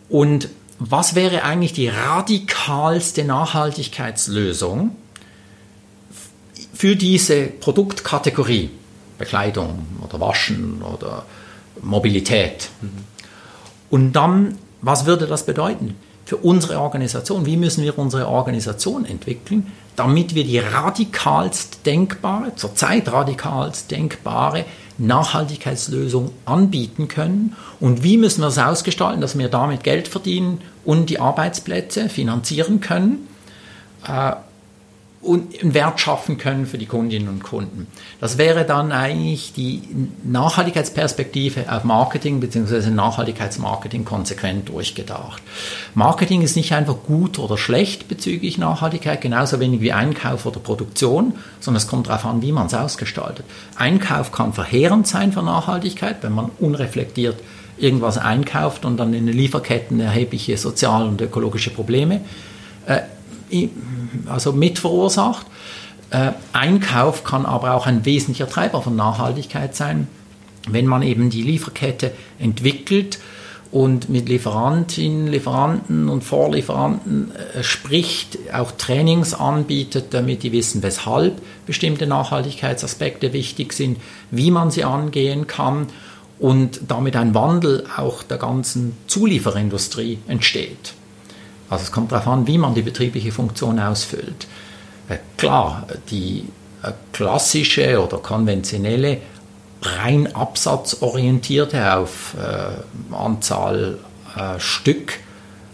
Und 0.09 0.49
was 0.79 1.15
wäre 1.15 1.43
eigentlich 1.43 1.73
die 1.73 1.89
radikalste 1.89 3.25
Nachhaltigkeitslösung 3.25 4.95
für 6.75 6.97
diese 6.97 7.47
Produktkategorie? 7.47 8.71
Bekleidung 9.19 9.87
oder 10.03 10.21
Waschen 10.21 10.83
oder 10.83 11.25
Mobilität. 11.81 12.69
Und 13.89 14.13
dann, 14.13 14.59
was 14.83 15.07
würde 15.07 15.27
das 15.27 15.47
bedeuten? 15.47 15.95
für 16.27 16.37
unsere 16.37 16.81
Organisation. 16.81 17.47
Wie 17.47 17.57
müssen 17.57 17.85
wir 17.85 17.97
unsere 17.99 18.29
Organisation 18.29 19.07
entwickeln, 19.07 19.73
damit 19.95 20.35
wir 20.35 20.45
die 20.45 20.59
radikalst 20.59 21.87
denkbare, 21.87 22.57
zurzeit 22.57 23.11
radikalst 23.11 23.93
denkbare 23.93 24.65
Nachhaltigkeitslösung 24.99 26.31
anbieten 26.45 27.09
können 27.09 27.55
und 27.81 28.03
wie 28.03 28.17
müssen 28.17 28.41
wir 28.41 28.49
es 28.49 28.59
ausgestalten, 28.59 29.21
dass 29.21 29.39
wir 29.39 29.49
damit 29.49 29.85
Geld 29.85 30.09
verdienen 30.09 30.61
und 30.85 31.11
die 31.11 31.21
Arbeitsplätze 31.21 32.09
finanzieren 32.09 32.81
können. 32.81 33.29
Und 35.27 35.61
einen 35.61 35.75
Wert 35.75 35.99
schaffen 35.99 36.39
können 36.39 36.67
für 36.67 36.79
die 36.79 36.87
Kundinnen 36.87 37.29
und 37.29 37.43
Kunden. 37.43 37.89
Das 38.21 38.39
wäre 38.39 38.65
dann 38.65 38.93
eigentlich 38.93 39.53
die 39.53 39.83
Nachhaltigkeitsperspektive 40.23 41.73
auf 41.73 41.83
Marketing 41.83 42.39
bzw. 42.39 42.91
Nachhaltigkeitsmarketing 42.91 44.05
konsequent 44.05 44.69
durchgedacht. 44.69 45.43
Marketing 45.95 46.43
ist 46.43 46.55
nicht 46.55 46.73
einfach 46.73 46.97
gut 47.05 47.41
oder 47.41 47.59
schlecht 47.59 48.07
bezüglich 48.07 48.57
Nachhaltigkeit, 48.57 49.21
genauso 49.21 49.59
wenig 49.59 49.81
wie 49.81 49.93
Einkauf 49.93 50.47
oder 50.47 50.61
Produktion, 50.61 51.35
sondern 51.59 51.83
es 51.83 51.89
kommt 51.89 52.07
darauf 52.07 52.25
an, 52.25 52.41
wie 52.41 52.53
man 52.53 52.69
es 52.69 52.75
ausgestaltet. 52.75 53.45
Einkauf 53.75 54.31
kann 54.31 54.53
verheerend 54.53 55.09
sein 55.09 55.33
für 55.33 55.43
Nachhaltigkeit, 55.43 56.19
wenn 56.23 56.33
man 56.33 56.51
unreflektiert 56.61 57.37
irgendwas 57.79 58.17
einkauft 58.17 58.85
und 58.85 58.97
dann 58.97 59.13
in 59.13 59.27
den 59.27 59.37
Lieferketten 59.37 59.99
erhebliche 59.99 60.57
soziale 60.57 61.07
und 61.07 61.21
ökologische 61.21 61.71
Probleme 61.71 62.21
äh, 62.87 63.01
also 64.27 64.53
mit 64.53 64.79
verursacht. 64.79 65.47
Äh, 66.11 66.33
Einkauf 66.53 67.25
kann 67.25 67.47
aber 67.47 67.75
auch 67.75 67.87
ein 67.87 68.05
wesentlicher 68.05 68.49
Treiber 68.49 68.83
von 68.83 68.97
Nachhaltigkeit 68.97 69.75
sein, 69.75 70.09
wenn 70.69 70.87
man 70.87 71.03
eben 71.03 71.31
die 71.31 71.43
Lieferkette 71.43 72.13
entwickelt 72.39 73.19
und 73.73 74.09
mit 74.09 74.29
Lieferantinnen, 74.29 75.27
Lieferanten 75.27 76.09
und 76.09 76.23
Vorlieferanten 76.23 77.33
äh, 77.35 77.63
spricht, 77.63 78.39
auch 78.53 78.73
Trainings 78.73 79.35
anbietet, 79.35 80.15
damit 80.15 80.43
die 80.43 80.53
wissen, 80.53 80.83
weshalb 80.83 81.43
bestimmte 81.67 82.07
Nachhaltigkeitsaspekte 82.07 83.33
wichtig 83.33 83.73
sind, 83.73 83.99
wie 84.31 84.51
man 84.51 84.71
sie 84.71 84.85
angehen 84.85 85.47
kann 85.47 85.89
und 86.39 86.81
damit 86.89 87.17
ein 87.17 87.35
Wandel 87.35 87.85
auch 87.97 88.23
der 88.23 88.39
ganzen 88.39 88.97
Zulieferindustrie 89.07 90.19
entsteht. 90.29 90.95
Also 91.69 91.85
es 91.85 91.93
kommt 91.93 92.13
darauf 92.13 92.29
an, 92.29 92.47
wie 92.47 92.59
man 92.59 92.75
die 92.75 92.83
betriebliche 92.83 93.33
Funktion 93.33 93.81
ausfüllt. 93.81 94.47
Äh, 95.09 95.19
klar, 95.37 95.87
die 96.11 96.47
äh, 96.83 96.93
klassische 97.13 98.03
oder 98.03 98.19
konventionelle 98.19 99.19
rein 99.83 100.35
absatzorientierte 100.35 101.95
auf 101.97 102.35
äh, 102.41 103.15
Anzahl 103.15 103.99
äh, 104.37 104.59
Stück 104.59 105.15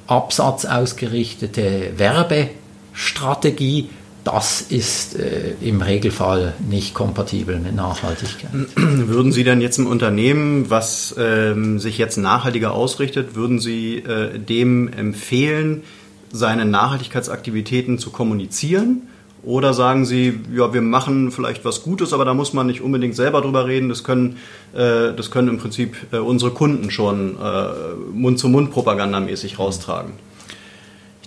Absatz 0.06 0.64
ausgerichtete 0.64 1.92
Werbestrategie, 1.96 3.88
das 4.24 4.60
ist 4.60 5.18
äh, 5.18 5.54
im 5.60 5.82
Regelfall 5.82 6.54
nicht 6.68 6.94
kompatibel 6.94 7.58
mit 7.58 7.74
Nachhaltigkeit. 7.74 8.50
Würden 8.76 9.32
Sie 9.32 9.44
denn 9.44 9.60
jetzt 9.60 9.78
ein 9.78 9.86
Unternehmen, 9.86 10.70
was 10.70 11.14
ähm, 11.18 11.78
sich 11.78 11.98
jetzt 11.98 12.16
nachhaltiger 12.16 12.72
ausrichtet, 12.72 13.34
würden 13.34 13.58
Sie 13.58 13.96
äh, 13.96 14.38
dem 14.38 14.88
empfehlen, 14.88 15.82
seine 16.30 16.64
Nachhaltigkeitsaktivitäten 16.64 17.98
zu 17.98 18.10
kommunizieren? 18.10 19.02
Oder 19.44 19.74
sagen 19.74 20.04
Sie, 20.04 20.38
ja, 20.54 20.72
wir 20.72 20.82
machen 20.82 21.32
vielleicht 21.32 21.64
was 21.64 21.82
Gutes, 21.82 22.12
aber 22.12 22.24
da 22.24 22.32
muss 22.32 22.52
man 22.52 22.68
nicht 22.68 22.80
unbedingt 22.80 23.16
selber 23.16 23.40
drüber 23.40 23.66
reden. 23.66 23.88
Das 23.88 24.04
können, 24.04 24.36
äh, 24.72 25.12
das 25.16 25.32
können 25.32 25.48
im 25.48 25.58
Prinzip 25.58 25.96
äh, 26.12 26.18
unsere 26.18 26.52
Kunden 26.52 26.92
schon 26.92 27.36
äh, 27.42 27.68
Mund-zu-Mund-propagandamäßig 28.12 29.58
raustragen. 29.58 30.12
Ich 30.12 30.31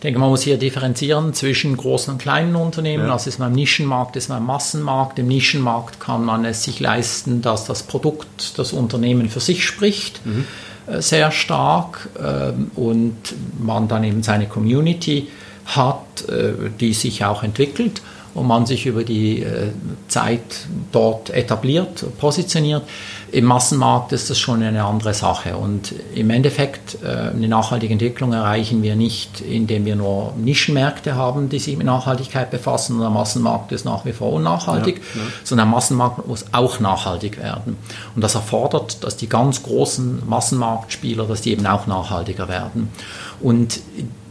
denke, 0.05 0.19
man 0.19 0.29
muss 0.29 0.43
hier 0.43 0.57
differenzieren 0.57 1.33
zwischen 1.33 1.75
großen 1.75 2.13
und 2.13 2.19
kleinen 2.19 2.55
Unternehmen. 2.55 3.07
Ja. 3.07 3.13
Also 3.13 3.29
ist 3.29 3.39
man 3.39 3.49
im 3.49 3.55
Nischenmarkt, 3.55 4.15
ist 4.15 4.29
man 4.29 4.39
im 4.39 4.45
Massenmarkt. 4.45 5.19
Im 5.19 5.27
Nischenmarkt 5.27 5.99
kann 5.99 6.23
man 6.23 6.45
es 6.45 6.63
sich 6.63 6.79
leisten, 6.79 7.41
dass 7.41 7.65
das 7.65 7.83
Produkt, 7.83 8.57
das 8.57 8.73
Unternehmen 8.73 9.29
für 9.29 9.39
sich 9.39 9.65
spricht, 9.65 10.25
mhm. 10.25 10.45
Äh, 10.87 11.01
sehr 11.01 11.31
stark 11.31 12.09
ähm, 12.21 12.69
und 12.75 13.15
man 13.57 13.87
dann 13.87 14.03
eben 14.03 14.21
seine 14.21 14.45
Community 14.45 15.29
hat, 15.65 16.29
äh, 16.29 16.53
die 16.79 16.93
sich 16.93 17.25
auch 17.25 17.41
entwickelt 17.41 18.01
und 18.35 18.45
man 18.45 18.67
sich 18.67 18.85
über 18.85 19.03
die 19.03 19.41
äh, 19.41 19.71
Zeit 20.09 20.67
dort 20.91 21.31
etabliert, 21.31 22.05
positioniert. 22.19 22.83
Im 23.35 23.43
Massenmarkt 23.43 24.13
ist 24.13 24.29
das 24.29 24.39
schon 24.39 24.63
eine 24.63 24.85
andere 24.85 25.13
Sache. 25.13 25.57
Und 25.57 25.93
im 26.13 26.29
Endeffekt, 26.29 26.99
äh, 27.03 27.31
eine 27.35 27.49
nachhaltige 27.49 27.91
Entwicklung 27.91 28.31
erreichen 28.31 28.81
wir 28.81 28.95
nicht, 28.95 29.41
indem 29.41 29.83
wir 29.83 29.97
nur 29.97 30.31
Nischenmärkte 30.37 31.15
haben, 31.15 31.49
die 31.49 31.59
sich 31.59 31.75
mit 31.75 31.85
Nachhaltigkeit 31.85 32.49
befassen. 32.49 32.93
Und 32.95 33.01
der 33.01 33.09
Massenmarkt 33.09 33.73
ist 33.73 33.83
nach 33.83 34.05
wie 34.05 34.13
vor 34.13 34.31
unnachhaltig, 34.31 35.01
ja, 35.15 35.21
ja. 35.21 35.27
sondern 35.43 35.67
der 35.67 35.75
Massenmarkt 35.75 36.25
muss 36.25 36.45
auch 36.53 36.79
nachhaltig 36.79 37.37
werden. 37.37 37.75
Und 38.15 38.23
das 38.23 38.35
erfordert, 38.35 39.03
dass 39.03 39.17
die 39.17 39.27
ganz 39.27 39.63
großen 39.63 40.23
Massenmarktspieler, 40.25 41.25
dass 41.25 41.41
die 41.41 41.51
eben 41.51 41.67
auch 41.67 41.87
nachhaltiger 41.87 42.47
werden. 42.47 42.89
Und 43.41 43.81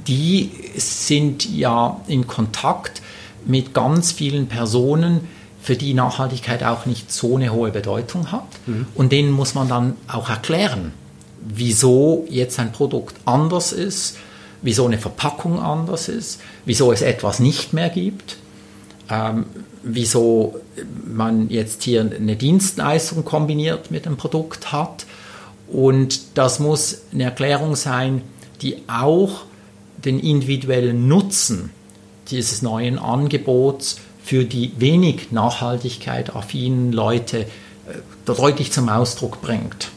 die 0.09 0.51
sind 0.77 1.45
ja 1.55 2.01
in 2.07 2.27
Kontakt 2.27 3.03
mit 3.45 3.75
ganz 3.75 4.13
vielen 4.13 4.47
Personen, 4.49 5.29
für 5.65 5.77
die 5.77 5.95
Nachhaltigkeit 5.95 6.63
auch 6.63 6.85
nicht 6.85 7.11
so 7.11 7.37
eine 7.37 7.51
hohe 7.51 7.71
Bedeutung 7.71 8.31
hat. 8.31 8.47
Mhm. 8.67 8.87
Und 8.95 9.13
denen 9.13 9.31
muss 9.33 9.55
man 9.55 9.67
dann 9.67 9.97
auch 10.07 10.29
erklären, 10.29 10.93
wieso 11.41 12.27
jetzt 12.29 12.61
ein 12.61 12.71
Produkt 12.71 13.17
anders 13.25 13.73
ist, 13.73 14.19
wieso 14.61 14.85
eine 14.85 14.99
Verpackung 14.99 15.59
anders 15.59 16.11
ist, 16.11 16.43
wieso 16.67 16.93
es 16.93 17.01
etwas 17.01 17.41
nicht 17.41 17.73
mehr 17.73 17.89
gibt, 17.89 18.37
ähm, 19.09 19.47
wieso 19.83 20.61
man 21.07 21.49
jetzt 21.49 21.83
hier 21.83 22.03
eine 22.03 22.37
Dienstleistung 22.37 23.25
kombiniert 23.25 23.91
mit 23.91 24.07
einem 24.07 24.19
Produkt 24.19 24.71
hat. 24.71 25.07
Und 25.73 26.37
das 26.37 26.59
muss 26.59 27.05
eine 27.11 27.25
Erklärung 27.25 27.75
sein, 27.75 28.21
die 28.61 28.83
auch 28.87 29.47
den 30.05 30.21
individuellen 30.21 31.09
Nutzen 31.09 31.71
dieses 32.31 32.61
neuen 32.61 32.99
Angebots 32.99 33.97
für 34.25 34.45
die 34.45 34.73
wenig 34.79 35.33
Nachhaltigkeit 35.33 36.35
affinen 36.35 36.93
Leute 36.93 37.41
äh, 37.41 37.47
deutlich 38.25 38.73
zum 38.73 38.89
Ausdruck 38.89 39.43
bringt. 39.43 39.91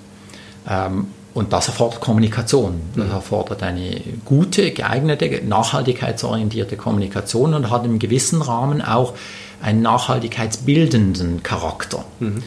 Ähm, 0.69 1.07
und 1.33 1.53
das 1.53 1.67
erfordert 1.67 2.01
Kommunikation. 2.01 2.81
Das 2.95 3.05
mhm. 3.05 3.11
erfordert 3.11 3.63
eine 3.63 4.01
gute, 4.25 4.71
geeignete, 4.71 5.41
nachhaltigkeitsorientierte 5.47 6.75
Kommunikation 6.75 7.53
und 7.53 7.69
hat 7.69 7.85
im 7.85 7.99
gewissen 7.99 8.41
Rahmen 8.41 8.81
auch 8.81 9.13
einen 9.61 9.81
nachhaltigkeitsbildenden 9.81 11.43
Charakter. 11.43 12.03
Mhm. 12.19 12.43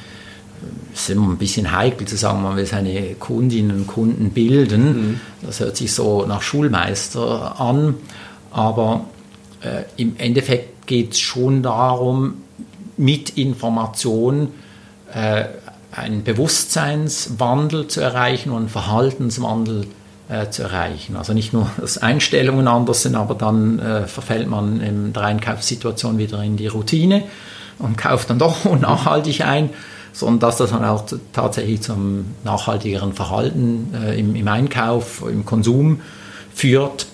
Es 0.92 1.02
ist 1.02 1.10
immer 1.10 1.28
ein 1.28 1.38
bisschen 1.38 1.72
heikel 1.72 2.06
zu 2.06 2.16
sagen, 2.16 2.42
man 2.42 2.56
will 2.56 2.66
seine 2.66 3.14
Kundinnen 3.14 3.74
und 3.74 3.86
Kunden 3.86 4.30
bilden. 4.30 4.84
Mhm. 4.84 5.20
Das 5.42 5.60
hört 5.60 5.76
sich 5.76 5.94
so 5.94 6.26
nach 6.26 6.42
Schulmeister 6.42 7.58
an. 7.58 7.94
Aber 8.50 9.06
äh, 9.62 9.84
im 9.96 10.16
Endeffekt 10.18 10.69
geht 10.90 11.12
es 11.12 11.20
schon 11.20 11.62
darum, 11.62 12.42
mit 12.96 13.38
Information 13.38 14.48
äh, 15.14 15.44
einen 15.92 16.24
Bewusstseinswandel 16.24 17.86
zu 17.86 18.00
erreichen 18.00 18.50
und 18.50 18.56
einen 18.56 18.68
Verhaltenswandel 18.68 19.86
äh, 20.28 20.50
zu 20.50 20.64
erreichen. 20.64 21.14
Also 21.14 21.32
nicht 21.32 21.52
nur, 21.52 21.70
dass 21.80 21.96
Einstellungen 21.96 22.66
anders 22.66 23.02
sind, 23.02 23.14
aber 23.14 23.36
dann 23.36 23.78
äh, 23.78 24.08
verfällt 24.08 24.48
man 24.48 24.80
in 24.80 25.12
der 25.12 25.22
Einkaufssituation 25.22 26.18
wieder 26.18 26.42
in 26.42 26.56
die 26.56 26.66
Routine 26.66 27.22
und 27.78 27.96
kauft 27.96 28.28
dann 28.28 28.40
doch 28.40 28.64
unnachhaltig 28.64 29.44
ein, 29.44 29.70
sondern 30.12 30.40
dass 30.40 30.56
das 30.56 30.70
dann 30.70 30.84
auch 30.84 31.04
tatsächlich 31.32 31.82
zum 31.82 32.34
nachhaltigeren 32.42 33.12
Verhalten 33.12 33.94
äh, 33.94 34.18
im, 34.18 34.34
im 34.34 34.48
Einkauf, 34.48 35.22
im 35.22 35.44
Konsum 35.44 36.00
führt. 36.52 37.06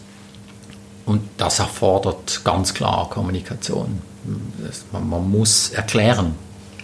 Und 1.07 1.23
das 1.39 1.61
erfordert 1.61 2.43
ganz 2.45 2.75
klar 2.75 3.09
Kommunikation. 3.09 4.01
Das, 4.59 4.85
man, 4.93 5.09
man, 5.09 5.31
muss 5.31 5.71
erklären, 5.71 6.35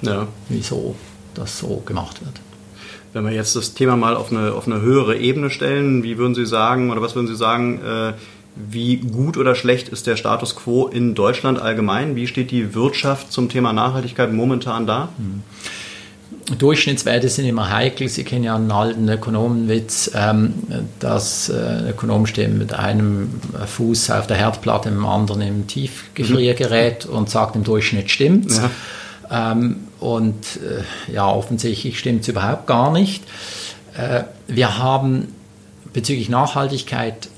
ja. 0.01 0.29
wieso 0.49 0.95
das 1.35 1.59
so 1.59 1.83
gemacht 1.85 2.25
wird. 2.25 2.41
Wenn 3.13 3.25
wir 3.25 3.33
jetzt 3.33 3.57
das 3.57 3.75
Thema 3.75 3.97
mal 3.97 4.17
auf 4.17 4.31
eine, 4.31 4.53
auf 4.53 4.67
eine 4.67 4.81
höhere 4.81 5.17
Ebene 5.17 5.51
stellen, 5.51 6.03
wie 6.05 6.19
würden 6.19 6.37
Sie 6.37 6.47
sagen 6.47 6.91
oder 6.91 7.03
was 7.03 7.15
würden 7.17 7.27
Sie 7.27 7.37
sagen, 7.37 7.83
äh, 7.83 8.13
wie 8.55 8.99
gut 8.99 9.37
oder 9.37 9.55
schlecht 9.55 9.89
ist 9.89 10.07
der 10.07 10.17
Status 10.17 10.55
quo 10.57 10.87
in 10.87 11.15
Deutschland 11.15 11.61
allgemein? 11.61 12.17
Wie 12.17 12.27
steht 12.27 12.51
die 12.51 12.75
Wirtschaft 12.75 13.33
zum 13.33 13.49
Thema 13.49 13.73
Nachhaltigkeit 13.73 14.33
momentan 14.33 14.87
da? 14.87 15.09
Hm. 15.17 15.43
Durchschnittswerte 16.59 17.29
sind 17.29 17.47
immer 17.47 17.71
heikel. 17.71 18.09
Sie 18.09 18.25
kennen 18.25 18.45
ja 18.45 18.57
einen 18.57 18.71
alten 18.71 19.09
Ökonomenwitz, 19.09 20.11
ähm, 20.15 20.55
dass 20.99 21.49
äh, 21.49 21.55
ein 21.55 21.89
Ökonom 21.91 22.27
steht 22.27 22.53
mit 22.53 22.75
einem 22.75 23.31
Fuß 23.65 24.11
auf 24.11 24.27
der 24.27 24.37
Herdplatte, 24.37 24.91
mit 24.91 24.99
dem 24.99 25.07
anderen 25.07 25.41
im 25.41 25.67
Tiefgefriergerät 25.67 27.07
mhm. 27.07 27.15
und 27.15 27.31
sagt, 27.31 27.55
im 27.55 27.65
Durchschnitt 27.65 28.11
stimmt's. 28.11 28.59
Ja. 28.59 29.53
Ähm, 29.53 29.85
und 30.01 30.45
äh, 30.57 31.13
ja, 31.13 31.29
offensichtlich 31.29 31.99
stimmt 31.99 32.23
es 32.23 32.29
überhaupt 32.29 32.67
gar 32.67 32.93
nicht. 32.93 33.23
Äh, 33.97 34.25
wir 34.49 34.79
haben 34.79 35.29
bezüglich 35.93 36.29
Nachhaltigkeit 36.29 37.29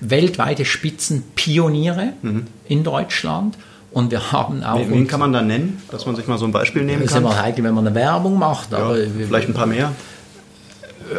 weltweite 0.00 0.64
Spitzenpioniere 0.64 2.14
mhm. 2.22 2.46
in 2.68 2.84
Deutschland. 2.84 3.56
Und 3.92 4.10
wir 4.10 4.32
haben 4.32 4.62
auch. 4.62 4.80
Wen 4.88 5.06
kann 5.06 5.20
man 5.20 5.32
da 5.32 5.42
nennen, 5.42 5.82
dass 5.90 6.06
man 6.06 6.16
sich 6.16 6.26
mal 6.26 6.38
so 6.38 6.46
ein 6.46 6.52
Beispiel 6.52 6.82
nehmen 6.82 7.00
kann? 7.00 7.06
Das 7.06 7.12
ist 7.12 7.18
immer 7.18 7.42
heikel, 7.42 7.64
wenn 7.64 7.74
man 7.74 7.86
eine 7.86 7.94
Werbung 7.94 8.38
macht. 8.38 8.72
Ja, 8.72 8.94
vielleicht 8.94 9.48
ein 9.48 9.54
paar 9.54 9.66
mehr. 9.66 9.92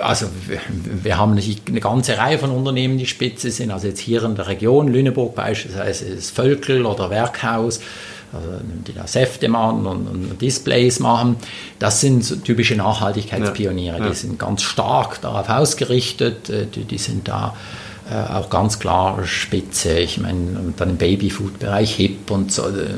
Also 0.01 0.25
wir, 0.47 0.59
wir, 1.03 1.17
haben 1.17 1.37
eine 1.37 1.79
ganze 1.79 2.17
Reihe 2.17 2.39
von 2.39 2.49
Unternehmen, 2.49 2.97
die 2.97 3.05
spitze 3.05 3.51
sind. 3.51 3.69
Also 3.69 3.87
jetzt 3.87 3.99
hier 3.99 4.23
in 4.23 4.35
der 4.35 4.47
Region, 4.47 4.87
Lüneburg 4.87 5.35
beispielsweise, 5.35 6.05
ist 6.05 6.31
Völkel 6.31 6.85
oder 6.85 7.11
Werkhaus, 7.11 7.79
also 8.31 8.47
die 8.87 8.93
da 8.93 9.05
Säfte 9.05 9.49
machen 9.49 9.85
und, 9.85 10.07
und, 10.07 10.41
Displays 10.41 10.99
machen. 10.99 11.35
Das 11.77 12.01
sind 12.01 12.23
so 12.23 12.37
typische 12.37 12.75
Nachhaltigkeitspioniere. 12.75 13.97
Ja, 13.97 14.03
ja. 14.03 14.09
Die 14.09 14.15
sind 14.15 14.39
ganz 14.39 14.63
stark 14.63 15.21
darauf 15.21 15.47
ausgerichtet. 15.49 16.49
Äh, 16.49 16.65
die, 16.65 16.85
die 16.85 16.97
sind 16.97 17.27
da 17.27 17.55
äh, 18.09 18.33
auch 18.33 18.49
ganz 18.49 18.79
klar 18.79 19.25
Spitze. 19.25 19.99
Ich 19.99 20.19
meine, 20.19 20.73
dann 20.77 20.91
im 20.91 20.97
Babyfood-Bereich 20.97 21.95
HIP 21.95 22.31
und 22.31 22.51
so. 22.51 22.63
Äh, 22.63 22.89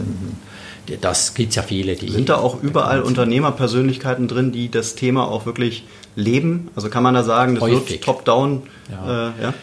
das 1.01 1.33
gibt 1.33 1.49
es 1.49 1.55
ja 1.55 1.63
viele. 1.63 1.95
Die 1.95 2.11
Sind 2.11 2.29
da 2.29 2.37
auch 2.37 2.61
überall 2.61 3.01
Unternehmerpersönlichkeiten 3.01 4.27
drin, 4.27 4.51
die 4.51 4.69
das 4.69 4.95
Thema 4.95 5.27
auch 5.27 5.45
wirklich 5.45 5.83
leben? 6.15 6.69
Also 6.75 6.89
kann 6.89 7.03
man 7.03 7.15
da 7.15 7.23
sagen, 7.23 7.55
das 7.55 7.63
Häufig. 7.63 7.89
wird 7.89 8.03
top-down? 8.03 8.63
Ja. 8.91 9.29
Äh, 9.29 9.31
ja? 9.41 9.53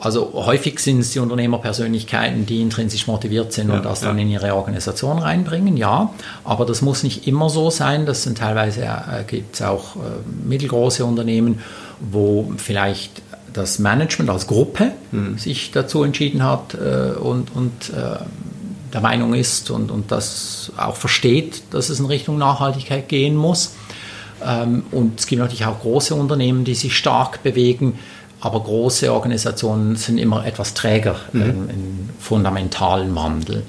Also 0.00 0.32
häufig 0.32 0.78
sind 0.78 1.00
es 1.00 1.10
die 1.10 1.18
Unternehmerpersönlichkeiten, 1.18 2.46
die 2.46 2.62
intrinsisch 2.62 3.08
motiviert 3.08 3.52
sind 3.52 3.70
und 3.70 3.84
das 3.84 4.00
dann 4.00 4.16
in 4.18 4.28
ihre 4.30 4.54
Organisation 4.54 5.18
reinbringen, 5.18 5.76
ja. 5.76 6.14
Aber 6.44 6.64
das 6.66 6.82
muss 6.82 7.02
nicht 7.02 7.26
immer 7.26 7.50
so 7.50 7.70
sein. 7.70 8.06
Das 8.06 8.22
sind 8.22 8.38
teilweise 8.38 8.82
äh, 8.82 9.24
gibt 9.26 9.56
es 9.56 9.62
auch 9.62 9.96
äh, 9.96 9.98
mittelgroße 10.46 11.04
Unternehmen, 11.04 11.58
wo 11.98 12.52
vielleicht 12.58 13.22
das 13.58 13.78
Management 13.78 14.30
als 14.30 14.46
Gruppe 14.46 14.92
mhm. 15.10 15.36
sich 15.36 15.72
dazu 15.72 16.04
entschieden 16.04 16.42
hat 16.42 16.74
äh, 16.74 17.18
und, 17.18 17.54
und 17.54 17.90
äh, 17.90 18.18
der 18.92 19.00
Meinung 19.00 19.34
ist 19.34 19.70
und, 19.70 19.90
und 19.90 20.10
das 20.10 20.72
auch 20.76 20.96
versteht, 20.96 21.62
dass 21.70 21.90
es 21.90 21.98
in 22.00 22.06
Richtung 22.06 22.38
Nachhaltigkeit 22.38 23.08
gehen 23.08 23.36
muss. 23.36 23.74
Ähm, 24.44 24.84
und 24.92 25.18
es 25.18 25.26
gibt 25.26 25.40
natürlich 25.40 25.66
auch 25.66 25.80
große 25.80 26.14
Unternehmen, 26.14 26.64
die 26.64 26.74
sich 26.74 26.96
stark 26.96 27.42
bewegen, 27.42 27.98
aber 28.40 28.62
große 28.62 29.12
Organisationen 29.12 29.96
sind 29.96 30.18
immer 30.18 30.46
etwas 30.46 30.74
träger 30.74 31.16
mhm. 31.32 31.42
im, 31.42 31.70
im, 31.70 32.10
fundamentalen 32.20 33.14
Wandel. 33.14 33.64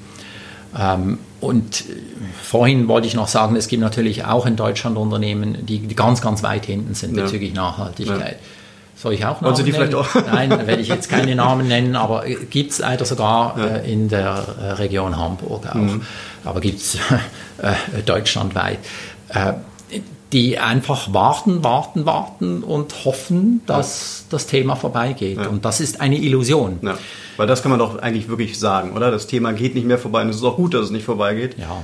Ähm, 0.78 1.18
und 1.40 1.84
vorhin 2.40 2.86
wollte 2.86 3.08
ich 3.08 3.14
noch 3.14 3.28
sagen, 3.28 3.56
es 3.56 3.66
gibt 3.66 3.82
natürlich 3.82 4.24
auch 4.24 4.46
in 4.46 4.56
Deutschland 4.56 4.96
Unternehmen, 4.96 5.66
die, 5.66 5.80
die 5.80 5.96
ganz, 5.96 6.20
ganz 6.20 6.42
weit 6.42 6.66
hinten 6.66 6.94
sind 6.94 7.16
ja. 7.16 7.24
bezüglich 7.24 7.54
Nachhaltigkeit. 7.54 8.38
Ja. 8.40 8.59
Soll 9.00 9.14
ich 9.14 9.24
auch 9.24 9.40
Namen 9.40 9.56
Sie 9.56 9.64
die 9.64 9.72
nennen? 9.72 9.90
vielleicht 9.90 10.14
auch? 10.14 10.26
Nein, 10.30 10.50
werde 10.50 10.82
ich 10.82 10.88
jetzt 10.88 11.08
keine 11.08 11.34
Namen 11.34 11.66
nennen, 11.68 11.96
aber 11.96 12.24
gibt 12.26 12.72
es 12.72 12.80
leider 12.80 13.06
sogar 13.06 13.58
ja. 13.58 13.64
äh, 13.64 13.90
in 13.90 14.10
der 14.10 14.44
äh, 14.60 14.72
Region 14.72 15.16
Hamburg 15.16 15.66
auch. 15.70 15.74
Mhm. 15.74 16.02
Aber 16.44 16.60
gibt 16.60 16.80
es 16.80 16.96
äh, 17.62 18.02
deutschlandweit. 18.04 18.78
Äh, 19.30 19.54
die 20.32 20.58
einfach 20.58 21.12
warten, 21.12 21.64
warten, 21.64 22.04
warten 22.06 22.62
und 22.62 23.04
hoffen, 23.04 23.62
dass 23.66 24.20
ja. 24.20 24.26
das 24.30 24.46
Thema 24.46 24.76
vorbeigeht. 24.76 25.38
Ja. 25.38 25.48
Und 25.48 25.64
das 25.64 25.80
ist 25.80 26.00
eine 26.00 26.18
Illusion. 26.18 26.78
Ja. 26.82 26.98
Weil 27.36 27.46
das 27.46 27.62
kann 27.62 27.70
man 27.70 27.80
doch 27.80 27.98
eigentlich 27.98 28.28
wirklich 28.28 28.58
sagen, 28.58 28.92
oder? 28.92 29.10
Das 29.10 29.26
Thema 29.26 29.52
geht 29.52 29.74
nicht 29.74 29.86
mehr 29.86 29.98
vorbei 29.98 30.22
und 30.22 30.28
es 30.28 30.36
ist 30.36 30.44
auch 30.44 30.56
gut, 30.56 30.74
dass 30.74 30.84
es 30.84 30.90
nicht 30.90 31.04
vorbeigeht. 31.04 31.56
Ja. 31.58 31.82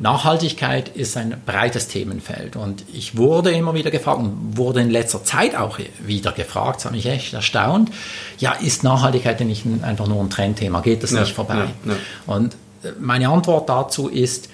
Nachhaltigkeit 0.00 0.88
ist 0.88 1.16
ein 1.16 1.40
breites 1.44 1.88
Themenfeld 1.88 2.56
und 2.56 2.84
ich 2.92 3.16
wurde 3.16 3.50
immer 3.50 3.74
wieder 3.74 3.90
gefragt 3.90 4.20
und 4.20 4.56
wurde 4.56 4.80
in 4.80 4.90
letzter 4.90 5.24
Zeit 5.24 5.56
auch 5.56 5.78
wieder 5.98 6.32
gefragt, 6.32 6.76
das 6.76 6.84
hat 6.86 6.92
mich 6.92 7.06
echt 7.06 7.34
erstaunt, 7.34 7.90
ja, 8.38 8.52
ist 8.52 8.84
Nachhaltigkeit 8.84 9.40
denn 9.40 9.48
nicht 9.48 9.64
einfach 9.82 10.06
nur 10.06 10.22
ein 10.22 10.30
Trendthema, 10.30 10.80
geht 10.80 11.02
das 11.02 11.12
nicht 11.12 11.34
vorbei? 11.34 11.66
Und 12.26 12.56
meine 13.00 13.28
Antwort 13.28 13.68
dazu 13.68 14.08
ist, 14.08 14.48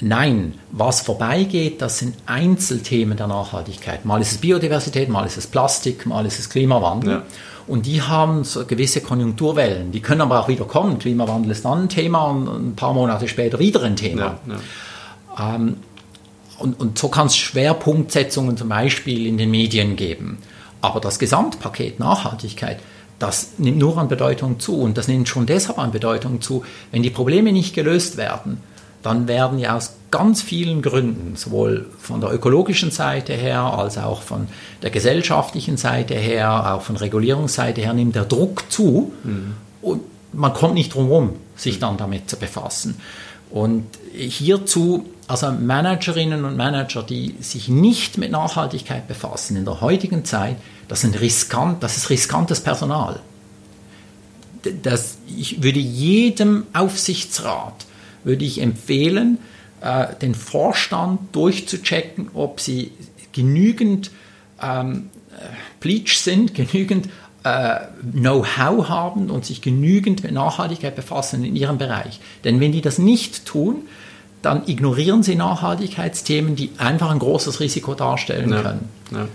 Nein, 0.00 0.54
was 0.70 1.00
vorbeigeht, 1.00 1.82
das 1.82 1.98
sind 1.98 2.14
Einzelthemen 2.26 3.16
der 3.16 3.26
Nachhaltigkeit. 3.26 4.04
Mal 4.04 4.20
ist 4.20 4.30
es 4.30 4.38
Biodiversität, 4.38 5.08
mal 5.08 5.26
ist 5.26 5.36
es 5.36 5.48
Plastik, 5.48 6.06
mal 6.06 6.24
ist 6.24 6.38
es 6.38 6.48
Klimawandel. 6.50 7.22
Und 7.68 7.84
die 7.84 8.02
haben 8.02 8.44
so 8.44 8.64
gewisse 8.64 9.02
Konjunkturwellen. 9.02 9.92
Die 9.92 10.00
können 10.00 10.22
aber 10.22 10.40
auch 10.40 10.48
wieder 10.48 10.64
kommen. 10.64 10.98
Klimawandel 10.98 11.52
ist 11.52 11.64
dann 11.64 11.82
ein 11.82 11.88
Thema 11.88 12.24
und 12.24 12.48
ein 12.48 12.76
paar 12.76 12.94
Monate 12.94 13.28
später 13.28 13.58
wieder 13.58 13.82
ein 13.82 13.94
Thema. 13.94 14.38
Ja, 14.46 14.54
ja. 15.36 15.54
Ähm, 15.54 15.76
und, 16.58 16.80
und 16.80 16.98
so 16.98 17.08
kann 17.08 17.26
es 17.26 17.36
Schwerpunktsetzungen 17.36 18.56
zum 18.56 18.70
Beispiel 18.70 19.26
in 19.26 19.36
den 19.38 19.50
Medien 19.50 19.96
geben. 19.96 20.38
Aber 20.80 20.98
das 21.00 21.18
Gesamtpaket 21.18 22.00
Nachhaltigkeit, 22.00 22.80
das 23.18 23.52
nimmt 23.58 23.78
nur 23.78 23.98
an 23.98 24.08
Bedeutung 24.08 24.58
zu. 24.58 24.80
Und 24.80 24.96
das 24.96 25.06
nimmt 25.06 25.28
schon 25.28 25.46
deshalb 25.46 25.78
an 25.78 25.92
Bedeutung 25.92 26.40
zu, 26.40 26.64
wenn 26.90 27.02
die 27.02 27.10
Probleme 27.10 27.52
nicht 27.52 27.74
gelöst 27.74 28.16
werden 28.16 28.62
dann 29.02 29.28
werden 29.28 29.58
ja 29.58 29.76
aus 29.76 29.94
ganz 30.10 30.42
vielen 30.42 30.82
Gründen, 30.82 31.36
sowohl 31.36 31.86
von 31.98 32.20
der 32.20 32.32
ökologischen 32.32 32.90
Seite 32.90 33.34
her 33.34 33.60
als 33.60 33.98
auch 33.98 34.22
von 34.22 34.48
der 34.82 34.90
gesellschaftlichen 34.90 35.76
Seite 35.76 36.14
her, 36.14 36.74
auch 36.74 36.82
von 36.82 36.96
Regulierungsseite 36.96 37.80
her, 37.80 37.92
nimmt 37.92 38.16
der 38.16 38.24
Druck 38.24 38.70
zu 38.70 39.12
mhm. 39.24 39.54
und 39.82 40.02
man 40.32 40.52
kommt 40.52 40.74
nicht 40.74 40.94
drum 40.94 41.06
herum, 41.06 41.32
sich 41.56 41.78
dann 41.78 41.96
damit 41.96 42.28
zu 42.28 42.36
befassen. 42.36 43.00
Und 43.50 43.86
hierzu, 44.12 45.06
also 45.26 45.50
Managerinnen 45.50 46.44
und 46.44 46.56
Manager, 46.56 47.02
die 47.02 47.34
sich 47.40 47.68
nicht 47.68 48.18
mit 48.18 48.30
Nachhaltigkeit 48.30 49.08
befassen 49.08 49.56
in 49.56 49.64
der 49.64 49.80
heutigen 49.80 50.24
Zeit, 50.24 50.56
das, 50.86 51.00
sind 51.00 51.18
riskant, 51.20 51.82
das 51.82 51.96
ist 51.96 52.10
riskantes 52.10 52.60
Personal. 52.60 53.20
Das, 54.82 55.18
ich 55.34 55.62
würde 55.62 55.78
jedem 55.78 56.64
Aufsichtsrat 56.74 57.86
würde 58.24 58.44
ich 58.44 58.60
empfehlen, 58.60 59.38
äh, 59.80 60.06
den 60.20 60.34
Vorstand 60.34 61.20
durchzuchecken, 61.32 62.30
ob 62.34 62.60
sie 62.60 62.92
genügend 63.32 64.10
ähm, 64.62 65.10
Bleach 65.80 66.18
sind, 66.18 66.54
genügend 66.54 67.08
äh, 67.44 67.76
Know-how 68.12 68.88
haben 68.88 69.30
und 69.30 69.44
sich 69.44 69.62
genügend 69.62 70.22
mit 70.22 70.32
Nachhaltigkeit 70.32 70.96
befassen 70.96 71.44
in 71.44 71.56
ihrem 71.56 71.78
Bereich. 71.78 72.20
Denn 72.44 72.60
wenn 72.60 72.72
die 72.72 72.80
das 72.80 72.98
nicht 72.98 73.46
tun, 73.46 73.82
dann 74.42 74.62
ignorieren 74.66 75.22
sie 75.22 75.34
Nachhaltigkeitsthemen, 75.34 76.56
die 76.56 76.70
einfach 76.78 77.10
ein 77.10 77.18
großes 77.18 77.60
Risiko 77.60 77.94
darstellen 77.94 78.50
ja, 78.50 78.62
können. 78.62 78.88
Ja. 79.10 79.28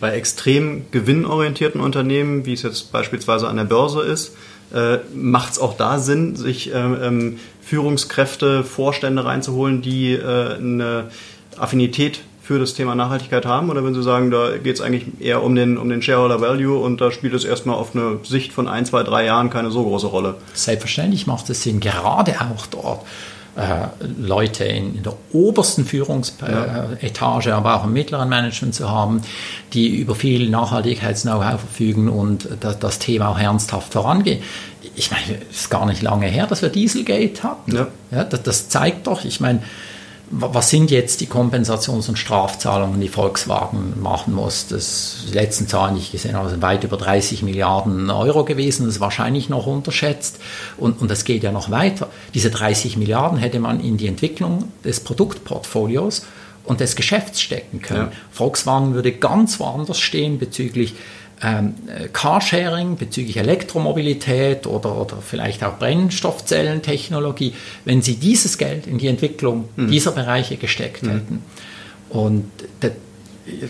Bei 0.00 0.12
extrem 0.12 0.86
gewinnorientierten 0.90 1.80
Unternehmen, 1.80 2.46
wie 2.46 2.54
es 2.54 2.62
jetzt 2.62 2.90
beispielsweise 2.92 3.48
an 3.48 3.56
der 3.56 3.64
Börse 3.64 4.00
ist, 4.02 4.36
äh, 4.74 4.98
macht 5.14 5.52
es 5.52 5.58
auch 5.58 5.76
da 5.76 5.98
Sinn, 5.98 6.36
sich 6.36 6.72
äh, 6.74 6.78
ähm, 6.78 7.38
Führungskräfte, 7.62 8.64
Vorstände 8.64 9.24
reinzuholen, 9.24 9.80
die 9.82 10.12
äh, 10.12 10.56
eine 10.56 11.10
Affinität 11.56 12.20
für 12.42 12.58
das 12.58 12.74
Thema 12.74 12.94
Nachhaltigkeit 12.94 13.46
haben? 13.46 13.70
Oder 13.70 13.84
wenn 13.84 13.94
Sie 13.94 14.02
sagen, 14.02 14.30
da 14.30 14.58
geht 14.58 14.74
es 14.74 14.80
eigentlich 14.80 15.04
eher 15.20 15.42
um 15.42 15.54
den, 15.54 15.78
um 15.78 15.88
den 15.88 16.02
Shareholder 16.02 16.40
Value 16.40 16.78
und 16.78 17.00
da 17.00 17.10
spielt 17.10 17.32
es 17.34 17.44
erstmal 17.44 17.76
auf 17.76 17.94
eine 17.94 18.18
Sicht 18.22 18.52
von 18.52 18.68
ein, 18.68 18.84
zwei, 18.84 19.02
drei 19.02 19.24
Jahren 19.24 19.48
keine 19.48 19.70
so 19.70 19.82
große 19.84 20.08
Rolle? 20.08 20.34
Selbstverständlich 20.52 21.26
macht 21.26 21.48
es 21.48 21.62
Sinn, 21.62 21.80
gerade 21.80 22.34
auch 22.40 22.66
dort 22.66 23.00
Leute 24.18 24.64
in, 24.64 24.96
in, 24.96 25.02
der 25.04 25.14
obersten 25.32 25.84
Führungsetage, 25.84 27.50
ja. 27.50 27.56
aber 27.56 27.76
auch 27.76 27.84
im 27.84 27.92
mittleren 27.92 28.28
Management 28.28 28.74
zu 28.74 28.90
haben, 28.90 29.22
die 29.72 29.96
über 29.96 30.16
viel 30.16 30.50
Nachhaltigkeits-Know-how 30.50 31.60
verfügen 31.60 32.08
und 32.08 32.48
das, 32.60 32.80
das, 32.80 32.98
Thema 32.98 33.28
auch 33.28 33.38
ernsthaft 33.38 33.92
vorangehen. 33.92 34.42
Ich 34.96 35.12
meine, 35.12 35.38
es 35.50 35.60
ist 35.60 35.70
gar 35.70 35.86
nicht 35.86 36.02
lange 36.02 36.26
her, 36.26 36.46
dass 36.48 36.62
wir 36.62 36.68
Dieselgate 36.68 37.44
hatten. 37.44 37.76
Ja. 37.76 37.86
ja 38.10 38.24
das, 38.24 38.42
das 38.42 38.68
zeigt 38.68 39.06
doch, 39.06 39.24
ich 39.24 39.38
meine, 39.38 39.62
was 40.36 40.70
sind 40.70 40.90
jetzt 40.90 41.20
die 41.20 41.26
Kompensations- 41.26 42.08
und 42.08 42.18
Strafzahlungen, 42.18 43.00
die 43.00 43.08
Volkswagen 43.08 44.00
machen 44.02 44.34
muss? 44.34 44.66
Das 44.66 45.24
die 45.28 45.34
letzten 45.34 45.68
Zahlen, 45.68 45.94
die 45.94 46.00
ich 46.00 46.12
gesehen 46.12 46.36
habe, 46.36 46.50
sind 46.50 46.62
weit 46.62 46.84
über 46.84 46.96
30 46.96 47.42
Milliarden 47.42 48.10
Euro 48.10 48.44
gewesen. 48.44 48.86
Das 48.86 48.96
ist 48.96 49.00
wahrscheinlich 49.00 49.48
noch 49.48 49.66
unterschätzt. 49.66 50.40
Und, 50.76 51.00
und 51.00 51.10
das 51.10 51.24
geht 51.24 51.42
ja 51.42 51.52
noch 51.52 51.70
weiter. 51.70 52.08
Diese 52.34 52.50
30 52.50 52.96
Milliarden 52.96 53.38
hätte 53.38 53.60
man 53.60 53.80
in 53.80 53.96
die 53.96 54.06
Entwicklung 54.06 54.72
des 54.84 55.00
Produktportfolios 55.00 56.26
und 56.64 56.80
des 56.80 56.96
Geschäfts 56.96 57.40
stecken 57.40 57.80
können. 57.80 58.10
Ja. 58.10 58.18
Volkswagen 58.30 58.94
würde 58.94 59.12
ganz 59.12 59.60
woanders 59.60 60.00
stehen 60.00 60.38
bezüglich 60.38 60.94
ähm, 61.42 61.74
Carsharing 62.12 62.96
bezüglich 62.96 63.36
Elektromobilität 63.36 64.66
oder, 64.66 64.96
oder 64.96 65.18
vielleicht 65.20 65.64
auch 65.64 65.78
Brennstoffzellentechnologie, 65.78 67.54
wenn 67.84 68.02
sie 68.02 68.16
dieses 68.16 68.58
Geld 68.58 68.86
in 68.86 68.98
die 68.98 69.08
Entwicklung 69.08 69.68
mhm. 69.76 69.90
dieser 69.90 70.12
Bereiche 70.12 70.56
gesteckt 70.56 71.02
mhm. 71.02 71.10
hätten. 71.10 71.42
Und 72.10 72.44
der, 72.82 72.92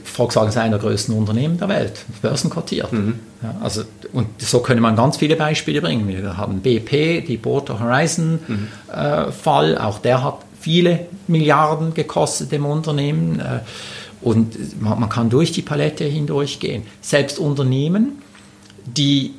Volkswagen 0.04 0.50
ist 0.50 0.56
einer 0.56 0.78
der 0.78 0.88
größten 0.88 1.14
Unternehmen 1.14 1.58
der 1.58 1.68
Welt, 1.68 2.04
börsenkotiert. 2.22 2.92
Mhm. 2.92 3.18
Ja, 3.42 3.56
also, 3.60 3.82
und 4.12 4.28
so 4.38 4.60
könnte 4.60 4.80
man 4.80 4.94
ganz 4.94 5.16
viele 5.16 5.36
Beispiele 5.36 5.80
bringen. 5.80 6.06
Wir 6.06 6.36
haben 6.36 6.60
BP, 6.60 7.22
die 7.22 7.38
Deepwater 7.38 7.80
Horizon 7.80 8.38
mhm. 8.46 8.68
äh, 8.92 9.32
Fall, 9.32 9.76
auch 9.76 9.98
der 9.98 10.22
hat 10.22 10.38
viele 10.60 11.06
Milliarden 11.26 11.92
gekostet 11.92 12.52
im 12.52 12.66
Unternehmen. 12.66 13.40
Äh, 13.40 13.60
und 14.24 14.80
man, 14.80 14.98
man 14.98 15.08
kann 15.10 15.28
durch 15.28 15.52
die 15.52 15.62
Palette 15.62 16.04
hindurchgehen. 16.04 16.82
Selbst 17.02 17.38
Unternehmen, 17.38 18.22
die 18.86 19.34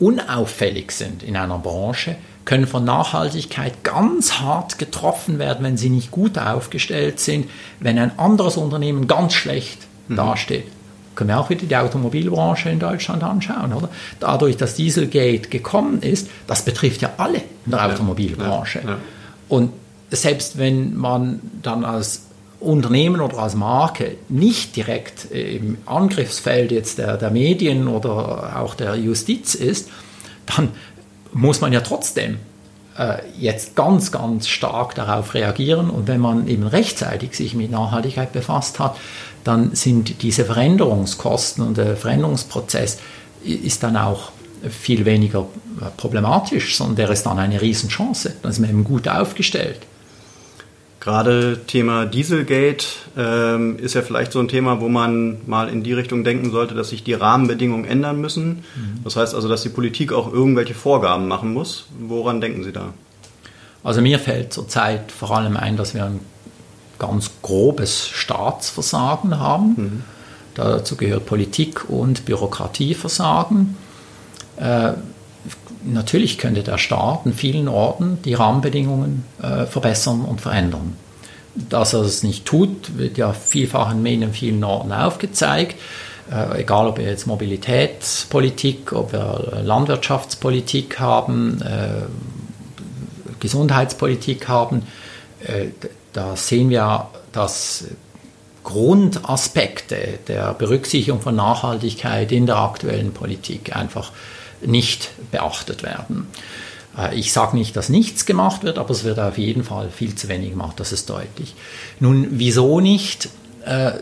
unauffällig 0.00 0.90
sind 0.90 1.22
in 1.22 1.36
einer 1.36 1.58
Branche, 1.58 2.16
können 2.44 2.66
von 2.66 2.84
Nachhaltigkeit 2.84 3.84
ganz 3.84 4.40
hart 4.40 4.80
getroffen 4.80 5.38
werden, 5.38 5.64
wenn 5.64 5.76
sie 5.76 5.88
nicht 5.88 6.10
gut 6.10 6.36
aufgestellt 6.36 7.20
sind, 7.20 7.48
wenn 7.78 7.96
ein 7.96 8.18
anderes 8.18 8.56
Unternehmen 8.56 9.06
ganz 9.06 9.34
schlecht 9.34 9.78
mhm. 10.08 10.16
dasteht. 10.16 10.66
Können 11.14 11.30
wir 11.30 11.38
auch 11.38 11.50
wieder 11.50 11.66
die 11.66 11.76
Automobilbranche 11.76 12.70
in 12.70 12.80
Deutschland 12.80 13.22
anschauen, 13.22 13.72
oder? 13.72 13.88
Dadurch, 14.18 14.56
dass 14.56 14.74
Dieselgate 14.74 15.48
gekommen 15.48 16.02
ist, 16.02 16.28
das 16.48 16.64
betrifft 16.64 17.02
ja 17.02 17.10
alle 17.18 17.38
in 17.66 17.70
der 17.70 17.86
Automobilbranche. 17.86 18.80
Ja, 18.80 18.84
ja, 18.84 18.90
ja. 18.92 18.98
Und 19.48 19.72
selbst 20.10 20.58
wenn 20.58 20.96
man 20.96 21.40
dann 21.62 21.84
als 21.84 22.22
Unternehmen 22.62 23.20
oder 23.20 23.38
als 23.38 23.54
Marke 23.54 24.16
nicht 24.28 24.76
direkt 24.76 25.30
im 25.30 25.78
Angriffsfeld 25.86 26.72
jetzt 26.72 26.98
der, 26.98 27.16
der 27.16 27.30
Medien 27.30 27.88
oder 27.88 28.56
auch 28.60 28.74
der 28.74 28.96
Justiz 28.96 29.54
ist, 29.54 29.88
dann 30.46 30.68
muss 31.32 31.60
man 31.60 31.72
ja 31.72 31.80
trotzdem 31.80 32.38
äh, 32.98 33.18
jetzt 33.38 33.74
ganz, 33.74 34.12
ganz 34.12 34.48
stark 34.48 34.94
darauf 34.94 35.34
reagieren. 35.34 35.90
Und 35.90 36.08
wenn 36.08 36.20
man 36.20 36.46
eben 36.48 36.66
rechtzeitig 36.66 37.34
sich 37.34 37.54
mit 37.54 37.70
Nachhaltigkeit 37.70 38.32
befasst 38.32 38.78
hat, 38.78 38.96
dann 39.44 39.74
sind 39.74 40.22
diese 40.22 40.44
Veränderungskosten 40.44 41.66
und 41.66 41.76
der 41.76 41.96
Veränderungsprozess 41.96 42.98
ist 43.44 43.82
dann 43.82 43.96
auch 43.96 44.30
viel 44.70 45.04
weniger 45.04 45.46
problematisch, 45.96 46.76
sondern 46.76 46.96
der 46.96 47.10
ist 47.10 47.24
dann 47.24 47.38
eine 47.38 47.60
Riesenchance. 47.60 48.34
Dann 48.42 48.52
ist 48.52 48.60
man 48.60 48.70
eben 48.70 48.84
gut 48.84 49.08
aufgestellt. 49.08 49.80
Gerade 51.02 51.58
Thema 51.66 52.06
Dieselgate 52.06 52.86
ähm, 53.18 53.76
ist 53.76 53.94
ja 53.94 54.02
vielleicht 54.02 54.30
so 54.30 54.38
ein 54.38 54.46
Thema, 54.46 54.80
wo 54.80 54.88
man 54.88 55.38
mal 55.48 55.68
in 55.68 55.82
die 55.82 55.94
Richtung 55.94 56.22
denken 56.22 56.52
sollte, 56.52 56.76
dass 56.76 56.90
sich 56.90 57.02
die 57.02 57.14
Rahmenbedingungen 57.14 57.84
ändern 57.84 58.20
müssen. 58.20 58.62
Mhm. 58.76 59.02
Das 59.02 59.16
heißt 59.16 59.34
also, 59.34 59.48
dass 59.48 59.64
die 59.64 59.68
Politik 59.68 60.12
auch 60.12 60.32
irgendwelche 60.32 60.74
Vorgaben 60.74 61.26
machen 61.26 61.52
muss. 61.52 61.86
Woran 61.98 62.40
denken 62.40 62.62
Sie 62.62 62.70
da? 62.70 62.94
Also 63.82 64.00
mir 64.00 64.20
fällt 64.20 64.52
zurzeit 64.52 65.10
vor 65.10 65.36
allem 65.36 65.56
ein, 65.56 65.76
dass 65.76 65.92
wir 65.92 66.04
ein 66.04 66.20
ganz 67.00 67.32
grobes 67.42 68.06
Staatsversagen 68.06 69.40
haben. 69.40 69.74
Mhm. 69.76 70.04
Dazu 70.54 70.94
gehört 70.94 71.26
Politik 71.26 71.90
und 71.90 72.26
Bürokratieversagen. 72.26 73.76
Äh, 74.56 74.92
natürlich 75.84 76.38
könnte 76.38 76.62
der 76.62 76.78
Staat 76.78 77.26
in 77.26 77.32
vielen 77.32 77.68
Orten 77.68 78.18
die 78.24 78.34
Rahmenbedingungen 78.34 79.24
äh, 79.42 79.66
verbessern 79.66 80.22
und 80.22 80.40
verändern. 80.40 80.96
Dass 81.54 81.92
er 81.92 82.00
es 82.00 82.22
nicht 82.22 82.44
tut, 82.44 82.96
wird 82.96 83.18
ja 83.18 83.32
vielfach 83.32 83.92
in 83.92 84.02
Medien 84.02 84.32
vielen 84.32 84.64
Orten 84.64 84.92
aufgezeigt. 84.92 85.76
Äh, 86.30 86.62
egal, 86.62 86.86
ob 86.86 86.98
wir 86.98 87.04
jetzt 87.04 87.26
Mobilitätspolitik, 87.26 88.92
ob 88.92 89.12
wir 89.12 89.60
Landwirtschaftspolitik 89.62 90.98
haben, 90.98 91.60
äh, 91.62 92.06
Gesundheitspolitik 93.40 94.48
haben, 94.48 94.82
äh, 95.40 95.66
da 96.12 96.36
sehen 96.36 96.70
wir, 96.70 97.08
dass 97.32 97.84
Grundaspekte 98.64 100.20
der 100.28 100.54
Berücksichtigung 100.54 101.20
von 101.20 101.34
Nachhaltigkeit 101.34 102.30
in 102.30 102.46
der 102.46 102.58
aktuellen 102.58 103.12
Politik 103.12 103.74
einfach 103.74 104.12
nicht 104.66 105.10
beachtet 105.30 105.82
werden. 105.82 106.26
Äh, 106.96 107.18
ich 107.18 107.32
sage 107.32 107.56
nicht, 107.56 107.76
dass 107.76 107.88
nichts 107.88 108.26
gemacht 108.26 108.64
wird, 108.64 108.78
aber 108.78 108.90
es 108.90 109.04
wird 109.04 109.18
auf 109.18 109.38
jeden 109.38 109.64
Fall 109.64 109.90
viel 109.90 110.14
zu 110.14 110.28
wenig 110.28 110.50
gemacht, 110.50 110.78
das 110.80 110.92
ist 110.92 111.08
deutlich. 111.10 111.54
Nun, 112.00 112.26
wieso 112.30 112.80
nicht? 112.80 113.28
Äh, 113.64 113.92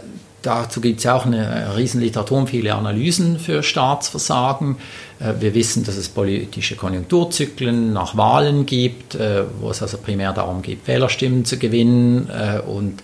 dazu 0.42 0.80
gibt 0.80 0.98
es 0.98 1.04
ja 1.04 1.14
auch 1.14 1.26
eine 1.26 1.76
Riesenliteratur 1.76 2.38
und 2.38 2.50
viele 2.50 2.74
Analysen 2.74 3.38
für 3.38 3.62
Staatsversagen. 3.62 4.76
Äh, 5.18 5.34
wir 5.40 5.54
wissen, 5.54 5.84
dass 5.84 5.96
es 5.96 6.08
politische 6.08 6.76
Konjunkturzyklen 6.76 7.92
nach 7.92 8.16
Wahlen 8.16 8.66
gibt, 8.66 9.18
wo 9.60 9.70
es 9.70 9.82
also 9.82 9.98
primär 9.98 10.32
darum 10.32 10.62
geht, 10.62 10.86
Wählerstimmen 10.86 11.44
zu 11.44 11.58
gewinnen 11.58 12.30
und 12.66 13.02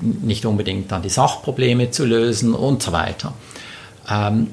nicht 0.00 0.46
unbedingt 0.46 0.92
dann 0.92 1.02
die 1.02 1.08
Sachprobleme 1.08 1.90
zu 1.90 2.04
lösen 2.04 2.54
und 2.54 2.82
so 2.82 2.92
weiter. 2.92 3.34
Ähm, 4.08 4.48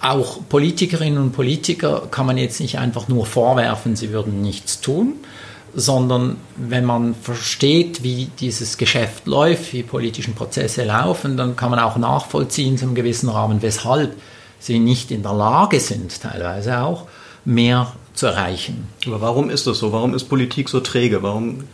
auch 0.00 0.38
Politikerinnen 0.48 1.18
und 1.22 1.32
Politiker 1.32 2.08
kann 2.10 2.26
man 2.26 2.38
jetzt 2.38 2.60
nicht 2.60 2.78
einfach 2.78 3.08
nur 3.08 3.26
vorwerfen, 3.26 3.96
sie 3.96 4.12
würden 4.12 4.40
nichts 4.40 4.80
tun, 4.80 5.14
sondern 5.74 6.36
wenn 6.56 6.84
man 6.84 7.14
versteht, 7.14 8.02
wie 8.02 8.28
dieses 8.40 8.78
Geschäft 8.78 9.26
läuft, 9.26 9.72
wie 9.72 9.82
politischen 9.82 10.34
Prozesse 10.34 10.84
laufen, 10.84 11.36
dann 11.36 11.54
kann 11.56 11.70
man 11.70 11.78
auch 11.78 11.96
nachvollziehen 11.96 12.78
zum 12.78 12.94
gewissen 12.94 13.28
Rahmen, 13.28 13.62
weshalb 13.62 14.16
sie 14.58 14.78
nicht 14.78 15.10
in 15.10 15.22
der 15.22 15.34
Lage 15.34 15.80
sind, 15.80 16.20
teilweise 16.20 16.80
auch 16.80 17.06
mehr 17.44 17.92
zu 18.14 18.26
erreichen. 18.26 18.88
Aber 19.06 19.20
warum 19.20 19.50
ist 19.50 19.66
das 19.66 19.78
so? 19.78 19.92
Warum 19.92 20.14
ist 20.14 20.24
Politik 20.24 20.68
so 20.68 20.80
träge? 20.80 21.22
Warum 21.22 21.64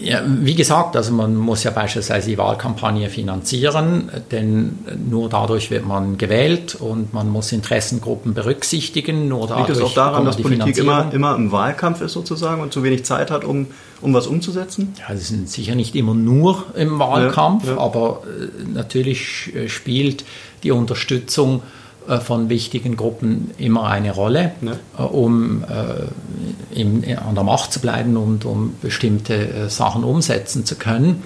ja, 0.00 0.22
wie 0.26 0.54
gesagt, 0.54 0.96
also 0.96 1.12
man 1.12 1.36
muss 1.36 1.62
ja 1.62 1.70
beispielsweise 1.70 2.30
die 2.30 2.38
Wahlkampagne 2.38 3.08
finanzieren, 3.08 4.10
denn 4.30 4.78
nur 5.08 5.28
dadurch 5.28 5.70
wird 5.70 5.86
man 5.86 6.18
gewählt 6.18 6.74
und 6.74 7.14
man 7.14 7.28
muss 7.28 7.52
Interessengruppen 7.52 8.34
berücksichtigen. 8.34 9.28
Nur 9.28 9.46
dadurch 9.46 9.68
Liegt 9.68 9.80
es 9.80 9.84
auch 9.84 9.94
daran, 9.94 10.24
dass 10.24 10.36
Politik 10.36 10.78
immer, 10.78 11.12
immer 11.12 11.36
im 11.36 11.52
Wahlkampf 11.52 12.00
ist 12.00 12.12
sozusagen 12.12 12.60
und 12.60 12.72
zu 12.72 12.82
wenig 12.82 13.04
Zeit 13.04 13.30
hat, 13.30 13.44
um, 13.44 13.68
um 14.00 14.12
was 14.14 14.26
umzusetzen? 14.26 14.94
Ja, 14.98 15.14
sie 15.16 15.24
sind 15.24 15.48
sicher 15.48 15.76
nicht 15.76 15.94
immer 15.94 16.14
nur 16.14 16.64
im 16.74 16.98
Wahlkampf, 16.98 17.66
ja, 17.66 17.74
ja. 17.74 17.78
aber 17.78 18.22
äh, 18.24 18.68
natürlich 18.72 19.54
äh, 19.54 19.68
spielt 19.68 20.24
die 20.64 20.72
Unterstützung 20.72 21.58
äh, 21.58 21.77
von 22.16 22.48
wichtigen 22.48 22.96
Gruppen 22.96 23.50
immer 23.58 23.88
eine 23.88 24.12
Rolle, 24.12 24.52
ja. 24.62 24.72
Äh, 24.98 25.02
um 25.02 25.64
äh, 25.64 26.78
im, 26.80 27.04
an 27.26 27.34
der 27.34 27.44
Macht 27.44 27.72
zu 27.72 27.80
bleiben 27.80 28.16
und 28.16 28.44
um 28.44 28.76
bestimmte 28.80 29.68
Sachen 29.68 30.04
umsetzen 30.04 30.64
zu 30.64 30.76
können. 30.76 31.22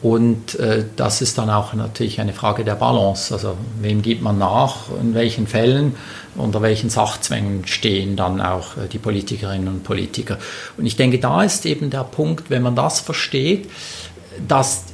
Und 0.00 0.58
äh, 0.58 0.84
das 0.96 1.22
ist 1.22 1.38
dann 1.38 1.48
auch 1.48 1.74
natürlich 1.74 2.20
eine 2.20 2.32
Frage 2.32 2.64
der 2.64 2.74
Balance. 2.74 3.32
Also 3.32 3.56
wem 3.80 4.02
gibt 4.02 4.22
man 4.22 4.38
nach, 4.38 4.88
in 5.00 5.14
welchen 5.14 5.46
Fällen, 5.46 5.94
unter 6.34 6.60
welchen 6.60 6.90
Sachzwängen 6.90 7.66
stehen 7.66 8.16
dann 8.16 8.40
auch 8.40 8.70
die 8.92 8.98
Politikerinnen 8.98 9.68
und 9.68 9.84
Politiker. 9.84 10.38
Und 10.76 10.86
ich 10.86 10.96
denke, 10.96 11.18
da 11.18 11.42
ist 11.42 11.66
eben 11.66 11.90
der 11.90 12.04
Punkt, 12.04 12.50
wenn 12.50 12.62
man 12.62 12.74
das 12.74 13.00
versteht, 13.00 13.70
dass 14.48 14.84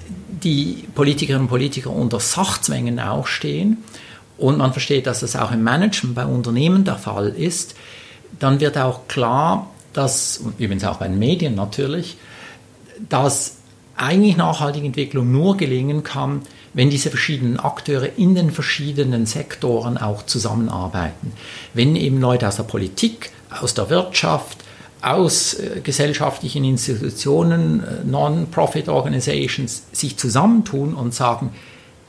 die 0.42 0.84
Politikerinnen 0.94 1.44
und 1.44 1.48
Politiker 1.48 1.90
unter 1.90 2.20
Sachzwängen 2.20 3.00
auch 3.00 3.26
stehen 3.26 3.78
und 4.38 4.58
man 4.58 4.72
versteht, 4.72 5.06
dass 5.06 5.20
das 5.20 5.36
auch 5.36 5.52
im 5.52 5.62
Management 5.62 6.14
bei 6.14 6.24
Unternehmen 6.24 6.84
der 6.84 6.96
Fall 6.96 7.28
ist, 7.28 7.74
dann 8.38 8.60
wird 8.60 8.78
auch 8.78 9.08
klar, 9.08 9.70
dass, 9.92 10.42
übrigens 10.58 10.84
auch 10.84 10.98
bei 10.98 11.08
den 11.08 11.18
Medien 11.18 11.54
natürlich, 11.54 12.16
dass 13.08 13.56
eigentlich 13.96 14.36
nachhaltige 14.36 14.86
Entwicklung 14.86 15.32
nur 15.32 15.56
gelingen 15.56 16.04
kann, 16.04 16.42
wenn 16.72 16.90
diese 16.90 17.10
verschiedenen 17.10 17.58
Akteure 17.58 18.16
in 18.16 18.36
den 18.36 18.52
verschiedenen 18.52 19.26
Sektoren 19.26 19.98
auch 19.98 20.24
zusammenarbeiten. 20.24 21.32
Wenn 21.74 21.96
eben 21.96 22.20
Leute 22.20 22.46
aus 22.46 22.56
der 22.56 22.62
Politik, 22.62 23.30
aus 23.50 23.74
der 23.74 23.90
Wirtschaft, 23.90 24.58
aus 25.02 25.54
äh, 25.54 25.80
gesellschaftlichen 25.82 26.64
Institutionen, 26.64 27.82
äh, 27.82 28.04
Non-Profit 28.04 28.88
Organizations 28.88 29.84
sich 29.92 30.16
zusammentun 30.16 30.94
und 30.94 31.14
sagen, 31.14 31.50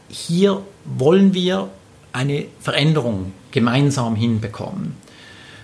hier 0.09 0.61
wollen 0.85 1.33
wir 1.33 1.69
eine 2.11 2.45
Veränderung 2.59 3.33
gemeinsam 3.51 4.15
hinbekommen, 4.15 4.95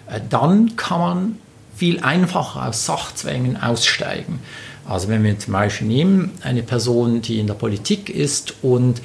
äh, 0.08 0.20
dann 0.30 0.76
kann 0.76 1.00
man 1.00 1.40
viel 1.76 2.00
einfacher 2.00 2.68
aus 2.68 2.86
Sachzwängen 2.86 3.62
aussteigen. 3.62 4.40
Also 4.88 5.08
wenn 5.08 5.24
wir 5.24 5.38
zum 5.40 5.54
Beispiel 5.54 5.88
nehmen, 5.88 6.32
eine 6.42 6.64
Person, 6.64 7.22
die 7.22 7.40
in 7.40 7.48
der 7.48 7.56
Politik 7.56 8.10
ist 8.10 8.56
und 8.62 9.02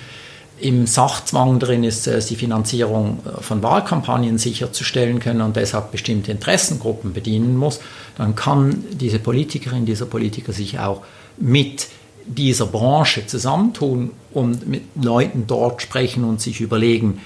im 0.60 0.86
Sachzwang 0.86 1.58
drin 1.58 1.84
ist, 1.84 2.06
äh, 2.06 2.20
die 2.20 2.36
Finanzierung 2.36 3.20
äh, 3.24 3.42
von 3.42 3.62
Wahlkampagnen 3.62 4.38
sicherzustellen 4.38 5.18
können 5.20 5.40
und 5.40 5.56
deshalb 5.56 5.90
bestimmte 5.90 6.30
Interessengruppen 6.32 7.12
bedienen 7.12 7.56
muss, 7.56 7.80
dann 8.16 8.34
kann 8.34 8.84
diese 8.92 9.18
Politikerin, 9.18 9.86
dieser 9.86 10.06
Politiker 10.06 10.52
sich 10.52 10.78
auch 10.78 11.02
mit 11.38 11.88
dieser 12.26 12.66
Branche 12.66 13.26
zusammentun 13.26 14.10
und 14.32 14.68
mit 14.68 14.82
Leuten 15.00 15.46
dort 15.46 15.82
sprechen 15.82 16.24
und 16.24 16.40
sich 16.40 16.60
überlegen, 16.60 17.20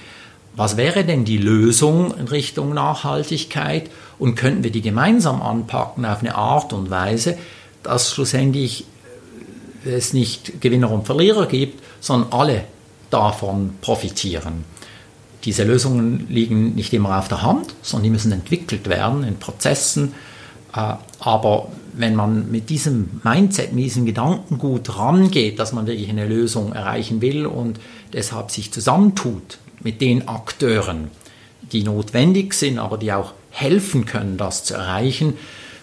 was 0.55 0.77
wäre 0.77 1.03
denn 1.03 1.25
die 1.25 1.37
Lösung 1.37 2.13
in 2.17 2.27
Richtung 2.27 2.73
Nachhaltigkeit 2.73 3.89
und 4.17 4.35
könnten 4.35 4.63
wir 4.63 4.71
die 4.71 4.81
gemeinsam 4.81 5.41
anpacken 5.41 6.05
auf 6.05 6.19
eine 6.19 6.35
Art 6.35 6.71
und 6.71 6.89
Weise, 6.89 7.37
dass 7.83 8.11
schlussendlich 8.11 8.85
es 9.83 10.13
nicht 10.13 10.61
Gewinner 10.61 10.91
und 10.91 11.05
Verlierer 11.05 11.45
gibt, 11.45 11.83
sondern 11.99 12.31
alle 12.31 12.63
davon 13.09 13.75
profitieren. 13.81 14.63
Diese 15.43 15.63
Lösungen 15.63 16.25
liegen 16.29 16.73
nicht 16.73 16.91
immer 16.93 17.19
auf 17.19 17.27
der 17.27 17.43
Hand, 17.43 17.75
sondern 17.83 18.05
die 18.05 18.09
müssen 18.09 18.31
entwickelt 18.31 18.89
werden 18.89 19.23
in 19.23 19.37
Prozessen. 19.37 20.13
Äh, 20.75 20.95
aber 21.19 21.69
wenn 21.93 22.15
man 22.15 22.51
mit 22.51 22.69
diesem 22.69 23.21
Mindset, 23.23 23.73
mit 23.73 23.85
diesem 23.85 24.05
Gedankengut 24.05 24.97
rangeht, 24.97 25.59
dass 25.59 25.71
man 25.71 25.87
wirklich 25.87 26.09
eine 26.09 26.27
Lösung 26.27 26.73
erreichen 26.73 27.21
will 27.21 27.45
und 27.45 27.79
deshalb 28.13 28.51
sich 28.51 28.71
zusammentut 28.71 29.57
mit 29.81 30.01
den 30.01 30.27
Akteuren, 30.27 31.09
die 31.71 31.83
notwendig 31.83 32.53
sind, 32.53 32.79
aber 32.79 32.97
die 32.97 33.13
auch 33.13 33.33
helfen 33.49 34.05
können, 34.05 34.37
das 34.37 34.65
zu 34.65 34.73
erreichen, 34.73 35.35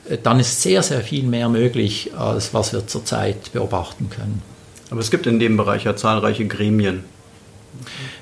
äh, 0.08 0.18
dann 0.22 0.38
ist 0.40 0.62
sehr, 0.62 0.82
sehr 0.82 1.00
viel 1.00 1.24
mehr 1.24 1.48
möglich, 1.48 2.10
als 2.16 2.52
was 2.52 2.72
wir 2.72 2.86
zurzeit 2.86 3.52
beobachten 3.52 4.10
können. 4.10 4.42
Aber 4.90 5.00
es 5.00 5.10
gibt 5.10 5.26
in 5.26 5.38
dem 5.38 5.56
Bereich 5.56 5.84
ja 5.84 5.96
zahlreiche 5.96 6.46
Gremien. 6.46 7.04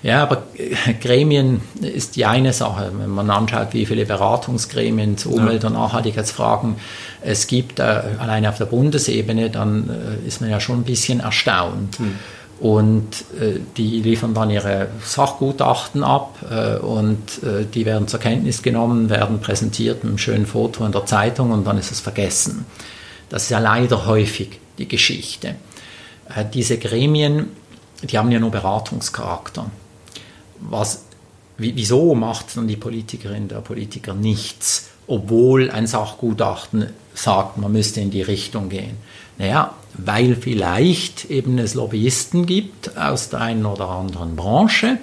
Ja, 0.03 0.23
aber 0.23 0.45
äh, 0.57 0.95
Gremien 0.95 1.61
ist 1.81 2.17
die 2.17 2.25
eine 2.25 2.53
Sache. 2.53 2.91
Wenn 2.97 3.11
man 3.11 3.31
anschaut, 3.31 3.69
wie 3.73 3.87
viele 3.87 4.07
Beratungsgremien 4.07 5.17
zu 5.19 5.31
Umwelt- 5.33 5.65
und 5.65 5.75
Nachhaltigkeitsfragen 5.75 6.77
es 7.23 7.47
gibt, 7.47 7.79
äh, 7.79 7.83
alleine 8.19 8.49
auf 8.49 8.59
der 8.59 8.67
Bundesebene, 8.67 9.51
dann 9.51 9.91
äh, 10.25 10.27
ist 10.27 10.41
man 10.41 10.51
ja 10.51 10.61
schon 10.61 10.81
ein 10.81 10.85
bisschen 10.85 11.21
erstaunt. 11.21 11.99
Hm. 11.99 12.15
Und 12.61 13.25
äh, 13.41 13.59
die 13.79 14.03
liefern 14.03 14.35
dann 14.35 14.51
ihre 14.51 14.89
Sachgutachten 15.03 16.05
ab 16.05 16.37
äh, 16.51 16.77
und 16.77 17.43
äh, 17.43 17.65
die 17.65 17.87
werden 17.87 18.07
zur 18.07 18.21
Kenntnis 18.21 18.63
genommen, 18.63 19.09
werden 19.09 19.41
präsentiert 19.41 20.05
mit 20.05 20.11
einem 20.11 20.19
schönen 20.19 20.45
Foto 20.45 20.85
in 20.85 20.93
der 20.93 21.07
Zeitung 21.07 21.53
und 21.53 21.67
dann 21.67 21.79
ist 21.79 21.91
es 21.91 22.01
vergessen. 22.01 22.67
Das 23.31 23.45
ist 23.45 23.51
ja 23.51 23.61
leider 23.61 24.05
häufig 24.07 24.61
die 24.77 24.89
Geschichte. 24.89 25.55
diese 26.53 26.79
Gremien 26.79 27.47
die 28.03 28.19
haben 28.19 28.31
ja 28.31 28.39
nur 28.39 28.51
Beratungscharakter. 28.51 29.71
Was 30.61 31.05
wieso 31.61 32.15
macht 32.15 32.57
dann 32.57 32.69
die 32.69 32.77
Politikerin, 32.77 33.49
der 33.49 33.57
Politiker 33.57 34.15
nichts, 34.15 34.89
obwohl 35.07 35.71
ein 35.71 35.87
Sachgutachten 35.87 36.87
sagt, 37.15 37.59
man 37.59 37.73
müsste 37.73 38.01
in 38.01 38.11
die 38.11 38.23
Richtung 38.23 38.69
gehen? 38.69 38.97
Naja, 39.39 39.75
weil 39.95 40.37
vielleicht 40.37 41.31
eben 41.31 41.59
es 41.59 41.75
Lobbyisten 41.75 42.47
gibt 42.47 42.97
aus 42.97 43.29
der 43.29 43.41
einen 43.41 43.67
oder 43.67 43.89
anderen 43.89 44.37
Branche, 44.37 44.99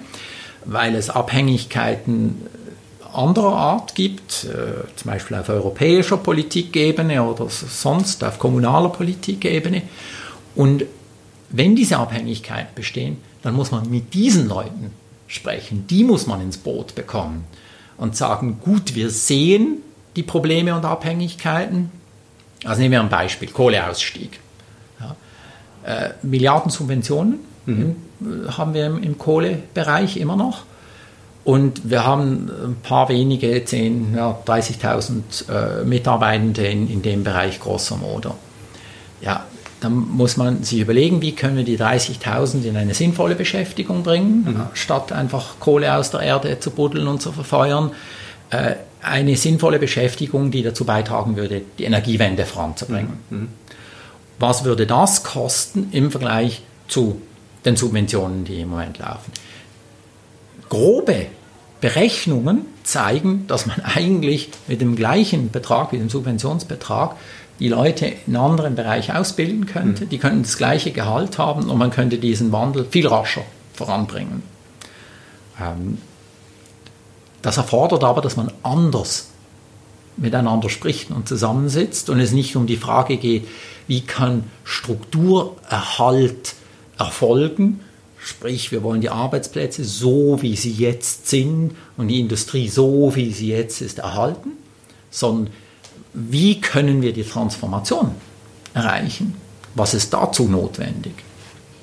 weil 0.64 0.94
es 0.94 1.10
Abhängigkeiten 1.10 2.42
anderer 3.12 3.56
Art 3.56 3.94
gibt, 3.94 4.44
äh, 4.44 4.86
zum 4.96 5.10
Beispiel 5.10 5.36
auf 5.38 5.48
europäischer 5.48 6.18
Politikebene 6.18 7.22
oder 7.22 7.48
sonst 7.48 8.22
auf 8.22 8.38
kommunaler 8.38 8.90
Politikebene. 8.90 9.82
Und 10.54 10.84
wenn 11.50 11.76
diese 11.76 11.98
Abhängigkeiten 11.98 12.74
bestehen, 12.74 13.18
dann 13.42 13.54
muss 13.54 13.70
man 13.70 13.88
mit 13.90 14.14
diesen 14.14 14.48
Leuten 14.48 14.92
sprechen. 15.26 15.86
Die 15.88 16.04
muss 16.04 16.26
man 16.26 16.40
ins 16.40 16.58
Boot 16.58 16.94
bekommen 16.94 17.44
und 17.96 18.16
sagen, 18.16 18.60
gut, 18.62 18.94
wir 18.94 19.10
sehen 19.10 19.78
die 20.16 20.22
Probleme 20.22 20.74
und 20.74 20.84
Abhängigkeiten. 20.84 21.90
Also 22.64 22.80
nehmen 22.80 22.92
wir 22.92 23.00
ein 23.00 23.08
Beispiel, 23.08 23.48
Kohleausstieg. 23.48 24.40
Ja. 25.00 25.16
Äh, 25.84 26.10
Milliarden 26.22 26.70
Subventionen 26.70 27.38
mhm. 27.66 27.96
haben 28.48 28.74
wir 28.74 28.86
im, 28.86 29.02
im 29.02 29.18
Kohlebereich 29.18 30.16
immer 30.16 30.36
noch. 30.36 30.64
Und 31.44 31.88
wir 31.88 32.04
haben 32.04 32.50
ein 32.50 32.76
paar 32.82 33.08
wenige, 33.08 33.64
10, 33.64 34.14
ja, 34.14 34.38
30.000 34.44 35.80
äh, 35.80 35.84
Mitarbeitende 35.84 36.66
in, 36.66 36.90
in 36.90 37.00
dem 37.00 37.24
Bereich 37.24 37.58
grosso 37.58 37.96
modo. 37.96 38.34
Ja, 39.20 39.46
dann 39.80 39.94
muss 39.94 40.36
man 40.36 40.62
sich 40.62 40.80
überlegen, 40.80 41.22
wie 41.22 41.32
können 41.32 41.56
wir 41.56 41.64
die 41.64 41.78
30.000 41.78 42.64
in 42.64 42.76
eine 42.76 42.94
sinnvolle 42.94 43.34
Beschäftigung 43.34 44.02
bringen, 44.02 44.44
mhm. 44.44 44.66
statt 44.74 45.12
einfach 45.12 45.60
Kohle 45.60 45.94
aus 45.94 46.10
der 46.10 46.20
Erde 46.20 46.58
zu 46.58 46.70
buddeln 46.70 47.06
und 47.06 47.22
zu 47.22 47.32
verfeuern. 47.32 47.92
Äh, 48.50 48.74
eine 49.00 49.36
sinnvolle 49.36 49.78
Beschäftigung, 49.78 50.50
die 50.50 50.62
dazu 50.62 50.84
beitragen 50.84 51.36
würde, 51.36 51.62
die 51.78 51.84
Energiewende 51.84 52.44
voranzubringen. 52.44 53.18
Mhm. 53.30 53.38
mhm. 53.38 53.48
Was 54.40 54.62
würde 54.64 54.86
das 54.86 55.24
kosten 55.24 55.88
im 55.90 56.12
Vergleich 56.12 56.62
zu 56.86 57.20
den 57.64 57.74
Subventionen, 57.74 58.44
die 58.44 58.60
im 58.60 58.68
Moment 58.68 58.98
laufen? 58.98 59.32
Grobe 60.68 61.26
Berechnungen 61.80 62.66
zeigen, 62.84 63.46
dass 63.46 63.66
man 63.66 63.80
eigentlich 63.84 64.50
mit 64.66 64.80
dem 64.80 64.96
gleichen 64.96 65.50
Betrag, 65.50 65.92
mit 65.92 66.00
dem 66.00 66.08
Subventionsbetrag, 66.08 67.16
die 67.58 67.68
Leute 67.68 68.06
in 68.06 68.36
einem 68.36 68.52
anderen 68.52 68.74
Bereich 68.74 69.14
ausbilden 69.14 69.66
könnte. 69.66 70.04
Mhm. 70.04 70.08
Die 70.08 70.18
könnten 70.18 70.42
das 70.42 70.56
gleiche 70.56 70.92
Gehalt 70.92 71.38
haben 71.38 71.68
und 71.68 71.78
man 71.78 71.90
könnte 71.90 72.18
diesen 72.18 72.52
Wandel 72.52 72.86
viel 72.88 73.06
rascher 73.06 73.42
voranbringen. 73.74 74.42
Ähm, 75.60 75.98
das 77.42 77.56
erfordert 77.56 78.04
aber, 78.04 78.20
dass 78.20 78.36
man 78.36 78.52
anders 78.62 79.28
miteinander 80.16 80.68
spricht 80.68 81.10
und 81.10 81.28
zusammensitzt 81.28 82.10
und 82.10 82.18
es 82.18 82.32
nicht 82.32 82.56
um 82.56 82.66
die 82.66 82.76
Frage 82.76 83.16
geht, 83.16 83.46
wie 83.86 84.00
kann 84.00 84.44
Strukturerhalt 84.64 86.54
erfolgen, 86.98 87.80
Sprich, 88.20 88.72
wir 88.72 88.82
wollen 88.82 89.00
die 89.00 89.10
Arbeitsplätze 89.10 89.84
so, 89.84 90.42
wie 90.42 90.56
sie 90.56 90.72
jetzt 90.72 91.28
sind 91.28 91.74
und 91.96 92.08
die 92.08 92.20
Industrie 92.20 92.68
so, 92.68 93.14
wie 93.14 93.32
sie 93.32 93.48
jetzt 93.48 93.80
ist, 93.80 94.00
erhalten, 94.00 94.50
sondern 95.10 95.52
wie 96.12 96.60
können 96.60 97.02
wir 97.02 97.12
die 97.12 97.24
Transformation 97.24 98.12
erreichen? 98.74 99.34
Was 99.74 99.94
ist 99.94 100.12
dazu 100.12 100.48
notwendig? 100.48 101.12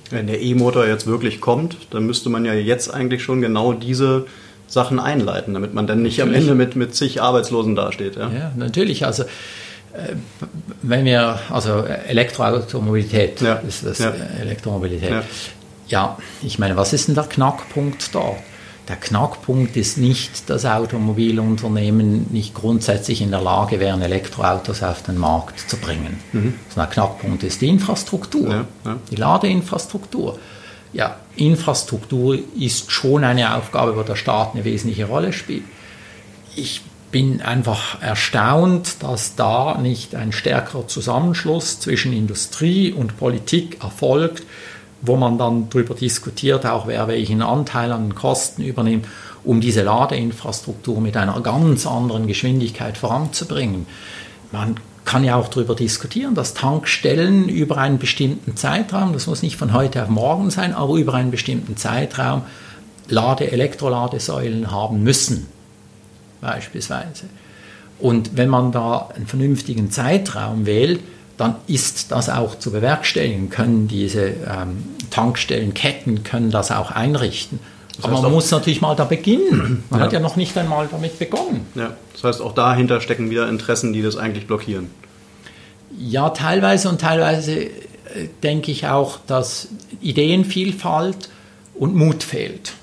Wenn 0.10 0.28
der 0.28 0.42
E-Motor 0.42 0.86
jetzt 0.86 1.08
wirklich 1.08 1.42
kommt, 1.42 1.78
dann 1.92 2.06
müsste 2.06 2.30
man 2.30 2.46
ja 2.46 2.54
jetzt 2.54 2.94
eigentlich 2.94 3.24
schon 3.24 3.42
genau 3.42 3.74
diese 3.74 4.26
Sachen 4.68 5.00
einleiten, 5.00 5.54
damit 5.54 5.74
man 5.74 5.88
dann 5.88 6.02
nicht 6.02 6.18
natürlich. 6.18 6.38
am 6.38 6.42
Ende 6.42 6.56
mit, 6.56 6.76
mit 6.76 6.96
zig 6.96 7.22
Arbeitslosen 7.22 7.76
dasteht. 7.76 8.16
Ja, 8.16 8.30
ja 8.30 8.52
natürlich. 8.56 9.06
Also 9.06 9.24
äh, 9.24 10.16
wenn 10.82 11.06
wir, 11.06 11.40
also 11.50 11.84
Elektroautomobilität 12.08 13.42
ja. 13.42 13.56
ist 13.68 13.86
das 13.86 14.00
ja. 14.00 14.14
Elektromobilität. 14.42 15.10
Ja. 15.10 15.24
Ja, 15.88 16.18
ich 16.42 16.58
meine, 16.58 16.76
was 16.78 16.94
ist 16.94 17.08
denn 17.08 17.16
der 17.16 17.26
Knackpunkt 17.26 18.14
da? 18.16 18.36
Der 18.88 18.98
Knackpunkt 18.98 19.76
ist 19.78 19.98
nicht, 19.98 20.50
dass 20.50 20.66
Automobilunternehmen 20.66 22.28
nicht 22.30 22.54
grundsätzlich 22.54 23.22
in 23.22 23.32
der 23.32 23.42
Lage 23.42 23.80
wären, 23.80 24.02
Elektroautos 24.02 24.84
auf 24.84 25.02
den 25.02 25.18
Markt 25.18 25.60
zu 25.60 25.78
bringen. 25.78 26.20
Mhm. 26.34 26.54
Der 26.76 26.86
Knackpunkt 26.86 27.44
ist 27.44 27.62
die 27.62 27.70
Infrastruktur, 27.70 28.50
ja, 28.50 28.66
ja. 28.86 28.98
die 29.10 29.16
Ladeinfrastruktur. 29.16 30.38
Ja, 30.94 31.18
Infrastruktur 31.36 32.38
ist 32.58 32.92
schon 32.92 33.24
eine 33.24 33.56
Aufgabe, 33.56 33.98
wo 33.98 34.04
der 34.04 34.16
Staat 34.16 34.54
eine 34.54 34.64
wesentliche 34.64 35.06
Rolle 35.06 35.34
spielt. 35.34 35.64
Ich 36.56 36.82
bin 37.12 37.42
einfach 37.42 38.02
erstaunt, 38.02 38.98
dass 39.00 39.36
da 39.36 39.78
nicht 39.78 40.16
ein 40.16 40.32
stärkerer 40.32 40.88
Zusammenschluss 40.88 41.80
zwischen 41.80 42.14
Industrie 42.14 42.92
und 42.92 43.18
Politik 43.18 43.82
erfolgt, 43.84 44.44
wo 45.06 45.16
man 45.16 45.38
dann 45.38 45.70
darüber 45.70 45.94
diskutiert, 45.94 46.66
auch 46.66 46.88
wer 46.88 47.08
welchen 47.08 47.42
Anteil 47.42 47.92
an 47.92 48.10
den 48.10 48.16
Kosten 48.16 48.64
übernimmt, 48.64 49.08
um 49.44 49.62
diese 49.62 49.84
Ladeinfrastruktur 49.84 51.00
mit 51.02 51.18
einer 51.18 51.40
ganz 51.42 51.86
anderen 51.86 52.28
Geschwindigkeit 52.28 52.98
voranzubringen. 52.98 53.86
Man 54.52 54.78
kann 55.06 55.24
ja 55.24 55.36
auch 55.36 55.48
darüber 55.48 55.76
diskutieren, 55.76 56.34
dass 56.34 56.56
Tankstellen 56.56 57.48
über 57.48 57.78
einen 57.78 58.00
bestimmten 58.00 58.58
Zeitraum, 58.58 59.14
das 59.14 59.28
muss 59.28 59.44
nicht 59.44 59.56
von 59.56 59.74
heute 59.74 60.02
auf 60.02 60.10
morgen 60.10 60.50
sein, 60.50 60.74
aber 60.74 60.96
über 60.96 61.14
einen 61.14 61.32
bestimmten 61.32 61.78
Zeitraum 61.78 62.42
Lade, 63.08 63.52
Elektroladesäulen 63.52 64.72
haben 64.72 65.04
müssen, 65.04 65.46
beispielsweise. 66.42 67.26
Und 68.00 68.36
wenn 68.36 68.50
man 68.50 68.72
da 68.72 69.10
einen 69.16 69.28
vernünftigen 69.28 69.92
Zeitraum 69.92 70.66
wählt, 70.66 71.02
dann 71.38 71.56
ist 71.68 72.12
das 72.12 72.30
auch 72.30 72.58
zu 72.58 72.72
bewerkstelligen, 72.72 73.50
können 73.50 73.88
diese 73.88 74.28
ähm, 74.28 74.84
Tankstellenketten 75.10 76.24
können 76.24 76.52
das 76.52 76.72
auch 76.72 76.92
einrichten. 76.92 77.60
Das 77.98 78.06
Aber 78.06 78.22
man 78.22 78.32
muss 78.32 78.52
natürlich 78.52 78.82
mal 78.82 78.96
da 78.96 79.06
beginnen. 79.06 79.84
Man 79.90 80.00
ja. 80.00 80.06
hat 80.06 80.14
ja 80.14 80.20
noch 80.20 80.36
nicht 80.36 80.58
einmal 80.58 80.88
damit 80.90 81.18
begonnen. 81.20 81.66
Ja, 81.76 81.96
das 82.14 82.24
heißt, 82.24 82.42
auch 82.42 82.54
dahinter 82.54 83.02
stecken 83.02 83.30
wieder 83.30 83.48
Interessen, 83.48 83.94
die 83.94 84.02
das 84.02 84.18
eigentlich 84.18 84.48
blockieren. 84.48 84.90
Ja, 85.98 86.30
teilweise 86.30 86.90
und 86.90 87.00
teilweise 87.00 87.54
äh, 87.54 87.70
denke 88.44 88.72
ich 88.72 88.88
auch, 88.88 89.20
dass 89.28 89.70
Ideenvielfalt 90.02 91.30
und 91.74 91.96
Mut 91.96 92.24
fehlt. 92.24 92.74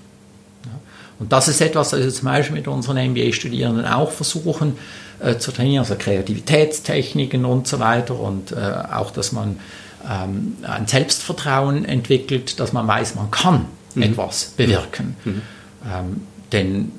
Und 1.19 1.33
das 1.33 1.47
ist 1.47 1.61
etwas, 1.61 1.91
das 1.91 2.01
wir 2.01 2.11
zum 2.11 2.25
Beispiel 2.25 2.57
mit 2.57 2.67
unseren 2.67 2.97
MBA-Studierenden 2.97 3.87
auch 3.87 4.11
versuchen, 4.11 4.77
äh, 5.23 5.39
zu 5.39 5.53
trainieren, 5.53 5.85
also 5.85 5.95
Kreativitätstechniken 5.97 7.45
und 7.45 7.67
so 7.67 7.79
weiter 7.79 8.19
und 8.19 8.53
äh, 8.53 8.57
auch, 8.57 9.11
dass 9.11 9.33
man 9.33 9.61
ähm, 10.09 10.57
ein 10.63 10.87
Selbstvertrauen 10.87 11.85
entwickelt, 11.85 12.59
dass 12.61 12.73
man 12.73 12.87
weiß, 12.87 13.15
man 13.15 13.31
kann 13.31 13.67
mhm. 13.95 14.03
etwas 14.03 14.55
bewirken. 14.57 15.17
Mhm. 15.25 15.43
Ähm, 15.85 16.21
denn 16.53 16.93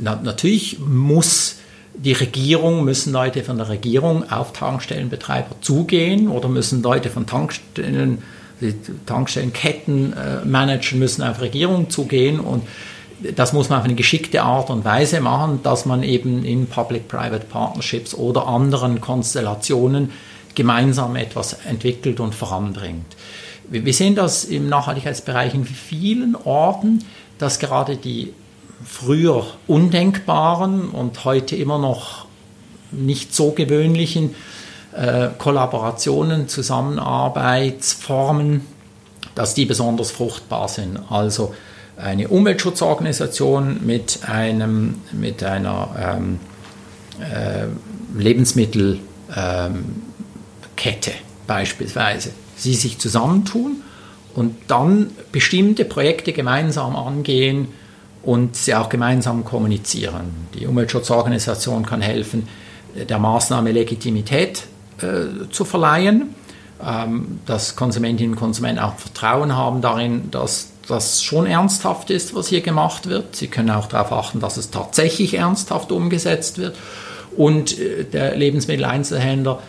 na, 0.00 0.18
natürlich 0.22 0.78
muss 0.80 1.56
die 1.94 2.12
Regierung, 2.12 2.84
müssen 2.84 3.12
Leute 3.12 3.42
von 3.42 3.58
der 3.58 3.68
Regierung 3.68 4.30
auf 4.30 4.52
Tankstellenbetreiber 4.52 5.56
zugehen 5.60 6.28
oder 6.28 6.48
müssen 6.48 6.82
Leute 6.82 7.10
von 7.10 7.26
Tankstellen, 7.26 8.22
die 8.60 8.74
Tankstellenketten 9.06 10.12
äh, 10.12 10.44
managen, 10.44 10.98
müssen 10.98 11.22
auf 11.22 11.40
Regierung 11.40 11.90
zugehen 11.90 12.40
und 12.40 12.62
das 13.36 13.52
muss 13.52 13.68
man 13.68 13.78
auf 13.78 13.84
eine 13.84 13.94
geschickte 13.94 14.42
Art 14.42 14.70
und 14.70 14.84
Weise 14.84 15.20
machen, 15.20 15.60
dass 15.62 15.86
man 15.86 16.02
eben 16.02 16.44
in 16.44 16.66
Public-Private 16.66 17.46
Partnerships 17.46 18.14
oder 18.14 18.46
anderen 18.46 19.00
Konstellationen 19.00 20.10
gemeinsam 20.54 21.16
etwas 21.16 21.54
entwickelt 21.64 22.20
und 22.20 22.34
voranbringt. 22.34 23.16
Wir 23.68 23.94
sehen 23.94 24.14
das 24.14 24.44
im 24.44 24.68
Nachhaltigkeitsbereich 24.68 25.54
in 25.54 25.64
vielen 25.64 26.36
Orten, 26.36 27.04
dass 27.38 27.58
gerade 27.58 27.96
die 27.96 28.34
früher 28.84 29.46
undenkbaren 29.66 30.90
und 30.90 31.24
heute 31.24 31.56
immer 31.56 31.78
noch 31.78 32.26
nicht 32.90 33.34
so 33.34 33.52
gewöhnlichen 33.52 34.34
äh, 34.94 35.28
Kollaborationen, 35.38 36.48
Zusammenarbeitsformen, 36.48 38.66
dass 39.34 39.54
die 39.54 39.64
besonders 39.64 40.10
fruchtbar 40.10 40.68
sind. 40.68 40.98
Also 41.08 41.54
eine 41.96 42.28
Umweltschutzorganisation 42.28 43.84
mit, 43.84 44.20
einem, 44.28 45.00
mit 45.12 45.42
einer 45.42 46.16
ähm, 46.18 46.40
äh, 47.20 47.66
Lebensmittelkette 48.18 49.00
ähm, 49.36 51.16
beispielsweise, 51.46 52.30
sie 52.56 52.74
sich 52.74 52.98
zusammentun 52.98 53.82
und 54.34 54.56
dann 54.68 55.10
bestimmte 55.30 55.84
Projekte 55.84 56.32
gemeinsam 56.32 56.96
angehen 56.96 57.68
und 58.22 58.56
sie 58.56 58.74
auch 58.74 58.88
gemeinsam 58.88 59.44
kommunizieren. 59.44 60.48
Die 60.54 60.66
Umweltschutzorganisation 60.66 61.84
kann 61.84 62.00
helfen, 62.00 62.48
der 62.94 63.18
Maßnahme 63.18 63.72
Legitimität 63.72 64.64
äh, 65.00 65.50
zu 65.50 65.64
verleihen, 65.64 66.34
ähm, 66.84 67.40
dass 67.46 67.76
Konsumentinnen 67.76 68.34
und 68.34 68.38
Konsumenten 68.38 68.80
auch 68.80 68.96
Vertrauen 68.96 69.56
haben 69.56 69.80
darin, 69.80 70.30
dass 70.30 70.71
das 70.88 71.22
schon 71.22 71.46
ernsthaft 71.46 72.10
ist, 72.10 72.34
was 72.34 72.48
hier 72.48 72.60
gemacht 72.60 73.08
wird. 73.08 73.36
Sie 73.36 73.48
können 73.48 73.70
auch 73.70 73.86
darauf 73.86 74.12
achten, 74.12 74.40
dass 74.40 74.56
es 74.56 74.70
tatsächlich 74.70 75.34
ernsthaft 75.34 75.92
umgesetzt 75.92 76.58
wird. 76.58 76.76
Und 77.36 77.78
äh, 77.78 78.04
der 78.04 78.36
Lebensmitteleinzelhändler 78.36 79.60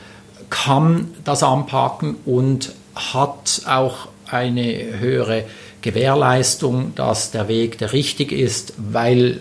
kann 0.50 1.10
das 1.24 1.44
anpacken 1.44 2.16
und 2.26 2.74
hat 2.96 3.62
auch 3.66 4.08
eine 4.28 5.00
höhere 5.00 5.46
Gewährleistung, 5.82 6.94
dass 6.96 7.32
der 7.32 7.48
Weg 7.48 7.78
der 7.78 7.94
richtig 7.94 8.32
ist, 8.32 8.74
weil 8.78 9.40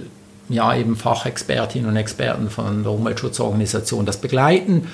ja 0.49 0.75
eben 0.75 0.97
Fachexpertinnen 0.97 1.89
und 1.89 1.97
Experten 1.97 2.51
von 2.51 2.83
der 2.83 2.93
Umweltschutzorganisation 2.93 4.07
das 4.07 4.19
begleiten 4.19 4.89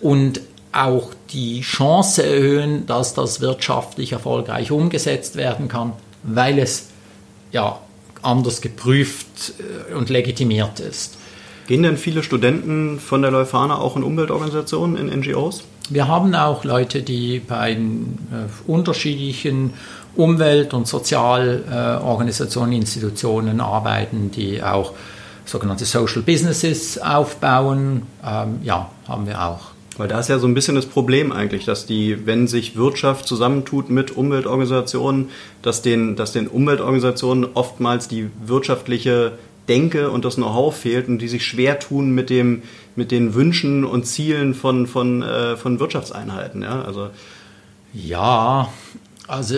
und 0.00 0.40
auch 0.72 1.10
die 1.32 1.62
Chance 1.62 2.24
erhöhen, 2.24 2.86
dass 2.86 3.14
das 3.14 3.40
wirtschaftlich 3.40 4.12
erfolgreich 4.12 4.70
umgesetzt 4.70 5.36
werden 5.36 5.68
kann, 5.68 5.94
weil 6.22 6.58
es 6.58 6.88
ja 7.52 7.78
anders 8.22 8.60
geprüft 8.60 9.54
äh, 9.90 9.94
und 9.94 10.10
legitimiert 10.10 10.80
ist. 10.80 11.16
Gehen 11.66 11.82
denn 11.82 11.96
viele 11.96 12.22
Studenten 12.22 12.98
von 12.98 13.22
der 13.22 13.30
Leuphana 13.30 13.78
auch 13.78 13.96
in 13.96 14.02
Umweltorganisationen, 14.02 14.96
in 14.96 15.20
NGOs? 15.20 15.62
Wir 15.88 16.08
haben 16.08 16.34
auch 16.34 16.64
Leute, 16.64 17.02
die 17.02 17.40
bei 17.40 17.72
äh, 17.72 17.76
unterschiedlichen 18.66 19.72
Umwelt- 20.16 20.74
und 20.74 20.86
Sozialorganisationen, 20.86 22.72
Institutionen 22.72 23.60
arbeiten, 23.60 24.30
die 24.30 24.62
auch 24.62 24.92
sogenannte 25.44 25.84
Social 25.84 26.22
Businesses 26.22 26.98
aufbauen. 26.98 28.02
Ähm, 28.24 28.60
ja, 28.62 28.90
haben 29.06 29.26
wir 29.26 29.42
auch. 29.42 29.70
Weil 29.96 30.08
da 30.08 30.20
ist 30.20 30.28
ja 30.28 30.38
so 30.38 30.46
ein 30.46 30.54
bisschen 30.54 30.76
das 30.76 30.86
Problem 30.86 31.32
eigentlich, 31.32 31.64
dass 31.64 31.84
die, 31.84 32.26
wenn 32.26 32.46
sich 32.46 32.76
Wirtschaft 32.76 33.26
zusammentut 33.26 33.90
mit 33.90 34.16
Umweltorganisationen, 34.16 35.28
dass 35.62 35.82
den, 35.82 36.16
dass 36.16 36.32
den 36.32 36.46
Umweltorganisationen 36.46 37.48
oftmals 37.54 38.08
die 38.08 38.30
wirtschaftliche 38.44 39.32
Denke 39.68 40.10
und 40.10 40.24
das 40.24 40.36
Know-how 40.36 40.74
fehlt 40.74 41.08
und 41.08 41.18
die 41.18 41.28
sich 41.28 41.44
schwer 41.44 41.78
tun 41.78 42.12
mit 42.12 42.30
dem, 42.30 42.62
mit 42.96 43.10
den 43.10 43.34
Wünschen 43.34 43.84
und 43.84 44.06
Zielen 44.06 44.54
von, 44.54 44.86
von, 44.86 45.22
äh, 45.22 45.56
von 45.56 45.78
Wirtschaftseinheiten. 45.80 46.62
Ja, 46.62 46.82
also, 46.82 47.10
ja, 47.92 48.72
also 49.26 49.56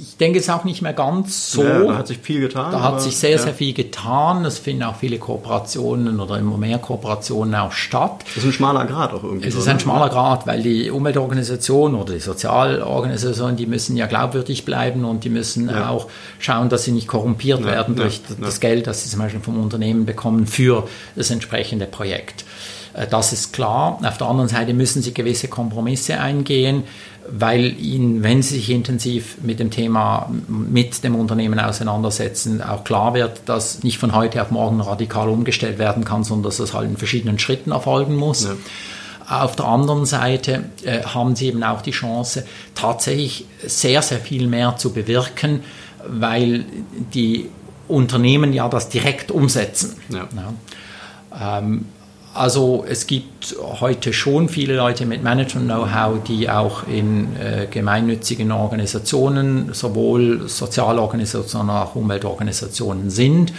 ich 0.00 0.16
denke, 0.16 0.38
es 0.38 0.44
ist 0.44 0.50
auch 0.50 0.64
nicht 0.64 0.82
mehr 0.82 0.92
ganz 0.92 1.50
so. 1.50 1.62
Ja, 1.62 1.84
da 1.84 1.98
hat 1.98 2.06
sich 2.06 2.18
viel 2.18 2.40
getan. 2.40 2.70
Da 2.72 2.82
hat 2.82 3.02
sich 3.02 3.16
sehr, 3.16 3.32
ja. 3.32 3.38
sehr 3.38 3.54
viel 3.54 3.72
getan. 3.72 4.44
Es 4.44 4.58
finden 4.58 4.84
auch 4.84 4.96
viele 4.96 5.18
Kooperationen 5.18 6.20
oder 6.20 6.38
immer 6.38 6.56
mehr 6.56 6.78
Kooperationen 6.78 7.54
auch 7.54 7.72
statt. 7.72 8.24
Das 8.34 8.44
ist 8.44 8.50
ein 8.50 8.52
schmaler 8.52 8.86
Grad 8.86 9.12
auch 9.12 9.24
irgendwie. 9.24 9.48
Es 9.48 9.54
ist 9.54 9.66
ein 9.68 9.80
schmaler 9.80 10.08
Grad, 10.08 10.46
weil 10.46 10.62
die 10.62 10.90
Umweltorganisationen 10.90 11.98
oder 11.98 12.14
die 12.14 12.20
Sozialorganisationen, 12.20 13.56
die 13.56 13.66
müssen 13.66 13.96
ja 13.96 14.06
glaubwürdig 14.06 14.64
bleiben 14.64 15.04
und 15.04 15.24
die 15.24 15.30
müssen 15.30 15.68
ja. 15.68 15.88
auch 15.88 16.08
schauen, 16.38 16.68
dass 16.68 16.84
sie 16.84 16.92
nicht 16.92 17.08
korrumpiert 17.08 17.64
werden 17.64 17.96
durch 17.96 18.20
das 18.40 18.60
Geld, 18.60 18.86
das 18.86 19.04
sie 19.04 19.10
zum 19.10 19.20
Beispiel 19.20 19.40
vom 19.40 19.60
Unternehmen 19.60 20.06
bekommen 20.06 20.46
für 20.46 20.86
das 21.16 21.30
entsprechende 21.30 21.86
Projekt. 21.86 22.44
Äh, 22.94 23.06
das 23.06 23.32
ist 23.32 23.52
klar. 23.52 23.98
Auf 24.02 24.18
der 24.18 24.26
anderen 24.26 24.48
Seite 24.48 24.74
müssen 24.74 25.02
sie 25.02 25.14
gewisse 25.14 25.48
Kompromisse 25.48 26.20
eingehen 26.20 26.84
weil 27.30 27.78
ihnen, 27.78 28.22
wenn 28.22 28.42
sie 28.42 28.54
sich 28.54 28.70
intensiv 28.70 29.36
mit 29.42 29.60
dem 29.60 29.70
Thema, 29.70 30.30
mit 30.48 31.04
dem 31.04 31.14
Unternehmen 31.14 31.60
auseinandersetzen, 31.60 32.62
auch 32.62 32.84
klar 32.84 33.14
wird, 33.14 33.42
dass 33.46 33.82
nicht 33.82 33.98
von 33.98 34.14
heute 34.14 34.40
auf 34.40 34.50
morgen 34.50 34.80
radikal 34.80 35.28
umgestellt 35.28 35.78
werden 35.78 36.04
kann, 36.04 36.24
sondern 36.24 36.44
dass 36.44 36.56
das 36.56 36.72
halt 36.72 36.88
in 36.88 36.96
verschiedenen 36.96 37.38
Schritten 37.38 37.70
erfolgen 37.70 38.16
muss. 38.16 38.44
Ja. 38.44 39.42
Auf 39.42 39.56
der 39.56 39.66
anderen 39.66 40.06
Seite 40.06 40.64
äh, 40.84 41.02
haben 41.02 41.36
sie 41.36 41.48
eben 41.48 41.62
auch 41.62 41.82
die 41.82 41.90
Chance, 41.90 42.46
tatsächlich 42.74 43.44
sehr, 43.66 44.00
sehr 44.00 44.20
viel 44.20 44.46
mehr 44.46 44.76
zu 44.78 44.92
bewirken, 44.92 45.60
weil 46.06 46.64
die 47.12 47.50
Unternehmen 47.88 48.54
ja 48.54 48.68
das 48.68 48.88
direkt 48.88 49.30
umsetzen. 49.30 49.96
Ja. 50.08 50.28
Ja. 50.34 51.58
Ähm, 51.58 51.84
also 52.38 52.84
es 52.88 53.06
gibt 53.06 53.56
heute 53.60 54.12
schon 54.12 54.48
viele 54.48 54.76
Leute 54.76 55.06
mit 55.06 55.22
Management-Know-how, 55.22 56.22
die 56.22 56.48
auch 56.48 56.86
in 56.86 57.36
äh, 57.36 57.66
gemeinnützigen 57.70 58.52
Organisationen, 58.52 59.74
sowohl 59.74 60.48
Sozialorganisationen 60.48 61.70
als 61.70 61.90
auch 61.90 61.96
Umweltorganisationen 61.96 63.10
sind. 63.10 63.52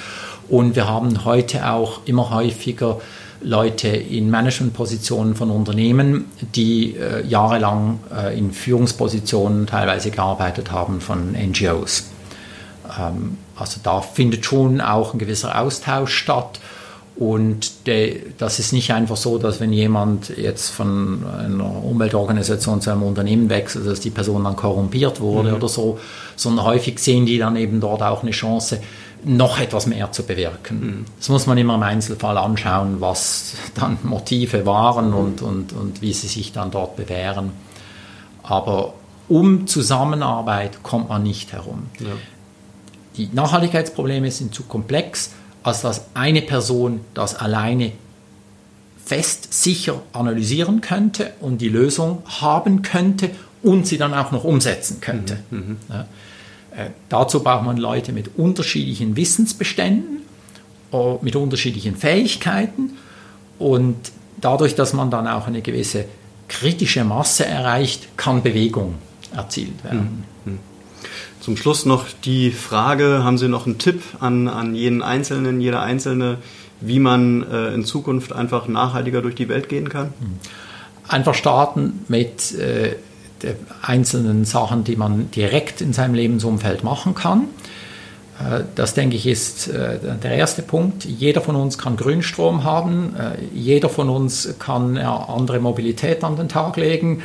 Und 0.48 0.76
wir 0.76 0.88
haben 0.88 1.26
heute 1.26 1.70
auch 1.70 2.02
immer 2.06 2.30
häufiger 2.32 3.00
Leute 3.42 3.88
in 3.90 4.30
Managementpositionen 4.30 5.36
von 5.36 5.52
Unternehmen, 5.52 6.26
die 6.56 6.96
äh, 6.96 7.26
jahrelang 7.26 8.00
äh, 8.14 8.38
in 8.38 8.52
Führungspositionen 8.52 9.68
teilweise 9.68 10.12
gearbeitet 10.12 10.72
haben 10.72 11.02
von 11.02 11.34
NGOs. 11.34 12.06
Ähm, 12.98 13.38
also 13.56 13.80
da 13.84 14.02
findet 14.02 14.46
schon 14.46 14.82
auch 14.82 15.14
ein 15.14 15.20
gewisser 15.20 15.60
Austausch 15.60 16.14
statt. 16.14 16.60
Und 17.20 17.86
de, 17.86 18.22
das 18.38 18.60
ist 18.60 18.72
nicht 18.72 18.94
einfach 18.94 19.18
so, 19.18 19.38
dass 19.38 19.60
wenn 19.60 19.74
jemand 19.74 20.30
jetzt 20.38 20.70
von 20.70 21.26
einer 21.26 21.84
Umweltorganisation 21.84 22.80
zu 22.80 22.92
einem 22.92 23.04
Unternehmen 23.04 23.50
wechselt, 23.50 23.86
dass 23.88 24.00
die 24.00 24.10
Person 24.10 24.46
dann 24.46 24.56
korrumpiert 24.56 25.20
wurde 25.20 25.50
mhm. 25.50 25.56
oder 25.56 25.68
so, 25.68 26.00
sondern 26.38 26.64
häufig 26.64 26.98
sehen 27.00 27.26
die 27.26 27.38
dann 27.38 27.58
eben 27.58 27.82
dort 27.82 28.02
auch 28.04 28.24
eine 28.24 28.32
Chance, 28.32 28.80
noch 29.26 29.60
etwas 29.60 29.86
mehr 29.86 30.14
zu 30.14 30.24
bewirken. 30.24 30.80
Mhm. 30.80 31.06
Das 31.18 31.28
muss 31.28 31.46
man 31.46 31.58
immer 31.58 31.76
im 31.76 31.84
Einzelfall 31.84 32.38
anschauen, 32.38 33.02
was 33.02 33.56
dann 33.76 33.98
Motive 34.04 34.66
waren 34.66 35.14
und, 35.14 35.42
und, 35.42 35.74
und 35.74 36.02
wie 36.02 36.14
sie 36.14 36.28
sich 36.28 36.54
dann 36.54 36.72
dort 36.72 36.96
bewähren. 36.96 37.52
Aber 38.44 38.94
um 39.28 39.68
Zusammenarbeit 39.68 40.84
kommt 40.84 41.10
man 41.10 41.24
nicht 41.24 41.52
herum. 41.52 41.88
Ja. 42.00 42.08
Die 43.18 43.30
Nachhaltigkeitsprobleme 43.34 44.32
sind 44.32 44.56
zu 44.56 44.64
komplex 44.64 45.32
als 45.64 45.82
dass 45.82 46.06
eine 46.14 46.42
Person 46.42 47.02
das 47.14 47.36
alleine 47.36 47.92
fest, 49.06 49.54
sicher 49.54 50.02
analysieren 50.14 50.82
könnte 50.82 51.34
und 51.40 51.60
die 51.62 51.70
Lösung 51.70 52.22
haben 52.42 52.82
könnte 52.82 53.32
und 53.64 53.88
sie 53.88 53.98
dann 53.98 54.14
auch 54.14 54.32
noch 54.32 54.44
umsetzen 54.44 55.02
könnte. 55.02 55.40
Mhm. 55.50 55.58
mhm. 55.58 55.78
Ja. 55.90 56.02
Äh, 56.76 56.92
dazu 57.10 57.42
braucht 57.42 57.66
man 57.66 57.78
Leute 57.78 58.14
mit 58.14 58.38
unterschiedlichen 58.38 59.16
Wissensbeständen, 59.16 60.22
äh, 60.94 61.16
mit 61.22 61.36
unterschiedlichen 61.36 61.96
Fähigkeiten 61.96 62.92
und 63.58 63.96
dadurch, 64.40 64.76
dass 64.76 64.94
man 64.94 65.10
dann 65.10 65.28
auch 65.28 65.48
eine 65.48 65.62
gewisse 65.62 66.06
kritische 66.48 67.04
Masse 67.04 67.46
erreicht, 67.46 68.16
kann 68.18 68.44
Bewegung 68.44 68.96
erzielt 69.36 69.84
werden. 69.84 70.24
Mhm. 70.46 70.60
Zum 71.40 71.56
Schluss 71.56 71.86
noch 71.86 72.06
die 72.26 72.52
Frage, 72.52 73.24
haben 73.24 73.38
Sie 73.38 73.48
noch 73.48 73.66
einen 73.66 73.78
Tipp 73.78 74.02
an, 74.20 74.48
an 74.48 74.76
jeden 74.76 75.02
Einzelnen, 75.02 75.62
jeder 75.62 75.82
Einzelne, 75.82 76.38
wie 76.82 77.00
man 77.00 77.44
äh, 77.50 77.74
in 77.74 77.86
Zukunft 77.86 78.34
einfach 78.34 78.68
nachhaltiger 78.68 79.22
durch 79.22 79.36
die 79.36 79.50
Welt 79.50 79.70
gehen 79.70 79.90
kann? 79.90 80.08
Hm. 80.20 80.40
Einfach 81.08 81.34
starten 81.34 82.06
mit 82.08 82.54
äh, 82.56 82.96
einzelnen 83.82 84.46
Sachen, 84.46 84.84
die 84.84 84.96
man 84.96 85.32
direkt 85.32 85.82
in 85.82 85.94
seinem 85.94 86.14
Lebensumfeld 86.14 86.84
machen 86.84 87.16
kann. 87.16 87.48
Äh, 88.40 88.64
das, 88.76 88.94
denke 88.94 89.16
ich, 89.16 89.28
ist 89.28 89.68
äh, 89.68 90.00
der 90.22 90.32
erste 90.32 90.62
Punkt. 90.62 91.06
Jeder 91.06 91.42
von 91.42 91.56
uns 91.56 91.78
kann 91.78 91.98
Grünstrom 91.98 92.64
haben. 92.64 93.16
Äh, 93.16 93.38
jeder 93.54 93.90
von 93.90 94.10
uns 94.10 94.56
kann 94.60 94.98
andere 94.98 95.60
Mobilität 95.60 96.24
an 96.24 96.36
den 96.36 96.50
Tag 96.50 96.78
legen. 96.78 97.22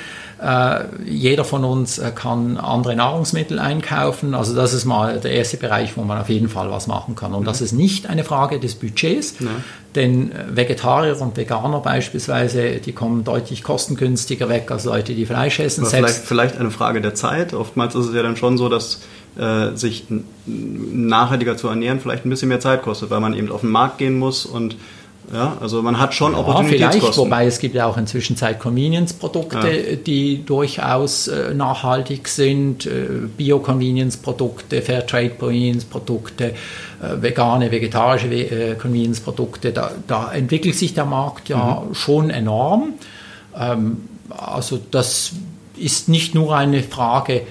Jeder 1.06 1.44
von 1.44 1.64
uns 1.64 2.00
kann 2.14 2.56
andere 2.56 2.96
Nahrungsmittel 2.96 3.58
einkaufen. 3.58 4.34
Also 4.34 4.54
das 4.54 4.72
ist 4.74 4.84
mal 4.84 5.20
der 5.20 5.32
erste 5.32 5.56
Bereich, 5.56 5.96
wo 5.96 6.02
man 6.02 6.18
auf 6.18 6.28
jeden 6.28 6.48
Fall 6.48 6.70
was 6.70 6.86
machen 6.86 7.14
kann. 7.14 7.34
Und 7.34 7.42
mhm. 7.42 7.46
das 7.46 7.60
ist 7.60 7.72
nicht 7.72 8.08
eine 8.08 8.24
Frage 8.24 8.58
des 8.58 8.74
Budgets, 8.74 9.36
ja. 9.40 9.46
denn 9.94 10.32
Vegetarier 10.50 11.20
und 11.20 11.36
Veganer 11.36 11.80
beispielsweise, 11.80 12.76
die 12.76 12.92
kommen 12.92 13.24
deutlich 13.24 13.62
kostengünstiger 13.62 14.48
weg 14.48 14.70
als 14.70 14.84
Leute, 14.84 15.14
die 15.14 15.26
Fleisch 15.26 15.60
essen. 15.60 15.86
Vielleicht, 15.86 16.14
vielleicht 16.14 16.58
eine 16.58 16.70
Frage 16.70 17.00
der 17.00 17.14
Zeit. 17.14 17.54
Oftmals 17.54 17.94
ist 17.94 18.06
es 18.06 18.14
ja 18.14 18.22
dann 18.22 18.36
schon 18.36 18.58
so, 18.58 18.68
dass 18.68 19.00
äh, 19.36 19.74
sich 19.76 20.04
nachhaltiger 20.46 21.56
zu 21.56 21.68
ernähren 21.68 22.00
vielleicht 22.00 22.24
ein 22.24 22.30
bisschen 22.30 22.48
mehr 22.48 22.60
Zeit 22.60 22.82
kostet, 22.82 23.10
weil 23.10 23.20
man 23.20 23.34
eben 23.34 23.50
auf 23.50 23.62
den 23.62 23.70
Markt 23.70 23.98
gehen 23.98 24.18
muss 24.18 24.46
und 24.46 24.76
ja, 25.32 25.56
also 25.60 25.82
man 25.82 25.98
hat 25.98 26.14
schon 26.14 26.32
ja, 26.32 26.38
Opportunitätskosten. 26.38 27.00
Vielleicht, 27.00 27.18
wobei 27.18 27.46
es 27.46 27.58
gibt 27.58 27.74
ja 27.74 27.86
auch 27.86 27.96
inzwischen 27.96 28.36
Zeit 28.36 28.60
Convenience-Produkte, 28.60 29.70
ja. 29.70 29.96
die 29.96 30.44
durchaus 30.44 31.28
äh, 31.28 31.54
nachhaltig 31.54 32.28
sind, 32.28 32.86
äh, 32.86 33.06
Bio-Convenience-Produkte, 33.36 34.82
Fairtrade-Convenience-Produkte, 34.82 36.44
äh, 36.44 36.54
vegane, 37.22 37.70
vegetarische 37.70 38.28
äh, 38.28 38.74
Convenience-Produkte. 38.74 39.72
Da, 39.72 39.92
da, 40.06 40.32
entwickelt 40.32 40.74
sich 40.74 40.94
der 40.94 41.06
Markt 41.06 41.48
ja 41.48 41.82
mhm. 41.88 41.94
schon 41.94 42.30
enorm. 42.30 42.94
Ähm, 43.58 44.08
also 44.28 44.78
das 44.90 45.32
ist 45.76 46.08
nicht 46.08 46.34
nur 46.34 46.54
eine 46.54 46.82
Frage 46.82 47.42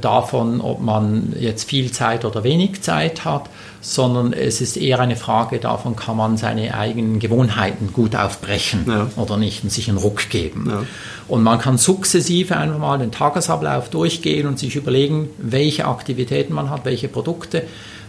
davon, 0.00 0.60
ob 0.60 0.80
man 0.80 1.34
jetzt 1.38 1.68
viel 1.68 1.90
Zeit 1.92 2.24
oder 2.24 2.44
wenig 2.44 2.82
Zeit 2.82 3.24
hat, 3.24 3.50
sondern 3.80 4.32
es 4.32 4.60
ist 4.60 4.76
eher 4.76 4.98
eine 4.98 5.16
Frage 5.16 5.58
davon, 5.58 5.94
kann 5.94 6.16
man 6.16 6.36
seine 6.38 6.74
eigenen 6.74 7.18
Gewohnheiten 7.18 7.92
gut 7.92 8.16
aufbrechen 8.16 8.86
ja. 8.88 9.08
oder 9.16 9.36
nicht 9.36 9.62
und 9.62 9.70
sich 9.70 9.88
einen 9.88 9.98
Ruck 9.98 10.30
geben. 10.30 10.66
Ja. 10.70 10.82
Und 11.28 11.42
man 11.42 11.58
kann 11.58 11.76
sukzessive 11.76 12.56
einfach 12.56 12.78
mal 12.78 12.98
den 12.98 13.12
Tagesablauf 13.12 13.90
durchgehen 13.90 14.46
und 14.46 14.58
sich 14.58 14.76
überlegen, 14.76 15.28
welche 15.38 15.86
Aktivitäten 15.86 16.54
man 16.54 16.70
hat, 16.70 16.84
welche 16.84 17.08
Produkte 17.08 17.64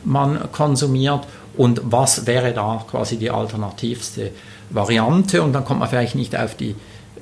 man 0.05 0.51
konsumiert 0.51 1.21
und 1.57 1.81
was 1.83 2.25
wäre 2.25 2.53
da 2.53 2.85
quasi 2.89 3.17
die 3.17 3.31
alternativste 3.31 4.31
Variante. 4.69 5.41
Und 5.41 5.53
dann 5.53 5.65
kommt 5.65 5.81
man 5.81 5.89
vielleicht 5.89 6.15
nicht 6.15 6.37
auf 6.37 6.55
die, 6.55 6.75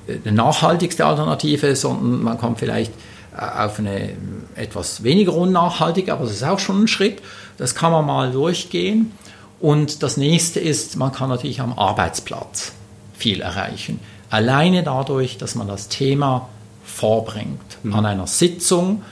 die 0.08 0.30
äh, 0.30 0.32
nachhaltigste 0.32 1.06
Alternative, 1.06 1.76
sondern 1.76 2.24
man 2.24 2.38
kommt 2.38 2.60
vielleicht 2.60 2.92
auf 3.38 3.80
eine 3.80 4.14
etwas 4.56 5.04
weniger 5.04 5.34
unnachhaltige, 5.34 6.14
aber 6.14 6.26
das 6.26 6.34
ist 6.34 6.44
auch 6.44 6.60
schon 6.60 6.84
ein 6.84 6.88
Schritt. 6.88 7.22
Das 7.58 7.76
kann 7.76 7.92
man 7.92 8.06
mal 8.06 8.32
durchgehen. 8.32 9.12
Und 9.60 10.04
das 10.04 10.18
nächste 10.18 10.60
ist, 10.60 10.98
man 10.98 11.12
kann 11.12 11.30
natürlich 11.30 11.62
am 11.62 11.78
Arbeitsplatz 11.78 12.74
viel 13.14 13.42
erreichen. 13.42 14.00
Alleine 14.30 14.84
dadurch, 14.84 15.38
dass 15.38 15.56
man 15.56 15.68
das 15.68 15.88
Thema 15.88 16.50
vorbringt 16.84 17.78
mhm. 17.84 17.94
an 17.94 18.06
einer 18.06 18.28
Sitzung 18.28 19.04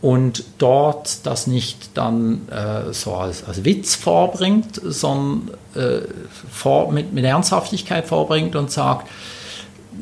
und 0.00 0.42
dort 0.58 1.24
das 1.24 1.46
nicht 1.46 1.90
dann 1.94 2.48
äh, 2.48 2.92
so 2.92 3.14
als, 3.14 3.44
als, 3.44 3.64
Witz 3.64 3.94
vorbringt, 3.94 4.80
sondern 4.82 5.54
äh, 5.76 6.00
vor, 6.50 6.90
mit, 6.90 7.12
mit 7.12 7.24
Ernsthaftigkeit 7.24 8.06
vorbringt 8.06 8.56
und 8.56 8.70
sagt, 8.70 9.08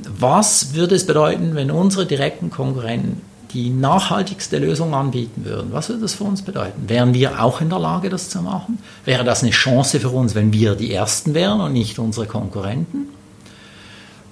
was 0.09 0.73
würde 0.73 0.95
es 0.95 1.05
bedeuten, 1.05 1.55
wenn 1.55 1.71
unsere 1.71 2.07
direkten 2.07 2.51
Konkurrenten 2.51 3.21
die 3.53 3.71
nachhaltigste 3.71 4.59
Lösung 4.59 4.95
anbieten 4.95 5.45
würden, 5.45 5.73
was 5.73 5.89
würde 5.89 6.03
das 6.03 6.15
für 6.15 6.25
uns 6.25 6.43
bedeuten? 6.43 6.89
Wären 6.89 7.15
wir 7.15 7.43
auch 7.43 7.61
in 7.61 7.69
der 7.69 7.79
Lage, 7.79 8.09
das 8.09 8.29
zu 8.29 8.43
machen? 8.43 8.79
Wäre 9.05 9.25
das 9.25 9.43
eine 9.43 9.51
Chance 9.51 10.01
für 10.01 10.11
uns, 10.11 10.35
wenn 10.35 10.53
wir 10.53 10.75
die 10.75 10.93
Ersten 10.93 11.35
wären 11.35 11.61
und 11.61 11.73
nicht 11.73 11.99
unsere 11.99 12.27
Konkurrenten? 12.27 13.09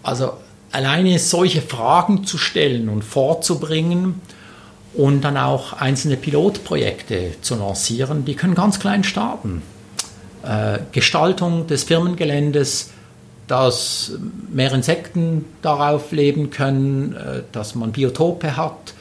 Also 0.02 0.32
alleine 0.72 1.18
solche 1.18 1.62
Fragen 1.62 2.24
zu 2.24 2.38
stellen 2.38 2.88
und 2.88 3.02
vorzubringen 3.02 4.20
und 4.94 5.22
dann 5.22 5.36
auch 5.36 5.74
einzelne 5.74 6.16
Pilotprojekte 6.16 7.32
zu 7.40 7.56
lancieren, 7.56 8.24
die 8.24 8.34
können 8.34 8.54
ganz 8.54 8.80
klein 8.80 9.04
starten. 9.04 9.62
Äh, 10.44 10.78
Gestaltung 10.92 11.66
des 11.66 11.84
Firmengeländes, 11.84 12.90
dass 13.46 14.12
mehr 14.52 14.72
Insekten 14.72 15.44
darauf 15.62 16.12
leben 16.12 16.50
können, 16.50 17.14
äh, 17.14 17.42
dass 17.52 17.74
man 17.74 17.92
Biotope 17.92 18.56
hat, 18.56 18.94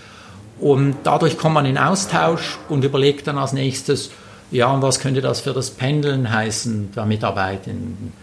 und 0.60 0.96
dadurch 1.04 1.38
kommt 1.38 1.56
man 1.56 1.66
in 1.66 1.78
Austausch 1.78 2.58
und 2.70 2.84
überlegt 2.84 3.28
dann 3.28 3.38
als 3.38 3.54
nächstes, 3.54 4.12
ja, 4.52 4.72
und 4.72 4.82
was 4.82 5.00
könnte 5.00 5.22
das 5.22 5.42
für 5.42 5.54
das 5.54 5.72
Pendeln 5.72 6.32
heißen 6.32 6.94
der 6.96 7.06
Mitarbeitenden? 7.06 8.14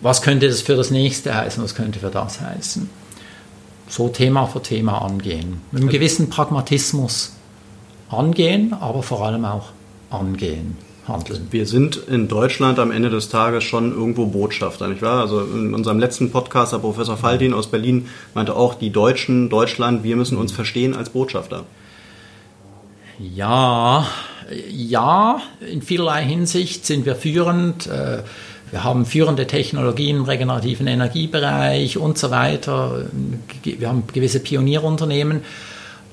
Was 0.00 0.22
könnte 0.22 0.48
das 0.48 0.62
für 0.62 0.76
das 0.76 0.90
nächste 0.90 1.34
heißen? 1.34 1.62
Was 1.62 1.74
könnte 1.74 1.98
für 1.98 2.10
das 2.10 2.40
heißen? 2.40 2.88
So 3.88 4.08
Thema 4.08 4.46
für 4.46 4.62
Thema 4.62 5.02
angehen. 5.02 5.60
Mit 5.70 5.82
einem 5.82 5.90
gewissen 5.90 6.30
Pragmatismus 6.30 7.32
angehen, 8.08 8.72
aber 8.72 9.02
vor 9.02 9.24
allem 9.24 9.44
auch 9.44 9.66
angehen. 10.10 10.76
Handeln. 11.06 11.48
Wir 11.50 11.66
sind 11.66 11.96
in 11.96 12.28
Deutschland 12.28 12.78
am 12.78 12.90
Ende 12.90 13.10
des 13.10 13.28
Tages 13.28 13.64
schon 13.64 13.92
irgendwo 13.92 14.26
Botschafter, 14.26 14.88
nicht 14.88 15.02
wahr? 15.02 15.20
Also 15.20 15.40
in 15.40 15.74
unserem 15.74 15.98
letzten 15.98 16.30
Podcast, 16.30 16.72
der 16.72 16.78
Professor 16.78 17.16
Faldin 17.16 17.52
aus 17.52 17.66
Berlin 17.66 18.08
meinte 18.34 18.56
auch, 18.56 18.74
die 18.74 18.90
Deutschen, 18.90 19.48
Deutschland, 19.50 20.02
wir 20.04 20.16
müssen 20.16 20.38
uns 20.38 20.52
verstehen 20.52 20.94
als 20.94 21.10
Botschafter. 21.10 21.64
Ja, 23.18 24.06
ja, 24.70 25.40
in 25.70 25.82
vielerlei 25.82 26.24
Hinsicht 26.24 26.84
sind 26.84 27.06
wir 27.06 27.14
führend. 27.14 27.86
Äh, 27.86 28.22
wir 28.70 28.82
haben 28.82 29.06
führende 29.06 29.46
Technologien 29.46 30.16
im 30.16 30.24
regenerativen 30.24 30.86
Energiebereich 30.86 31.96
und 31.96 32.18
so 32.18 32.30
weiter. 32.30 33.06
Wir 33.62 33.88
haben 33.88 34.04
gewisse 34.12 34.40
Pionierunternehmen. 34.40 35.42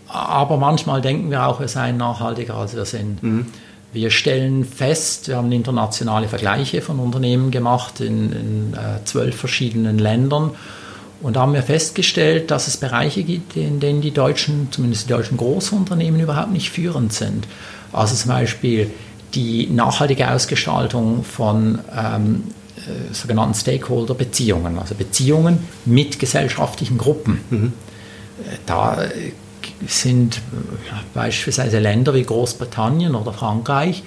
Aber 0.08 0.58
manchmal 0.58 1.02
denken 1.02 1.32
wir 1.32 1.48
auch, 1.48 1.60
wir 1.60 1.70
seien 1.70 1.98
nachhaltiger, 1.98 2.56
als 2.56 2.76
wir 2.76 2.86
sind. 2.86 3.24
Mhm. 3.24 3.46
Wir 3.94 4.10
stellen 4.10 4.64
fest, 4.64 5.28
wir 5.28 5.38
haben 5.38 5.52
internationale 5.52 6.28
Vergleiche 6.28 6.82
von 6.82 7.00
Unternehmen 7.00 7.52
gemacht 7.52 8.00
in, 8.00 8.74
äh, 8.74 9.04
zwölf 9.04 9.36
verschiedenen 9.36 10.00
Ländern. 10.00 10.52
Und 11.22 11.36
da 11.36 11.42
haben 11.42 11.54
wir 11.54 11.62
festgestellt, 11.62 12.50
dass 12.52 12.68
es 12.68 12.78
Bereiche 12.78 13.24
gibt, 13.24 13.56
in 13.56 13.80
denen 13.80 14.02
die 14.02 14.12
deutschen, 14.12 14.70
zumindest 14.72 15.06
die 15.06 15.14
deutschen 15.14 15.38
Großunternehmen 15.38 16.20
überhaupt 16.20 16.52
nicht 16.52 16.72
führend 16.72 17.14
sind. 17.14 17.48
Also 17.92 18.16
zum 18.16 18.32
Beispiel 18.32 18.90
die 19.34 19.68
nachhaltige 19.68 20.32
Ausgestaltung 20.32 21.24
von 21.24 21.80
ähm, 21.96 22.44
äh, 22.78 23.14
sogenannten 23.14 23.54
Stakeholder-Beziehungen, 23.54 24.80
also 24.80 24.96
Beziehungen 24.96 25.60
mit 25.86 26.18
gesellschaftlichen 26.20 26.98
Gruppen. 26.98 27.42
Mhm. 27.50 27.74
Äh, 28.46 28.58
da 28.66 29.04
sind 29.88 30.42
beispielsweise 31.14 31.80
Länder 31.80 32.14
wie 32.14 32.24
Großbritannien 32.24 33.16
oder 33.16 33.34
Frankreich, 33.34 34.04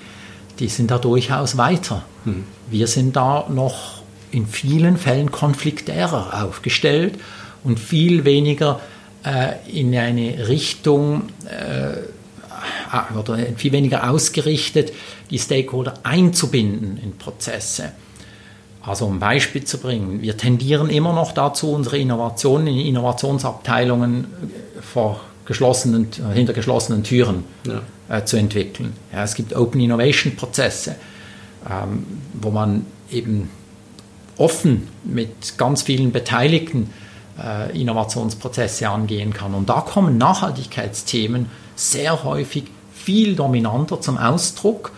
die 0.58 0.68
sind 0.68 0.90
da 0.90 0.98
durchaus 0.98 1.56
weiter. 1.56 2.04
Mhm. 2.24 2.44
Wir 2.70 2.86
sind 2.86 3.16
da 3.16 3.46
noch 3.48 4.02
in 4.30 4.46
vielen 4.46 4.96
Fällen 4.96 5.30
konfliktärer 5.30 6.44
aufgestellt 6.44 7.18
und 7.62 7.78
viel 7.78 8.24
weniger 8.24 8.80
äh, 9.24 9.54
in 9.70 9.96
eine 9.96 10.48
Richtung 10.48 11.28
äh, 11.46 11.96
oder 13.18 13.38
viel 13.56 13.72
weniger 13.72 14.10
ausgerichtet, 14.10 14.92
die 15.30 15.38
Stakeholder 15.38 15.94
einzubinden 16.02 16.98
in 17.02 17.16
Prozesse. 17.16 17.92
Also 18.82 19.06
um 19.06 19.16
ein 19.16 19.20
Beispiel 19.20 19.64
zu 19.64 19.78
bringen, 19.78 20.20
wir 20.20 20.36
tendieren 20.36 20.90
immer 20.90 21.12
noch 21.12 21.32
dazu, 21.32 21.72
unsere 21.72 21.98
Innovationen 21.98 22.66
in 22.66 22.80
Innovationsabteilungen 22.80 24.26
vor 24.80 25.20
geschlossenen, 25.44 26.08
hinter 26.32 26.52
geschlossenen 26.52 27.02
Türen 27.02 27.44
ja. 27.66 27.82
äh, 28.16 28.24
zu 28.24 28.36
entwickeln. 28.36 28.94
Ja, 29.12 29.24
es 29.24 29.34
gibt 29.34 29.54
Open 29.54 29.80
Innovation 29.80 30.36
Prozesse, 30.36 30.96
ähm, 31.70 32.06
wo 32.34 32.50
man 32.50 32.86
eben 33.10 33.50
offen 34.36 34.88
mit 35.04 35.58
ganz 35.58 35.82
vielen 35.82 36.12
Beteiligten 36.12 36.90
äh, 37.42 37.78
Innovationsprozesse 37.78 38.88
angehen 38.88 39.32
kann. 39.32 39.54
Und 39.54 39.68
da 39.68 39.80
kommen 39.80 40.18
Nachhaltigkeitsthemen 40.18 41.46
sehr 41.76 42.24
häufig 42.24 42.64
viel 42.94 43.36
dominanter 43.36 44.00
zum 44.00 44.18
Ausdruck. 44.18 44.92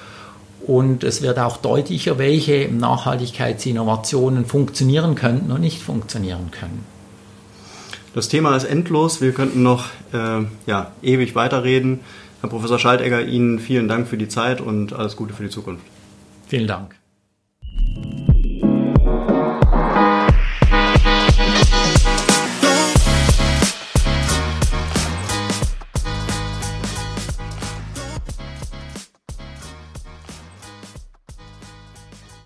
Und 0.67 1.05
es 1.05 1.23
wird 1.23 1.39
auch 1.39 1.59
deutlicher, 1.59 2.19
welche 2.19 2.69
Nachhaltigkeitsinnovationen 2.73 4.47
funktionieren 4.47 5.15
könnten 5.15 5.53
und 5.53 5.61
nicht 5.61 5.81
funktionieren 5.81 6.51
können. 6.51 6.85
Das 8.17 8.29
Thema 8.29 8.57
ist 8.57 8.65
endlos. 8.65 9.21
Wir 9.21 9.33
könnten 9.33 9.63
noch 9.63 9.89
äh, 10.15 10.47
ja, 10.65 10.91
ewig 11.03 11.35
weiterreden. 11.35 12.01
Herr 12.41 12.49
Professor 12.49 12.79
Schaltegger, 12.79 13.23
Ihnen 13.23 13.59
vielen 13.59 13.89
Dank 13.89 14.09
für 14.09 14.17
die 14.17 14.27
Zeit 14.27 14.63
und 14.63 14.95
alles 14.95 15.17
Gute 15.17 15.35
für 15.35 15.43
die 15.43 15.51
Zukunft. 15.51 15.85
Vielen 16.49 16.67
Dank. 16.67 16.96